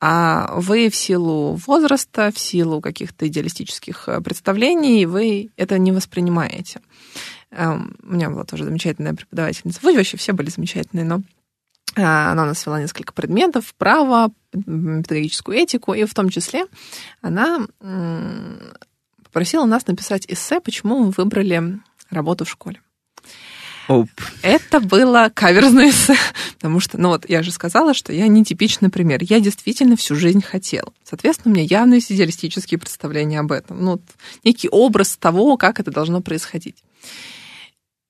а 0.00 0.54
вы 0.56 0.88
в 0.88 0.96
силу 0.96 1.56
возраста, 1.66 2.30
в 2.34 2.38
силу 2.38 2.80
каких-то 2.80 3.28
идеалистических 3.28 4.08
э, 4.08 4.20
представлений, 4.22 5.04
вы 5.04 5.50
это 5.56 5.78
не 5.78 5.92
воспринимаете. 5.92 6.80
Эм, 7.50 7.96
у 8.02 8.14
меня 8.14 8.30
была 8.30 8.44
тоже 8.44 8.64
замечательная 8.64 9.14
преподавательница. 9.14 9.80
Вы 9.82 9.94
вообще 9.94 10.16
все 10.16 10.32
были 10.32 10.48
замечательные, 10.48 11.04
но 11.04 11.22
э, 11.96 12.02
она 12.02 12.44
у 12.44 12.46
нас 12.46 12.64
вела 12.64 12.80
несколько 12.80 13.12
предметов, 13.12 13.74
право, 13.76 14.30
педагогическую 14.52 15.58
этику, 15.58 15.92
и 15.92 16.04
в 16.04 16.14
том 16.14 16.30
числе 16.30 16.66
она 17.20 17.66
попросила 19.22 19.64
нас 19.64 19.86
написать 19.86 20.24
эссе, 20.26 20.60
почему 20.60 20.98
мы 20.98 21.10
выбрали 21.10 21.78
работу 22.10 22.44
в 22.44 22.50
школе. 22.50 22.80
Оп. 23.90 24.08
Это 24.42 24.78
было 24.78 25.32
каверзное 25.34 25.92
потому 26.54 26.78
что, 26.78 26.96
ну 26.96 27.08
вот, 27.08 27.28
я 27.28 27.42
же 27.42 27.50
сказала, 27.50 27.92
что 27.92 28.12
я 28.12 28.28
не 28.28 28.44
типичный 28.44 28.88
пример. 28.88 29.18
Я 29.22 29.40
действительно 29.40 29.96
всю 29.96 30.14
жизнь 30.14 30.42
хотела. 30.42 30.92
Соответственно, 31.02 31.52
у 31.52 31.56
меня 31.56 31.66
явные 31.68 31.98
идеалистические 31.98 32.78
представления 32.78 33.40
об 33.40 33.50
этом. 33.50 33.84
Ну, 33.84 33.90
вот, 33.92 34.02
некий 34.44 34.68
образ 34.68 35.16
того, 35.16 35.56
как 35.56 35.80
это 35.80 35.90
должно 35.90 36.20
происходить. 36.20 36.84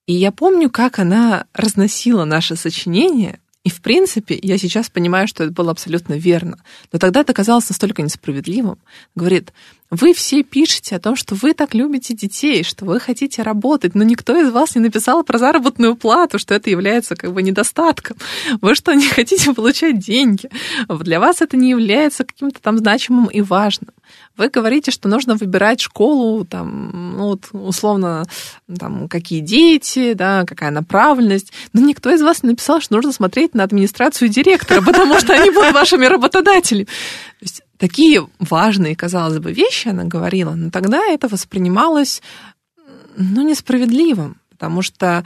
И 0.07 0.13
я 0.13 0.33
помню, 0.33 0.69
как 0.69 0.99
она 0.99 1.47
разносила 1.55 2.25
наше 2.27 2.57
сочинение, 2.57 3.41
и, 3.63 3.69
в 3.69 3.83
принципе, 3.83 4.39
я 4.41 4.57
сейчас 4.57 4.89
понимаю, 4.89 5.29
что 5.29 5.45
это 5.45 5.53
было 5.53 5.71
абсолютно 5.71 6.15
верно. 6.15 6.57
Но 6.93 6.99
тогда 6.99 7.21
это 7.21 7.35
казалось 7.35 7.69
настолько 7.69 8.01
несправедливым. 8.01 8.79
Говорит, 9.15 9.53
вы 9.91 10.15
все 10.15 10.43
пишете 10.43 10.97
о 10.97 10.99
том, 10.99 11.15
что 11.15 11.35
вы 11.35 11.53
так 11.53 11.75
любите 11.75 12.15
детей, 12.15 12.63
что 12.63 12.87
вы 12.87 12.99
хотите 13.01 13.43
работать, 13.43 13.95
но 13.95 14.03
никто 14.03 14.41
из 14.41 14.51
вас 14.51 14.77
не 14.77 14.81
написал 14.81 15.25
про 15.25 15.37
заработную 15.37 15.95
плату, 15.95 16.39
что 16.39 16.55
это 16.55 16.71
является 16.71 17.17
как 17.17 17.35
бы 17.35 17.43
недостатком. 17.43 18.17
Вы 18.63 18.75
что, 18.75 18.95
не 18.95 19.07
хотите 19.07 19.53
получать 19.53 19.99
деньги? 19.99 20.49
Для 20.89 21.21
вас 21.21 21.43
это 21.43 21.59
не 21.59 21.69
является 21.69 22.25
каким-то 22.25 22.63
там 22.63 22.79
значимым 22.79 23.27
и 23.27 23.43
важным. 23.43 23.91
Вы 24.37 24.49
говорите, 24.49 24.91
что 24.91 25.09
нужно 25.09 25.35
выбирать 25.35 25.81
школу, 25.81 26.45
там, 26.45 27.17
ну, 27.17 27.29
вот, 27.29 27.49
условно, 27.53 28.25
там, 28.79 29.09
какие 29.09 29.41
дети, 29.41 30.15
да, 30.15 30.45
какая 30.47 30.71
направленность. 30.71 31.53
Но 31.73 31.81
никто 31.81 32.11
из 32.11 32.23
вас 32.23 32.43
не 32.43 32.51
написал, 32.51 32.81
что 32.81 32.95
нужно 32.95 33.13
смотреть 33.13 33.55
на 33.55 33.65
администрацию 33.65 34.29
директора, 34.29 34.83
потому 34.83 35.19
что 35.19 35.35
они 35.35 35.51
будут 35.51 35.73
вашими 35.73 36.07
работодателями. 36.07 36.85
То 36.85 37.43
есть 37.43 37.63
такие 37.77 38.27
важные, 38.39 38.97
казалось 38.97 39.39
бы, 39.39 39.53
вещи 39.53 39.89
она 39.89 40.05
говорила, 40.05 40.55
но 40.55 40.71
тогда 40.71 41.05
это 41.07 41.29
воспринималось, 41.29 42.23
ну, 43.17 43.43
несправедливым, 43.43 44.37
потому 44.51 44.83
что 44.83 45.25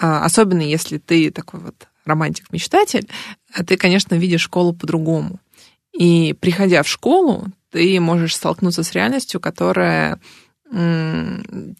а, 0.00 0.24
особенно 0.24 0.62
если 0.62 0.98
ты 0.98 1.30
такой 1.30 1.60
вот 1.60 1.88
романтик-мечтатель, 2.06 3.06
ты, 3.66 3.76
конечно, 3.76 4.14
видишь 4.14 4.40
школу 4.40 4.72
по-другому. 4.72 5.38
И 5.92 6.34
приходя 6.40 6.82
в 6.82 6.88
школу, 6.88 7.46
ты 7.70 8.00
можешь 8.00 8.36
столкнуться 8.36 8.82
с 8.82 8.92
реальностью, 8.92 9.40
которая 9.40 10.20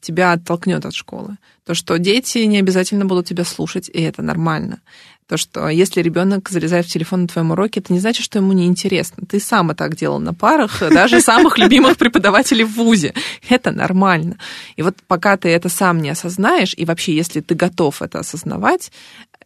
тебя 0.01 0.33
оттолкнет 0.33 0.85
от 0.85 0.95
школы. 0.95 1.37
То, 1.65 1.75
что 1.75 1.97
дети 1.99 2.39
не 2.39 2.59
обязательно 2.59 3.05
будут 3.05 3.27
тебя 3.27 3.45
слушать, 3.45 3.89
и 3.89 4.03
это 4.03 4.21
нормально. 4.21 4.81
То, 5.29 5.37
что 5.37 5.69
если 5.69 6.03
ребенок 6.03 6.49
залезает 6.49 6.87
в 6.87 6.93
телефон 6.93 7.23
на 7.23 7.29
твоем 7.29 7.53
уроке, 7.53 7.79
это 7.79 7.93
не 7.93 8.01
значит, 8.01 8.25
что 8.25 8.41
ему 8.41 8.53
неинтересно. 8.53 9.25
Ты 9.29 9.39
сам 9.39 9.71
и 9.71 9.77
так 9.77 9.95
делал 9.95 10.19
на 10.19 10.35
парах, 10.35 10.83
даже 10.91 11.21
самых 11.21 11.57
любимых 11.57 11.99
преподавателей 11.99 12.65
в 12.65 12.75
ВУЗе. 12.75 13.15
Это 13.49 13.71
нормально. 13.71 14.39
И 14.75 14.83
вот 14.83 14.97
пока 15.07 15.37
ты 15.37 15.51
это 15.51 15.69
сам 15.69 16.03
не 16.03 16.11
осознаешь, 16.11 16.75
и 16.77 16.85
вообще, 16.85 17.15
если 17.15 17.39
ты 17.39 17.55
готов 17.55 18.03
это 18.03 18.19
осознавать, 18.19 18.91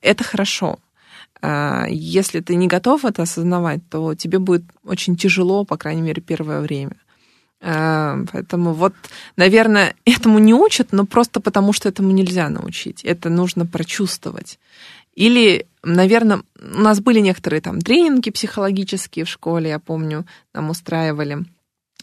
это 0.01 0.25
хорошо. 0.25 0.79
А, 1.47 1.87
если 1.91 2.41
ты 2.41 2.55
не 2.55 2.69
готов 2.69 3.05
это 3.05 3.23
осознавать, 3.23 3.81
то 3.91 4.15
тебе 4.15 4.39
будет 4.39 4.63
очень 4.83 5.15
тяжело, 5.15 5.67
по 5.67 5.77
крайней 5.77 6.01
мере, 6.01 6.23
первое 6.23 6.63
время. 6.63 6.97
А, 7.61 8.19
поэтому 8.33 8.73
вот, 8.73 8.95
наверное, 9.37 9.95
этому 10.07 10.39
не 10.39 10.55
учат, 10.55 10.93
но 10.93 11.05
просто 11.05 11.41
потому, 11.41 11.75
что 11.75 11.87
этому 11.91 12.13
нельзя 12.13 12.49
научить. 12.49 13.05
Это 13.05 13.29
нужно 13.29 13.67
прочувствовать. 13.67 14.59
Или, 15.15 15.67
наверное, 15.83 16.43
у 16.59 16.81
нас 16.81 17.01
были 17.01 17.21
некоторые 17.21 17.61
там 17.61 17.79
тренинги 17.79 18.31
психологические 18.31 19.27
в 19.27 19.29
школе, 19.29 19.69
я 19.69 19.79
помню, 19.79 20.25
нам 20.55 20.71
устраивали 20.71 21.45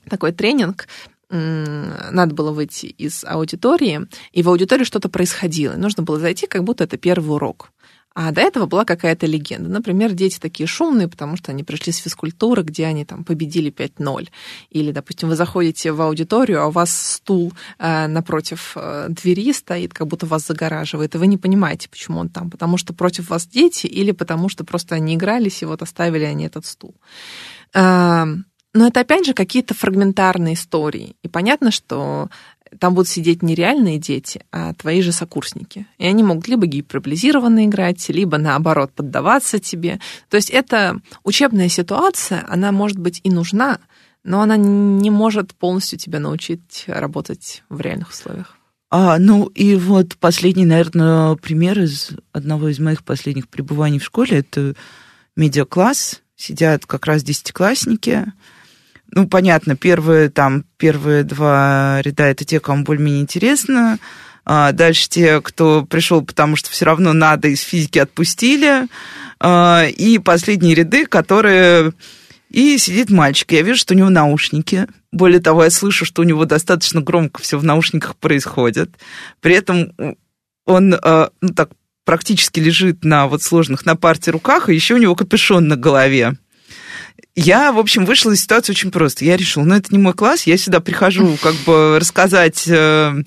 такой 0.08 0.34
тренинг, 0.34 0.88
надо 1.32 2.36
было 2.36 2.52
выйти 2.52 2.88
из 2.88 3.24
аудитории, 3.24 4.08
и 4.34 4.44
в 4.44 4.50
аудитории 4.50 4.84
что-то 4.84 5.10
происходило. 5.10 5.74
Нужно 5.74 6.04
было 6.04 6.20
зайти, 6.20 6.46
как 6.46 6.64
будто 6.64 6.84
это 6.84 6.98
первый 6.98 7.36
урок. 7.36 7.72
А 8.14 8.32
до 8.32 8.41
этого 8.41 8.66
была 8.66 8.84
какая-то 8.84 9.26
легенда. 9.26 9.70
Например, 9.70 10.12
дети 10.12 10.38
такие 10.38 10.68
шумные, 10.68 11.07
потому 11.07 11.38
что 11.38 11.51
они 11.51 11.64
пришли 11.64 11.93
с 11.93 11.97
физкультуры, 11.97 12.64
где 12.64 12.86
они 12.86 13.05
там 13.05 13.24
победили 13.24 13.72
5-0. 13.72 14.28
Или, 14.70 14.91
допустим, 14.91 15.30
вы 15.30 15.36
заходите 15.36 15.93
в 15.93 16.01
аудиторию, 16.01 16.62
а 16.62 16.68
у 16.68 16.72
вас 16.72 17.14
стул 17.14 17.53
э, 17.80 18.07
напротив 18.07 18.74
э, 18.76 19.07
двери 19.09 19.53
стоит, 19.53 19.93
как 19.93 20.07
будто 20.07 20.26
вас 20.26 20.45
загораживает, 20.45 21.16
и 21.16 21.18
вы 21.18 21.28
не 21.28 21.38
понимаете, 21.38 21.88
почему 21.88 22.20
он 22.20 22.28
там. 22.28 22.49
Потому 22.49 22.78
что 22.78 22.93
против 22.93 23.30
вас 23.30 23.47
дети 23.47 23.88
или 23.88 24.12
потому 24.12 24.49
что 24.49 24.66
просто 24.66 24.95
они 24.95 25.16
игрались, 25.16 25.62
и 25.62 25.66
вот 25.66 25.82
оставили 25.82 26.26
они 26.26 26.45
этот 26.45 26.66
стул. 26.66 26.95
Э, 27.74 28.26
но 28.74 28.88
это, 28.88 29.01
опять 29.01 29.26
же, 29.26 29.34
какие-то 29.34 29.74
фрагментарные 29.74 30.53
истории. 30.53 31.16
И 31.24 31.28
понятно, 31.28 31.72
что 31.72 32.30
там 32.80 32.93
будут 32.93 33.09
сидеть 33.09 33.43
не 33.43 33.55
реальные 33.55 33.97
дети, 33.97 34.43
а 34.51 34.74
твои 34.74 35.01
же 35.01 35.11
сокурсники. 35.11 35.88
И 35.97 36.05
они 36.05 36.24
могут 36.24 36.47
либо 36.47 36.65
гиперболизированно 36.65 37.65
играть, 37.65 38.07
либо 38.09 38.38
наоборот 38.38 38.91
поддаваться 38.93 39.59
тебе. 39.59 39.99
То 40.30 40.38
есть 40.38 40.49
это 40.49 40.99
учебная 41.24 41.69
ситуация, 41.69 42.45
она 42.47 42.72
может 42.72 42.97
быть 42.97 43.22
и 43.24 43.30
нужна, 43.30 43.80
но 44.24 44.41
она 44.41 44.57
не 44.57 45.09
может 45.09 45.53
полностью 45.53 45.97
тебя 45.97 46.19
научить 46.19 46.84
работать 46.88 47.63
в 47.69 47.82
реальных 47.82 48.09
условиях. 48.09 48.57
А, 48.89 49.17
ну 49.19 49.45
и 49.45 49.76
вот 49.76 50.17
последний, 50.17 50.65
наверное, 50.65 51.36
пример 51.36 51.80
из 51.80 52.11
одного 52.34 52.69
из 52.69 52.78
моих 52.80 53.03
последних 53.03 53.47
пребываний 53.47 53.99
в 53.99 54.03
школе, 54.03 54.39
это 54.39 54.76
медиакласс. 55.36 56.22
Сидят 56.36 56.86
как 56.86 57.05
раз 57.05 57.24
десятиклассники, 57.24 58.26
ну, 59.14 59.28
понятно, 59.28 59.76
первые 59.76 60.30
там, 60.30 60.66
первые 60.78 61.24
два 61.24 62.01
ряда 62.01 62.24
это 62.24 62.45
те, 62.45 62.59
кому 62.59 62.84
более-менее 62.84 63.22
интересно. 63.22 63.99
А 64.43 64.72
дальше 64.72 65.07
те, 65.09 65.41
кто 65.41 65.86
пришел, 65.86 66.24
потому 66.24 66.55
что 66.55 66.72
все 66.72 66.86
равно 66.86 67.14
надо, 67.14 67.47
из 67.47 67.62
физики 67.62 67.99
отпустили. 67.99 68.88
А, 69.39 69.86
и 69.86 70.18
последние 70.18 70.76
ряды, 70.76 71.05
которые... 71.05 71.93
И 72.49 72.78
сидит 72.78 73.09
мальчик, 73.09 73.53
я 73.53 73.62
вижу, 73.62 73.80
что 73.80 73.93
у 73.93 73.97
него 73.97 74.09
наушники. 74.09 74.86
Более 75.14 75.39
того, 75.39 75.64
я 75.64 75.70
слышу, 75.70 76.03
что 76.03 76.22
у 76.22 76.26
него 76.26 76.43
достаточно 76.43 76.99
громко 76.99 77.41
все 77.41 77.57
в 77.57 77.64
наушниках 77.64 78.18
происходит. 78.18 78.91
При 79.39 79.55
этом 79.55 79.93
он, 80.66 80.93
а, 81.01 81.30
ну 81.39 81.49
так, 81.53 81.70
практически 82.03 82.59
лежит 82.59 83.05
на 83.05 83.28
вот 83.28 83.41
сложных 83.41 83.86
на 83.86 83.95
парте 83.95 84.32
руках, 84.32 84.68
и 84.68 84.76
еще 84.76 84.95
у 84.95 84.97
него 84.97 85.16
капюшон 85.16 85.68
на 85.68 85.78
голове. 85.78 86.36
Я, 87.34 87.72
в 87.72 87.80
общем, 87.80 88.05
вышла 88.05 88.32
из 88.32 88.41
ситуации 88.41 88.74
очень 88.74 88.91
просто. 88.91 89.24
Я 89.24 89.38
решила, 89.38 89.63
ну, 89.63 89.76
это 89.76 89.88
не 89.91 89.97
мой 89.97 90.13
класс, 90.13 90.43
я 90.47 90.57
сюда 90.57 90.82
прихожу 90.82 91.38
как 91.41 91.55
бы 91.65 91.97
рассказать 91.97 92.67
э, 92.67 93.24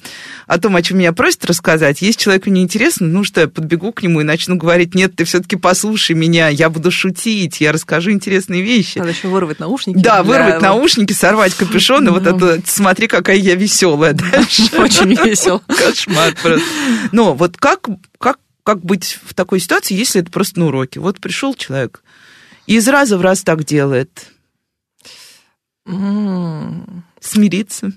о 0.47 0.59
том, 0.59 0.77
о 0.77 0.83
чем 0.83 0.99
меня 0.99 1.15
просят 1.15 1.47
рассказать. 1.47 2.03
Если 2.03 2.21
человеку 2.21 2.51
не 2.51 2.61
интересно, 2.61 3.07
ну 3.07 3.25
что, 3.25 3.41
я 3.41 3.49
подбегу 3.49 3.93
к 3.93 4.03
нему 4.03 4.21
и 4.21 4.25
начну 4.25 4.57
говорить, 4.57 4.95
нет, 4.95 5.17
ты 5.17 5.25
все-таки 5.25 5.57
послушай 5.57 6.13
меня, 6.13 6.49
я 6.49 6.69
буду 6.69 6.91
шутить, 6.91 7.63
я 7.63 7.73
расскажу 7.73 8.11
интересные 8.11 8.61
вещи. 8.61 8.99
Надо 8.99 9.11
еще 9.11 9.29
вырвать 9.29 9.59
наушники. 9.59 9.97
Да, 9.97 10.23
вырвать 10.23 10.61
наушники, 10.61 11.15
сорвать 11.15 11.55
капюшон, 11.55 12.07
и 12.07 12.11
вот 12.11 12.27
это, 12.27 12.61
смотри, 12.67 13.07
какая 13.07 13.37
я 13.37 13.55
веселая 13.55 14.13
дальше. 14.13 14.65
Очень 14.79 15.15
весело. 15.15 15.63
Кошмар 15.67 16.35
просто. 16.43 16.67
Но 17.13 17.35
вот 17.35 17.57
как, 17.57 17.89
как, 18.19 18.39
как 18.65 18.85
быть 18.85 19.19
в 19.25 19.33
такой 19.33 19.61
ситуации, 19.61 19.95
если 19.95 20.21
это 20.21 20.31
просто 20.31 20.61
на 20.61 20.67
уроке? 20.67 21.01
Вот 21.01 21.21
пришел 21.21 21.55
человек, 21.55 22.03
и 22.67 22.77
из 22.77 22.89
раза 22.89 23.19
в 23.19 23.21
раз 23.21 23.43
так 23.43 23.65
делает. 23.65 24.27
Mm. 25.87 27.03
Смириться. 27.21 27.93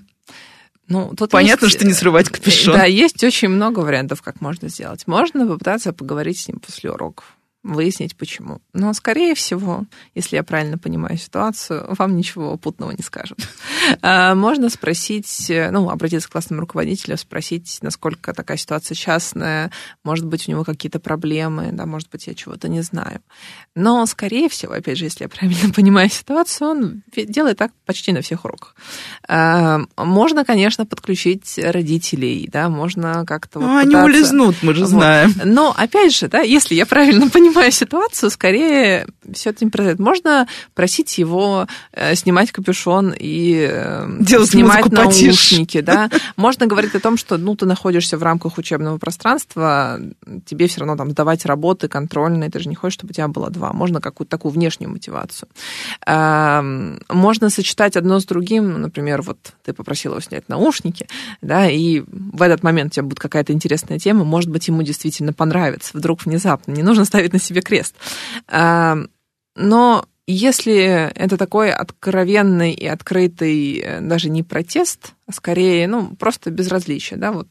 Ну, 0.88 1.14
тут 1.14 1.30
Понятно, 1.30 1.66
есть... 1.66 1.76
что 1.76 1.86
не 1.86 1.92
срывать 1.92 2.28
капюшон. 2.28 2.74
Да, 2.74 2.84
есть 2.84 3.22
очень 3.22 3.48
много 3.48 3.80
вариантов, 3.80 4.22
как 4.22 4.40
можно 4.40 4.68
сделать. 4.68 5.06
Можно 5.06 5.46
попытаться 5.46 5.92
поговорить 5.92 6.40
с 6.40 6.48
ним 6.48 6.60
после 6.60 6.90
уроков 6.90 7.37
выяснить, 7.64 8.16
почему. 8.16 8.60
Но, 8.72 8.92
скорее 8.92 9.34
всего, 9.34 9.84
если 10.14 10.36
я 10.36 10.42
правильно 10.42 10.78
понимаю 10.78 11.18
ситуацию, 11.18 11.84
вам 11.98 12.16
ничего 12.16 12.56
путного 12.56 12.92
не 12.92 13.02
скажут. 13.02 13.38
А, 14.02 14.34
можно 14.34 14.68
спросить, 14.68 15.46
ну, 15.48 15.88
обратиться 15.88 16.28
к 16.28 16.32
классному 16.32 16.60
руководителю, 16.60 17.16
спросить, 17.16 17.78
насколько 17.80 18.34
такая 18.34 18.58
ситуация 18.58 18.94
частная, 18.94 19.70
может 20.04 20.26
быть, 20.26 20.46
у 20.46 20.50
него 20.50 20.62
какие-то 20.62 21.00
проблемы, 21.00 21.70
да, 21.72 21.86
может 21.86 22.10
быть, 22.10 22.26
я 22.26 22.34
чего-то 22.34 22.68
не 22.68 22.82
знаю. 22.82 23.22
Но, 23.74 24.04
скорее 24.04 24.50
всего, 24.50 24.74
опять 24.74 24.98
же, 24.98 25.06
если 25.06 25.24
я 25.24 25.28
правильно 25.28 25.72
понимаю 25.74 26.10
ситуацию, 26.10 26.68
он 26.68 27.02
делает 27.16 27.56
так 27.56 27.72
почти 27.86 28.12
на 28.12 28.20
всех 28.20 28.44
уроках. 28.44 28.76
А, 29.26 29.80
можно, 29.96 30.44
конечно, 30.44 30.84
подключить 30.84 31.58
родителей, 31.58 32.46
да, 32.52 32.68
можно 32.68 33.24
как-то... 33.26 33.58
Вот 33.58 33.66
ну, 33.66 33.76
они 33.78 33.96
улизнут, 33.96 34.56
мы 34.60 34.74
же 34.74 34.82
вот. 34.82 34.90
знаем. 34.90 35.32
Но, 35.44 35.74
опять 35.74 36.14
же, 36.14 36.28
да, 36.28 36.40
если 36.40 36.74
я 36.74 36.84
правильно 36.84 37.30
понимаю, 37.30 37.47
понимаю 37.48 37.72
ситуацию, 37.72 38.30
скорее 38.30 39.06
все 39.32 39.50
это 39.50 39.64
не 39.64 39.70
произойдет. 39.70 40.00
Можно 40.00 40.46
просить 40.74 41.18
его 41.18 41.66
э, 41.92 42.14
снимать 42.14 42.52
капюшон 42.52 43.14
и 43.18 43.68
э, 43.70 44.06
Делать 44.20 44.50
снимать 44.50 44.86
наушники, 44.86 45.80
да. 45.80 46.10
Можно 46.36 46.66
говорить 46.66 46.94
о 46.94 47.00
том, 47.00 47.16
что 47.16 47.36
ну, 47.36 47.56
ты 47.56 47.66
находишься 47.66 48.16
в 48.18 48.22
рамках 48.22 48.58
учебного 48.58 48.98
пространства, 48.98 50.00
тебе 50.46 50.66
все 50.66 50.80
равно 50.80 50.96
там 50.96 51.10
сдавать 51.10 51.44
работы 51.46 51.88
контрольные, 51.88 52.50
ты 52.50 52.60
же 52.60 52.68
не 52.68 52.74
хочешь, 52.74 52.94
чтобы 52.94 53.10
у 53.10 53.14
тебя 53.14 53.28
было 53.28 53.50
два. 53.50 53.72
Можно 53.72 54.00
какую-то 54.00 54.30
такую 54.30 54.52
внешнюю 54.52 54.90
мотивацию. 54.90 55.48
Можно 56.06 57.50
сочетать 57.50 57.96
одно 57.96 58.20
с 58.20 58.24
другим, 58.24 58.80
например, 58.80 59.22
вот 59.22 59.38
ты 59.64 59.72
попросила 59.72 60.14
его 60.14 60.20
снять 60.20 60.48
наушники, 60.48 61.06
да, 61.42 61.68
и 61.68 62.02
в 62.08 62.42
этот 62.42 62.62
момент 62.62 62.92
у 62.92 62.94
тебя 62.94 63.02
будет 63.04 63.18
какая-то 63.18 63.52
интересная 63.52 63.98
тема, 63.98 64.24
может 64.24 64.50
быть, 64.50 64.68
ему 64.68 64.82
действительно 64.82 65.32
понравится, 65.32 65.96
вдруг 65.96 66.24
внезапно. 66.24 66.72
Не 66.72 66.82
нужно 66.82 67.04
ставить 67.04 67.32
на 67.32 67.37
себе 67.38 67.62
крест. 67.62 67.94
Но 68.50 70.04
если 70.28 71.10
это 71.14 71.38
такой 71.38 71.72
откровенный 71.72 72.72
и 72.72 72.86
открытый 72.86 73.78
э, 73.78 74.00
даже 74.02 74.28
не 74.28 74.42
протест, 74.42 75.14
а 75.26 75.32
скорее, 75.32 75.88
ну, 75.88 76.14
просто 76.16 76.50
безразличие, 76.50 77.18
да, 77.18 77.32
вот 77.32 77.48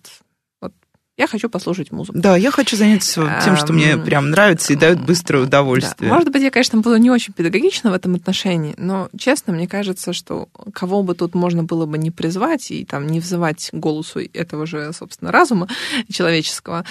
я 1.18 1.26
хочу 1.26 1.50
послушать 1.50 1.92
музыку. 1.92 2.20
Да, 2.20 2.38
я 2.38 2.52
хочу 2.52 2.78
заняться 2.78 3.42
тем, 3.44 3.58
что 3.58 3.74
мне 3.74 3.98
прям 3.98 4.30
нравится 4.30 4.74
и 4.74 4.76
дает 4.76 5.04
быстрое 5.04 5.46
удовольствие. 5.46 6.10
Да. 6.10 6.16
Может 6.16 6.32
быть, 6.32 6.44
я, 6.44 6.52
конечно, 6.52 6.80
буду 6.80 6.96
не 6.98 7.10
очень 7.10 7.34
педагогична 7.34 7.90
в 7.90 7.96
этом 7.96 8.14
отношении, 8.14 8.76
но, 8.78 9.10
честно, 9.18 9.52
мне 9.52 9.68
кажется, 9.68 10.14
что 10.14 10.48
кого 10.74 11.02
бы 11.02 11.16
тут 11.16 11.34
можно 11.34 11.64
было 11.64 11.88
бы 11.88 11.98
не 11.98 12.12
призвать 12.12 12.70
и 12.70 12.86
там 12.86 13.08
не 13.08 13.20
взывать 13.20 13.70
голосу 13.72 14.20
этого 14.32 14.68
же, 14.68 14.94
собственно, 14.94 15.32
разума 15.32 15.68
человеческого, 16.12 16.86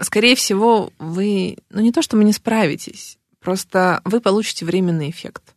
скорее 0.00 0.36
всего, 0.36 0.92
вы, 0.98 1.58
ну 1.70 1.80
не 1.80 1.92
то, 1.92 2.02
что 2.02 2.16
вы 2.16 2.24
не 2.24 2.32
справитесь, 2.32 3.18
просто 3.40 4.00
вы 4.04 4.20
получите 4.20 4.64
временный 4.64 5.10
эффект. 5.10 5.54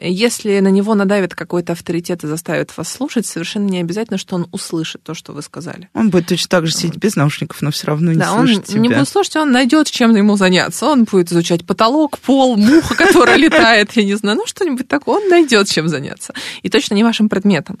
Если 0.00 0.58
на 0.60 0.68
него 0.68 0.94
надавит 0.94 1.34
какой-то 1.34 1.74
авторитет 1.74 2.24
и 2.24 2.26
заставит 2.26 2.74
вас 2.74 2.88
слушать, 2.88 3.26
совершенно 3.26 3.68
не 3.68 3.78
обязательно, 3.78 4.16
что 4.16 4.36
он 4.36 4.48
услышит 4.50 5.02
то, 5.02 5.12
что 5.12 5.34
вы 5.34 5.42
сказали. 5.42 5.90
Он 5.92 6.08
будет 6.08 6.28
точно 6.28 6.48
так 6.48 6.66
же 6.66 6.72
сидеть 6.72 6.96
без 6.96 7.14
наушников, 7.14 7.60
но 7.60 7.70
все 7.70 7.88
равно 7.88 8.12
не 8.12 8.18
да, 8.18 8.34
слышит 8.34 8.56
он 8.56 8.64
тебя. 8.64 8.80
не 8.80 8.88
будет 8.88 9.06
слушать, 9.06 9.36
он 9.36 9.52
найдет, 9.52 9.90
чем 9.90 10.16
ему 10.16 10.36
заняться. 10.36 10.86
Он 10.86 11.04
будет 11.04 11.30
изучать 11.30 11.66
потолок, 11.66 12.18
пол, 12.20 12.56
муха, 12.56 12.94
которая 12.94 13.36
летает, 13.36 13.92
я 13.92 14.04
не 14.04 14.14
знаю, 14.14 14.38
ну 14.38 14.46
что-нибудь 14.46 14.88
такое. 14.88 15.20
Он 15.22 15.28
найдет, 15.28 15.68
чем 15.68 15.88
заняться. 15.88 16.32
И 16.62 16.70
точно 16.70 16.94
не 16.94 17.04
вашим 17.04 17.28
предметом. 17.28 17.78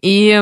И 0.00 0.40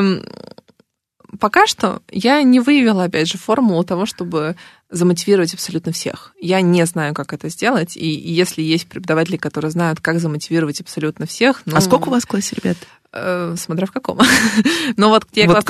пока 1.39 1.67
что 1.67 2.01
я 2.11 2.41
не 2.43 2.59
выявила, 2.59 3.05
опять 3.05 3.27
же, 3.27 3.37
формулу 3.37 3.83
того, 3.83 4.05
чтобы 4.05 4.55
замотивировать 4.89 5.53
абсолютно 5.53 5.91
всех. 5.91 6.33
Я 6.39 6.61
не 6.61 6.85
знаю, 6.85 7.13
как 7.13 7.33
это 7.33 7.49
сделать, 7.49 7.97
и 7.97 8.07
если 8.07 8.61
есть 8.61 8.87
преподаватели, 8.87 9.37
которые 9.37 9.71
знают, 9.71 9.99
как 9.99 10.19
замотивировать 10.19 10.81
абсолютно 10.81 11.25
всех... 11.25 11.61
Ну, 11.65 11.75
а 11.75 11.81
сколько 11.81 12.07
у 12.07 12.11
вас 12.11 12.23
в 12.23 12.27
классе 12.27 12.55
ребят? 12.55 12.77
Э, 13.11 13.55
смотря 13.57 13.87
в 13.87 13.91
каком. 13.91 14.19
Но 14.97 15.09
вот 15.09 15.25
где 15.31 15.47
вот 15.47 15.63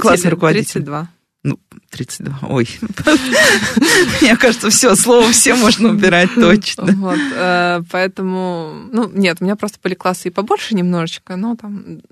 класс 0.00 0.24
руководитель, 0.24 0.82
32. 0.82 1.08
Ну, 1.42 1.58
32. 1.90 2.38
Ой. 2.50 2.68
Мне 4.20 4.36
кажется, 4.36 4.68
все, 4.68 4.94
слово 4.94 5.32
все 5.32 5.54
можно 5.54 5.88
убирать 5.88 6.34
точно. 6.34 6.84
Вот, 6.84 7.18
э, 7.34 7.80
поэтому, 7.90 8.74
ну, 8.92 9.10
нет, 9.10 9.38
у 9.40 9.44
меня 9.44 9.56
просто 9.56 9.78
были 9.82 9.94
классы 9.94 10.28
и 10.28 10.30
побольше 10.30 10.74
немножечко, 10.74 11.36
но 11.36 11.56
там 11.56 12.02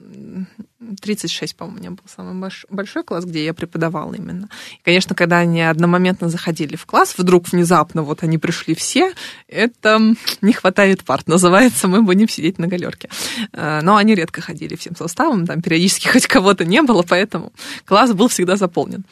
36, 1.03 1.57
по-моему, 1.57 1.77
у 1.77 1.81
меня 1.81 1.91
был 1.91 2.05
самый 2.07 2.51
большой 2.71 3.03
класс, 3.03 3.25
где 3.25 3.45
я 3.45 3.53
преподавала 3.53 4.15
именно. 4.15 4.49
И, 4.79 4.83
конечно, 4.83 5.15
когда 5.15 5.39
они 5.39 5.61
одномоментно 5.61 6.29
заходили 6.29 6.77
в 6.77 6.87
класс, 6.87 7.15
вдруг 7.19 7.49
внезапно 7.49 8.03
вот 8.03 8.23
они 8.23 8.39
пришли 8.39 8.75
все, 8.75 9.13
это 9.49 10.01
не 10.41 10.53
хватает 10.53 11.05
парт, 11.05 11.29
называется, 11.29 11.89
мы 11.89 12.03
будем 12.03 12.29
сидеть 12.29 12.59
на 12.59 12.67
галерке. 12.67 13.11
Э, 13.53 13.81
но 13.83 13.97
они 13.97 14.15
редко 14.15 14.41
ходили 14.41 14.77
всем 14.77 14.97
составом, 14.97 15.47
там 15.47 15.61
периодически 15.61 16.09
хоть 16.13 16.27
кого-то 16.27 16.65
не 16.65 16.81
было, 16.83 17.03
поэтому 17.03 17.53
класс 17.85 18.13
был 18.13 18.29
всегда 18.29 18.57
заполнен. 18.57 19.05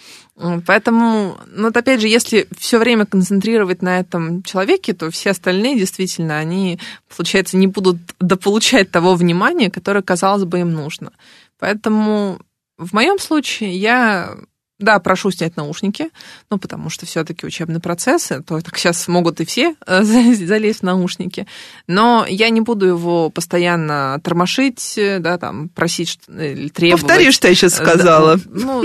Поэтому, 0.66 1.38
ну, 1.46 1.64
вот 1.64 1.76
опять 1.76 2.00
же, 2.00 2.08
если 2.08 2.46
все 2.58 2.78
время 2.78 3.06
концентрировать 3.06 3.80
на 3.80 3.98
этом 3.98 4.42
человеке, 4.42 4.92
то 4.92 5.10
все 5.10 5.30
остальные 5.30 5.78
действительно, 5.78 6.38
они, 6.38 6.78
получается, 7.14 7.56
не 7.56 7.66
будут 7.66 7.96
дополучать 8.20 8.90
того 8.90 9.14
внимания, 9.14 9.70
которое, 9.70 10.02
казалось 10.02 10.44
бы, 10.44 10.60
им 10.60 10.72
нужно. 10.72 11.12
Поэтому 11.58 12.38
в 12.76 12.92
моем 12.92 13.18
случае 13.18 13.76
я 13.76 14.36
да, 14.78 14.98
прошу 14.98 15.30
снять 15.30 15.56
наушники, 15.56 16.10
ну, 16.50 16.58
потому 16.58 16.90
что 16.90 17.06
все-таки 17.06 17.46
учебные 17.46 17.80
процессы, 17.80 18.42
то 18.42 18.60
так 18.60 18.76
сейчас 18.76 19.08
могут 19.08 19.40
и 19.40 19.46
все 19.46 19.74
э, 19.86 20.02
залезть 20.02 20.80
в 20.80 20.82
наушники, 20.82 21.46
но 21.86 22.26
я 22.28 22.50
не 22.50 22.60
буду 22.60 22.86
его 22.86 23.30
постоянно 23.30 24.20
тормошить, 24.22 24.94
да, 24.96 25.38
там, 25.38 25.68
просить 25.70 26.20
или 26.28 26.68
требовать. 26.68 27.02
Повтори, 27.02 27.30
что 27.32 27.48
я 27.48 27.54
сейчас 27.54 27.74
сказала. 27.74 28.38
Ну, 28.46 28.84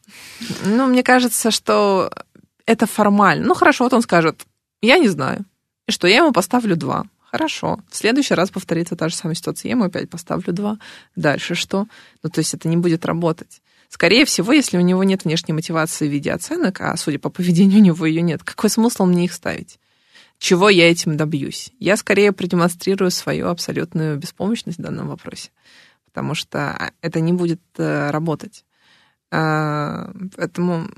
ну, 0.64 0.86
мне 0.86 1.02
кажется, 1.02 1.50
что 1.50 2.10
это 2.66 2.86
формально. 2.86 3.46
Ну, 3.46 3.54
хорошо, 3.54 3.84
вот 3.84 3.92
он 3.92 4.02
скажет, 4.02 4.40
я 4.80 4.98
не 4.98 5.08
знаю, 5.08 5.44
и 5.86 5.92
что 5.92 6.06
я 6.06 6.18
ему 6.18 6.32
поставлю 6.32 6.76
два. 6.76 7.04
Хорошо. 7.32 7.80
В 7.90 7.96
следующий 7.96 8.34
раз 8.34 8.50
повторится 8.50 8.94
та 8.94 9.08
же 9.08 9.16
самая 9.16 9.34
ситуация. 9.34 9.70
Я 9.70 9.76
ему 9.76 9.84
опять 9.84 10.10
поставлю 10.10 10.52
два. 10.52 10.78
Дальше 11.16 11.54
что? 11.54 11.86
Ну, 12.22 12.28
то 12.28 12.40
есть 12.40 12.52
это 12.52 12.68
не 12.68 12.76
будет 12.76 13.06
работать. 13.06 13.61
Скорее 13.92 14.24
всего, 14.24 14.54
если 14.54 14.78
у 14.78 14.80
него 14.80 15.04
нет 15.04 15.24
внешней 15.24 15.52
мотивации 15.52 16.08
в 16.08 16.10
виде 16.10 16.32
оценок, 16.32 16.80
а 16.80 16.96
судя 16.96 17.18
по 17.18 17.28
поведению 17.28 17.78
у 17.78 17.84
него 17.84 18.06
ее 18.06 18.22
нет, 18.22 18.42
какой 18.42 18.70
смысл 18.70 19.04
мне 19.04 19.26
их 19.26 19.34
ставить? 19.34 19.78
Чего 20.38 20.70
я 20.70 20.90
этим 20.90 21.18
добьюсь? 21.18 21.72
Я 21.78 21.98
скорее 21.98 22.32
продемонстрирую 22.32 23.10
свою 23.10 23.48
абсолютную 23.48 24.16
беспомощность 24.16 24.78
в 24.78 24.82
данном 24.82 25.08
вопросе, 25.08 25.50
потому 26.06 26.34
что 26.34 26.90
это 27.02 27.20
не 27.20 27.34
будет 27.34 27.60
э, 27.76 28.10
работать. 28.10 28.64
А, 29.30 30.10
поэтому 30.36 30.88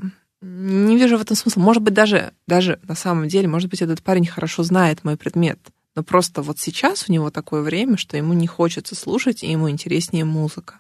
не 0.41 0.97
вижу 0.97 1.19
в 1.19 1.23
этом 1.23 1.37
смысла. 1.37 1.61
Может 1.61 1.83
быть, 1.83 1.95
даже, 1.95 2.33
даже 2.47 2.79
на 2.87 2.95
самом 2.95 3.27
деле, 3.27 3.49
может 3.49 3.71
быть, 3.71 3.83
этот 3.83 4.05
парень 4.05 4.27
хорошо 4.27 4.63
знает 4.63 5.03
мой 5.03 5.17
предмет, 5.17 5.59
но 5.97 6.05
просто 6.05 6.43
вот 6.43 6.61
сейчас 6.61 7.07
у 7.09 7.13
него 7.13 7.33
такое 7.33 7.63
время, 7.63 7.97
что 7.97 8.17
ему 8.17 8.35
не 8.35 8.47
хочется 8.47 8.95
слушать, 8.95 9.43
и 9.43 9.51
ему 9.51 9.69
интереснее 9.69 10.25
музыка. 10.25 10.79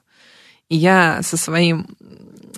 Я 0.69 1.23
со 1.23 1.37
своим 1.37 1.87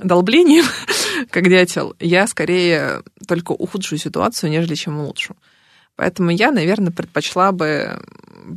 долблением, 0.03 0.65
как 1.31 1.49
дятел, 1.49 1.95
я 2.01 2.27
скорее 2.27 3.03
только 3.27 3.53
ухудшу 3.53 3.97
ситуацию, 3.97 4.51
нежели 4.51 4.75
чем 4.75 4.99
улучшу. 4.99 5.37
Поэтому 5.97 6.31
я, 6.31 6.51
наверное, 6.51 6.93
предпочла 6.93 7.53
бы 7.53 7.99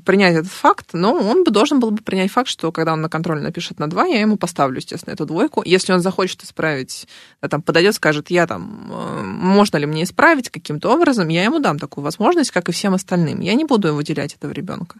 принять 0.05 0.35
этот 0.35 0.51
факт, 0.51 0.89
но 0.93 1.13
он 1.13 1.43
бы 1.43 1.51
должен 1.51 1.79
был 1.79 1.91
бы 1.91 2.03
принять 2.03 2.31
факт, 2.31 2.49
что 2.49 2.71
когда 2.71 2.93
он 2.93 3.01
на 3.01 3.09
контроль 3.09 3.41
напишет 3.41 3.79
на 3.79 3.89
2, 3.89 4.05
я 4.05 4.21
ему 4.21 4.37
поставлю, 4.37 4.77
естественно, 4.77 5.13
эту 5.13 5.25
двойку. 5.25 5.63
Если 5.65 5.93
он 5.93 6.01
захочет 6.01 6.43
исправить, 6.43 7.07
да, 7.41 7.47
там, 7.47 7.61
подойдет, 7.61 7.95
скажет, 7.95 8.29
я 8.29 8.45
там, 8.45 8.87
э, 8.91 9.21
можно 9.23 9.77
ли 9.77 9.85
мне 9.85 10.03
исправить 10.03 10.49
каким-то 10.49 10.93
образом, 10.93 11.29
я 11.29 11.43
ему 11.43 11.59
дам 11.59 11.79
такую 11.79 12.03
возможность, 12.03 12.51
как 12.51 12.69
и 12.69 12.71
всем 12.71 12.93
остальным. 12.93 13.39
Я 13.39 13.55
не 13.55 13.65
буду 13.65 13.95
выделять 13.95 14.35
этого 14.35 14.51
ребенка. 14.51 14.99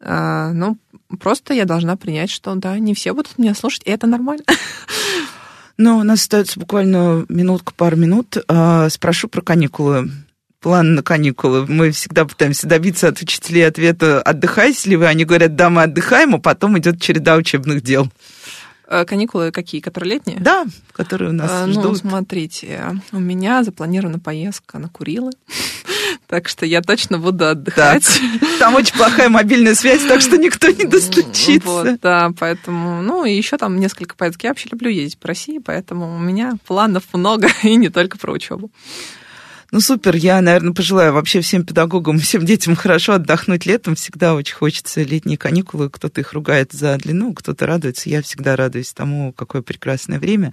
А, 0.00 0.52
ну, 0.52 0.78
просто 1.18 1.54
я 1.54 1.64
должна 1.64 1.96
принять, 1.96 2.30
что 2.30 2.54
да, 2.54 2.78
не 2.78 2.94
все 2.94 3.12
будут 3.12 3.38
меня 3.38 3.54
слушать, 3.54 3.82
и 3.84 3.90
это 3.90 4.06
нормально. 4.06 4.44
Ну, 5.82 5.96
у 5.96 6.02
нас 6.02 6.20
остается 6.20 6.60
буквально 6.60 7.24
минутка, 7.30 7.72
пару 7.74 7.96
минут. 7.96 8.36
А, 8.48 8.90
спрошу 8.90 9.28
про 9.28 9.40
каникулы 9.40 10.10
план 10.60 10.94
на 10.94 11.02
каникулы. 11.02 11.66
Мы 11.66 11.90
всегда 11.90 12.24
пытаемся 12.26 12.66
добиться 12.66 13.08
от 13.08 13.20
учителей 13.20 13.66
ответа, 13.66 14.20
отдыхаете 14.20 14.90
ли 14.90 14.96
вы? 14.96 15.06
Они 15.06 15.24
говорят, 15.24 15.56
да, 15.56 15.70
мы 15.70 15.84
отдыхаем, 15.84 16.34
а 16.34 16.38
потом 16.38 16.78
идет 16.78 17.00
череда 17.00 17.36
учебных 17.36 17.82
дел. 17.82 18.08
Э, 18.86 19.04
каникулы 19.04 19.52
какие? 19.52 19.80
Которые 19.80 20.14
летние? 20.14 20.38
Да, 20.40 20.66
которые 20.92 21.30
у 21.30 21.32
нас 21.32 21.50
а, 21.50 21.68
ждут. 21.68 21.84
Ну, 21.84 21.94
смотрите, 21.94 23.00
у 23.12 23.18
меня 23.18 23.62
запланирована 23.64 24.18
поездка 24.18 24.78
на 24.78 24.88
Курилы. 24.88 25.30
Так 26.26 26.48
что 26.48 26.66
я 26.66 26.82
точно 26.82 27.18
буду 27.18 27.46
отдыхать. 27.46 28.04
Так. 28.04 28.58
Там 28.58 28.74
очень 28.74 28.94
плохая 28.94 29.28
мобильная 29.28 29.74
связь, 29.74 30.04
так 30.04 30.20
что 30.20 30.36
никто 30.36 30.68
не 30.68 30.84
достучится. 30.90 31.68
Вот, 31.68 32.00
да, 32.00 32.30
поэтому, 32.38 33.02
ну, 33.02 33.24
и 33.24 33.34
еще 33.34 33.56
там 33.56 33.78
несколько 33.78 34.14
поездок. 34.14 34.44
Я 34.44 34.50
вообще 34.50 34.68
люблю 34.70 34.90
ездить 34.90 35.18
по 35.18 35.28
России, 35.28 35.58
поэтому 35.58 36.14
у 36.14 36.18
меня 36.18 36.54
планов 36.66 37.04
много, 37.12 37.48
и 37.62 37.76
не 37.76 37.88
только 37.88 38.18
про 38.18 38.32
учебу. 38.32 38.70
Ну, 39.72 39.80
супер. 39.80 40.16
Я, 40.16 40.40
наверное, 40.40 40.72
пожелаю 40.72 41.12
вообще 41.12 41.40
всем 41.40 41.64
педагогам, 41.64 42.18
всем 42.20 42.44
детям 42.44 42.74
хорошо 42.74 43.14
отдохнуть 43.14 43.66
летом. 43.66 43.94
Всегда 43.94 44.34
очень 44.34 44.54
хочется 44.54 45.02
летние 45.02 45.38
каникулы. 45.38 45.90
Кто-то 45.90 46.20
их 46.20 46.32
ругает 46.32 46.72
за 46.72 46.96
длину, 46.98 47.32
кто-то 47.34 47.66
радуется. 47.66 48.10
Я 48.10 48.22
всегда 48.22 48.56
радуюсь 48.56 48.92
тому, 48.92 49.32
какое 49.32 49.62
прекрасное 49.62 50.18
время. 50.18 50.52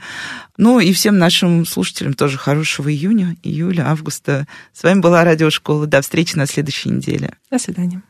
Ну, 0.57 0.79
и 0.79 0.93
всем 0.93 1.17
нашим 1.17 1.65
слушателям 1.65 2.13
тоже 2.13 2.37
хорошего 2.37 2.91
июня, 2.91 3.35
июля, 3.43 3.89
августа. 3.89 4.47
С 4.73 4.83
вами 4.83 4.99
была 4.99 5.23
Радиошкола. 5.23 5.87
До 5.87 6.01
встречи 6.01 6.35
на 6.35 6.45
следующей 6.45 6.89
неделе. 6.89 7.33
До 7.49 7.57
свидания. 7.57 8.01